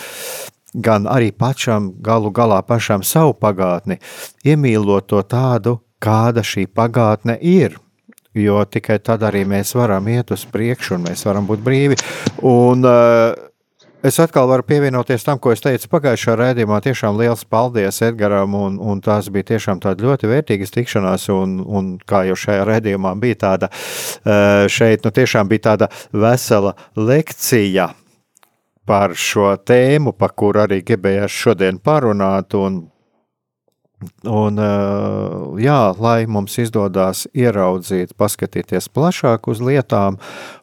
gan 0.74 1.08
arī 1.10 1.32
pašam, 1.32 1.94
galu 2.02 2.32
galā 2.32 2.62
pašam 2.66 3.04
savu 3.04 3.34
pagātni, 3.34 4.00
iemīlot 4.46 5.10
to 5.10 5.22
tādu, 5.24 5.80
kāda 6.00 6.46
šī 6.46 6.68
pagātne 6.68 7.38
ir. 7.42 7.80
Jo 8.38 8.62
tikai 8.64 9.00
tad 9.02 9.24
arī 9.26 9.42
mēs 9.50 9.74
varam 9.76 10.06
iet 10.08 10.30
uz 10.32 10.46
priekšu, 10.46 11.00
un 11.00 11.08
mēs 11.10 11.26
varam 11.26 11.48
būt 11.50 11.64
brīvi. 11.66 11.98
Un, 12.46 12.86
uh, 12.86 13.34
Es 14.00 14.16
atkal 14.20 14.48
varu 14.48 14.64
pievienoties 14.64 15.26
tam, 15.28 15.42
ko 15.44 15.52
es 15.52 15.60
teicu 15.60 15.90
pagājušajā 15.92 16.36
raidījumā. 16.40 16.78
Tiešām 16.86 17.18
liels 17.20 17.42
paldies 17.44 17.98
Edgars, 18.08 18.46
un, 18.56 18.78
un 18.80 19.02
tās 19.04 19.28
bija 19.28 19.50
tiešām 19.50 19.82
ļoti 19.84 20.30
vērtīgas 20.32 20.72
tikšanās. 20.72 21.26
Un, 21.36 21.58
un 21.60 21.90
kā 22.08 22.22
jau 22.30 22.38
šajā 22.40 22.64
raidījumā 22.70 23.12
bija 23.20 23.40
tāda, 23.42 23.70
šeit 24.72 25.04
nu, 25.04 25.12
tiešām 25.12 25.52
bija 25.52 25.66
tāda 25.74 25.90
vesela 26.16 26.78
lekcija 26.96 27.90
par 28.88 29.18
šo 29.20 29.52
tēmu, 29.68 30.16
par 30.16 30.32
kuru 30.32 30.64
arī 30.64 30.80
gribējās 30.80 31.36
šodien 31.36 31.84
parunāt. 31.84 32.56
Un, 32.56 32.86
Un, 34.24 34.56
jā, 35.60 35.80
lai 36.00 36.22
mums 36.24 36.54
izdodas 36.64 37.26
ieraudzīt, 37.36 38.14
paskatīties 38.16 38.88
plašāk 38.96 39.50
uz 39.52 39.60
lietām, 39.60 40.16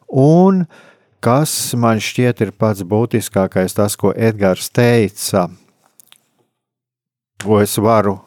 un 0.09 0.63
uh, 0.63 0.79
kas 1.23 1.53
man 1.77 2.01
šķiet 2.03 2.43
ir 2.45 2.51
pats 2.55 2.85
būtiskākais, 2.87 3.75
tas, 3.77 3.95
ko 3.99 4.13
Edgars 4.13 4.69
teica, 4.73 5.47
ko 7.43 7.61
es 7.63 7.77
varu 7.81 8.17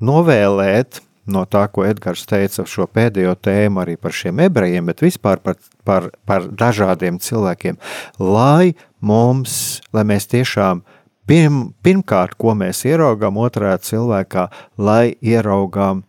novēlēt 0.00 1.00
no 1.26 1.44
tā, 1.50 1.66
ko 1.72 1.84
Edgars 1.86 2.26
teica 2.28 2.62
par 2.62 2.72
šo 2.72 2.86
pēdējo 2.90 3.36
tēmu, 3.42 3.82
arī 3.82 3.96
par 4.00 4.14
šiem 4.14 4.44
ebrejiem, 4.46 4.86
bet 4.90 5.02
vispār 5.02 5.42
par, 5.42 5.56
par, 5.84 6.10
par 6.28 6.50
dažādiem 6.50 7.18
cilvēkiem, 7.22 7.80
lai 8.22 8.76
mums, 9.00 9.80
lai 9.96 10.06
mēs 10.06 10.30
tiešām 10.30 10.84
Pirm, 11.26 11.72
pirmkārt, 11.82 12.36
ko 12.38 12.52
mēs 12.54 12.84
ieraugām 12.86 13.38
otrā 13.42 13.72
cilvēkā, 13.82 14.44
lai 14.78 15.16
ieraugām 15.18 16.04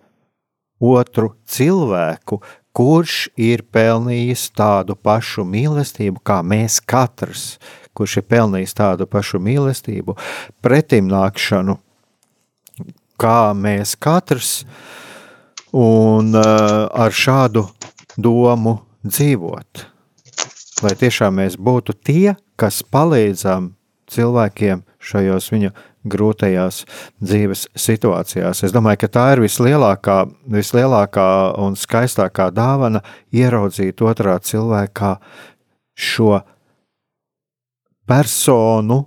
otru 0.78 1.32
cilvēku, 1.50 2.38
kurš 2.78 3.28
ir 3.42 3.64
pelnījis 3.74 4.52
tādu 4.58 4.94
pašu 5.02 5.46
mīlestību, 5.50 6.22
kā 6.22 6.44
mēs 6.46 6.78
katrs, 6.86 7.56
kurš 7.98 8.20
ir 8.22 8.28
pelnījis 8.30 8.78
tādu 8.78 9.08
pašu 9.10 9.42
mīlestību, 9.42 10.14
pretimnākšanu, 10.62 11.80
kā 13.18 13.40
mēs 13.58 13.96
katrs, 13.98 14.52
un 15.74 16.30
uh, 16.38 16.86
ar 16.94 17.14
šādu 17.14 17.66
domu 18.18 18.78
dzīvot. 19.06 19.88
Lai 20.86 20.94
tiešām 21.02 21.42
mēs 21.42 21.58
būtu 21.58 21.98
tie, 22.06 22.36
kas 22.62 22.84
palīdzam 22.86 23.72
cilvēkiem 24.14 24.86
šajos 25.02 25.50
viņu 25.54 25.74
grūtajās 26.12 26.84
dzīves 27.24 27.68
situācijās. 27.78 28.64
Es 28.68 28.76
domāju, 28.76 29.04
ka 29.04 29.12
tā 29.18 29.26
ir 29.36 29.44
vislielākā, 29.46 30.18
vislielākā 30.54 31.30
un 31.64 31.78
skaistākā 31.80 32.50
dāvana 32.56 33.04
ieraudzīt 33.36 34.02
otrā 34.06 34.38
cilvēkā 34.40 35.14
šo 35.98 36.42
personu, 38.08 39.04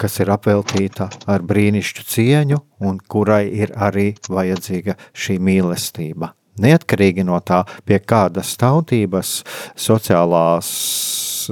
kas 0.00 0.18
ir 0.18 0.32
apveltīta 0.34 1.08
ar 1.30 1.44
brīnišķu 1.46 2.06
cieņu 2.10 2.60
un 2.82 2.98
kurai 3.08 3.44
ir 3.54 3.74
arī 3.78 4.12
vajadzīga 4.26 4.98
šī 5.14 5.38
mīlestība. 5.38 6.32
Neatkarīgi 6.62 7.24
no 7.24 7.38
tā, 7.40 7.62
pie 7.88 7.96
kādas 8.04 8.50
tautības, 8.60 9.38
sociālās 9.78 10.68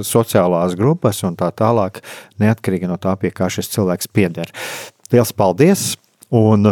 sociālās 0.07 0.77
grupas 0.79 1.21
un 1.27 1.35
tā 1.39 1.51
tālāk, 1.55 1.99
neatkarīgi 2.41 2.89
no 2.89 2.97
tā, 3.01 3.15
pie 3.19 3.33
kā 3.35 3.49
šis 3.51 3.71
cilvēks 3.75 4.11
pieder. 4.13 4.53
Lielas 5.11 5.35
paldies! 5.35 5.91
Un 6.31 6.71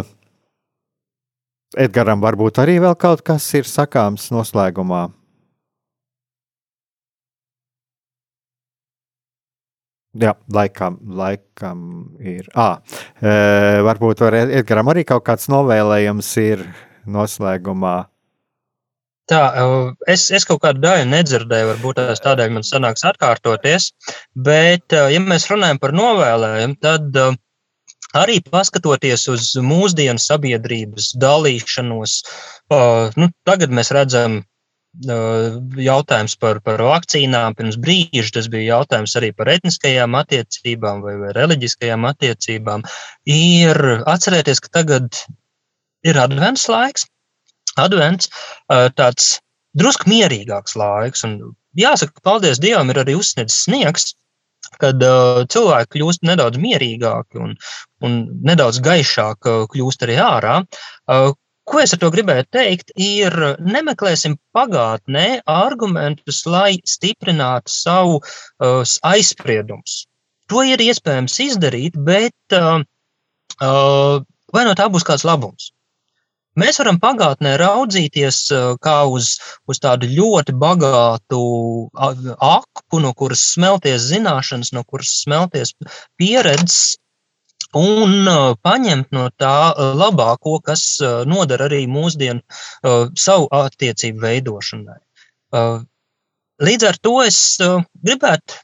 Edgaram 1.78 2.18
varbūt 2.18 2.58
arī 2.58 2.80
vēl 2.82 2.96
kaut 2.98 3.20
kas 3.22 3.44
ir 3.54 3.68
sakāms 3.68 4.30
noslēgumā. 4.34 5.04
Jā, 10.18 10.32
laikam, 10.50 10.96
laikam 11.06 11.82
ir. 12.18 12.48
À, 12.58 12.80
e, 13.22 13.30
varbūt 13.86 14.24
var 14.24 14.34
Edgaram 14.40 14.90
arī 14.90 15.04
kaut 15.06 15.22
kāds 15.28 15.46
novēlējums 15.52 16.30
ir 16.42 16.64
noslēgumā. 17.06 18.09
Tā, 19.30 19.40
es, 20.10 20.24
es 20.34 20.46
kaut 20.48 20.62
kādu 20.64 20.82
daļu 20.82 21.06
nedzirdēju, 21.06 21.68
varbūt 21.74 22.00
tādēļ 22.24 22.56
man 22.56 22.66
sanāks 22.66 23.04
atkārtoties. 23.06 23.92
Bet, 24.34 24.90
ja 24.90 25.22
mēs 25.22 25.46
runājam 25.52 25.78
par 25.82 25.94
novēlējumu, 25.94 26.78
tad 26.82 27.18
arī 28.18 28.40
paskatoties 28.42 29.28
uz 29.30 29.52
mūsdienu 29.62 30.18
sabiedrības 30.18 31.12
dalīšanos, 31.22 32.16
nu, 33.22 33.30
tagad 33.46 33.74
mēs 33.74 33.92
redzam 33.94 34.40
jautājums 35.78 36.34
par, 36.42 36.58
par 36.66 36.82
vakcīnām. 36.82 37.54
Pirms 37.54 37.78
brīža 37.78 38.34
tas 38.34 38.48
bija 38.50 38.80
jautājums 38.80 39.14
arī 39.20 39.30
par 39.36 39.52
etniskajām 39.54 40.16
attiecībām 40.18 41.04
vai, 41.04 41.14
vai 41.20 41.30
reliģiskajām 41.36 42.08
attiecībām. 42.10 42.82
Ir 43.30 43.78
atcerēties, 44.10 44.60
ka 44.66 44.74
tagad 44.80 45.22
ir 46.02 46.18
advents 46.18 46.66
laiks, 46.68 47.06
advents 47.80 48.30
tāds 48.68 49.38
drusku 49.78 50.10
mierīgāks 50.10 50.76
laiks. 50.78 51.24
Un 51.26 51.36
jāsaka, 51.78 52.22
paldies 52.26 52.60
Dievam, 52.62 52.90
ir 52.90 53.02
arī 53.02 53.16
uzsniedzis 53.18 53.64
sniegs, 53.66 54.10
kad 54.80 55.02
uh, 55.02 55.42
cilvēki 55.50 55.96
kļūst 55.96 56.26
nedaudz 56.26 56.60
mierīgāki 56.60 57.40
un, 57.42 57.54
un 58.06 58.18
nedaudz 58.46 58.80
gaišāk 58.84 59.48
uh, 59.48 59.62
kļūst 59.72 60.04
arī 60.06 60.18
ārā. 60.22 60.60
Uh, 61.10 61.32
ko 61.70 61.80
es 61.82 61.94
ar 61.94 62.00
to 62.02 62.10
gribēju 62.12 62.46
teikt, 62.54 62.92
ir 62.98 63.34
nemeklēsim 63.62 64.36
pagātnē 64.56 65.40
argumentus, 65.50 66.42
lai 66.46 66.78
stiprinātu 66.86 67.72
savu 67.72 68.20
uh, 68.20 68.82
aizspriedumus. 69.10 70.04
To 70.50 70.64
ir 70.66 70.82
iespējams 70.82 71.36
izdarīt, 71.46 71.98
bet 72.06 72.56
uh, 72.58 72.82
uh, 73.62 74.16
vai 74.54 74.64
no 74.66 74.74
tā 74.78 74.90
būs 74.90 75.06
kāds 75.06 75.26
labums? 75.26 75.70
Mēs 76.58 76.80
varam 76.80 76.98
pagātnē 76.98 77.52
raudzīties 77.60 78.38
kā 78.82 78.96
uz, 79.06 79.36
uz 79.70 79.78
tādu 79.78 80.08
ļoti 80.10 80.54
bagātu 80.58 81.42
aku, 81.94 83.02
no 83.04 83.12
kuras 83.14 83.44
smelties 83.52 84.08
zināšanas, 84.10 84.72
no 84.74 84.82
kuras 84.82 85.12
smelties 85.22 85.76
pieredzes, 86.18 86.96
un 87.76 88.26
paņemt 88.66 89.12
no 89.14 89.28
tā 89.38 89.74
labāko, 89.78 90.58
kas 90.64 90.98
noder 91.30 91.62
arī 91.68 91.84
mūsdienu 91.86 92.42
savu 93.14 93.46
attiecību 93.54 94.26
veidošanai. 94.26 94.98
Līdz 96.60 96.88
ar 96.90 96.98
to 97.00 97.14
es 97.22 97.38
gribētu 97.60 98.58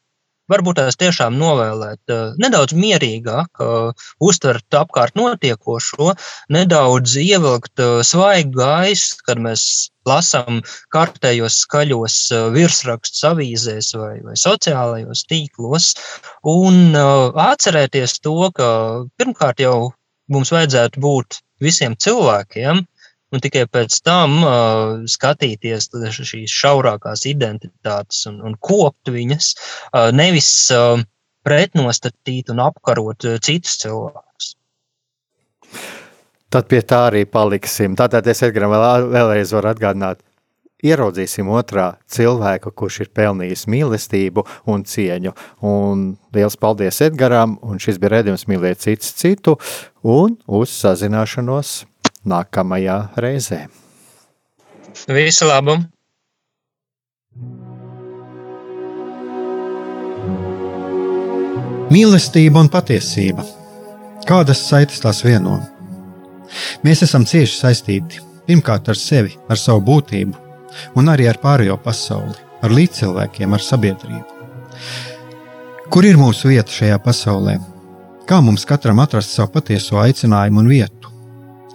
varbūt 0.53 0.79
tās 0.81 0.99
tiešām 1.01 1.37
novēlēt 1.41 2.13
uh, 2.13 2.37
nedaudz 2.43 2.75
mierīgāk, 2.77 3.63
uh, 3.63 4.07
uztvert 4.23 4.79
apkārt 4.79 5.17
notiekošo, 5.19 6.15
nedaudz 6.55 7.17
ievilkt 7.23 7.83
uh, 7.83 8.01
svaigu 8.07 8.57
gaisu, 8.61 9.21
kad 9.27 9.43
mēs 9.43 9.67
lasām 10.07 10.61
kārtējos 10.95 11.61
skaļos 11.65 12.17
virsrakstus 12.55 13.25
avīzēs 13.27 13.91
vai, 13.99 14.13
vai 14.23 14.37
sociālajos 14.39 15.25
tīklos, 15.27 15.89
un 16.47 16.95
atcerēties 16.95 18.21
to, 18.23 18.37
ka 18.55 18.69
pirmkārt 19.19 19.65
jau 19.65 19.91
mums 20.31 20.55
vajadzētu 20.55 21.03
būt 21.03 21.41
visiem 21.63 21.99
cilvēkiem, 21.99 22.85
un 23.37 23.45
tikai 23.45 23.67
pēc 23.71 24.01
tam 24.07 24.39
uh, 24.41 25.05
skatīties 25.11 25.91
šīs 26.17 26.55
šaurākās 26.63 27.27
identitātes 27.29 28.25
un, 28.31 28.41
un 28.45 28.57
kopt 28.61 29.13
viņas, 29.13 29.53
uh, 29.93 30.09
nevis 30.17 30.51
uh, 30.75 30.97
pretnostatīt 31.47 32.51
un 32.51 32.65
apkarot 32.65 33.29
citus 33.45 33.79
cilvēkus. 33.85 34.55
Tad 36.51 36.69
pie 36.71 36.81
tā 36.87 37.09
arī 37.11 37.27
paliksim. 37.29 37.97
Tātad 37.99 38.27
es 38.31 38.43
Edgaram 38.47 38.73
vēl, 38.73 39.09
vēlreiz 39.13 39.53
varu 39.55 39.71
atgādināt, 39.73 40.23
ieraudzīsim 40.87 41.49
otrā 41.51 41.97
cilvēku, 42.13 42.71
kurš 42.77 43.01
ir 43.05 43.11
pelnījis 43.17 43.67
mīlestību 43.73 44.45
un 44.71 44.85
cieņu. 44.87 45.33
Un 45.67 46.07
liels 46.37 46.59
paldies 46.61 47.01
Edgaram, 47.05 47.57
un 47.67 47.81
šis 47.83 47.99
bija 48.03 48.19
redzējums 48.19 48.47
mīlēt 48.51 48.85
cits 48.85 49.15
citu, 49.19 49.57
un 50.03 50.39
uz 50.47 50.75
sazināšanos 50.77 51.81
nākamajā 52.27 52.97
reizē. 53.23 53.67
Visu 55.07 55.47
labu! 55.49 55.79
Mīlestība 61.87 62.65
un 62.65 62.69
patiesība. 62.73 63.45
Kādas 64.27 64.65
saites 64.67 64.99
tās 65.05 65.23
vieno? 65.23 65.61
Mēs 66.83 67.05
esam 67.07 67.23
cieši 67.29 67.61
saistīti 67.61 68.23
pirmkārt 68.47 68.89
ar 68.91 68.99
sevi, 68.99 69.37
ar 69.51 69.59
savu 69.59 69.85
būtību, 69.87 70.35
un 70.99 71.11
arī 71.13 71.29
ar 71.31 71.39
pārējo 71.43 71.77
pasauli, 71.83 72.35
ar 72.63 72.75
līdzcilvēkiem, 72.75 73.55
ar 73.55 73.63
sabiedrību. 73.63 74.25
Kur 75.91 76.07
ir 76.07 76.19
mūsu 76.19 76.51
vieta 76.51 76.75
šajā 76.75 76.99
pasaulē? 77.03 77.59
Kā 78.27 78.41
mums 78.43 78.67
katram 78.67 78.99
atrast 79.03 79.35
savu 79.35 79.55
patieso 79.55 80.01
aicinājumu 80.03 80.65
un 80.65 80.71
vietu? 80.75 81.16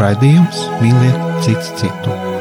Raidījums 0.00 0.64
mīliet 0.82 1.20
citu 1.46 1.74
citu. 1.78 2.33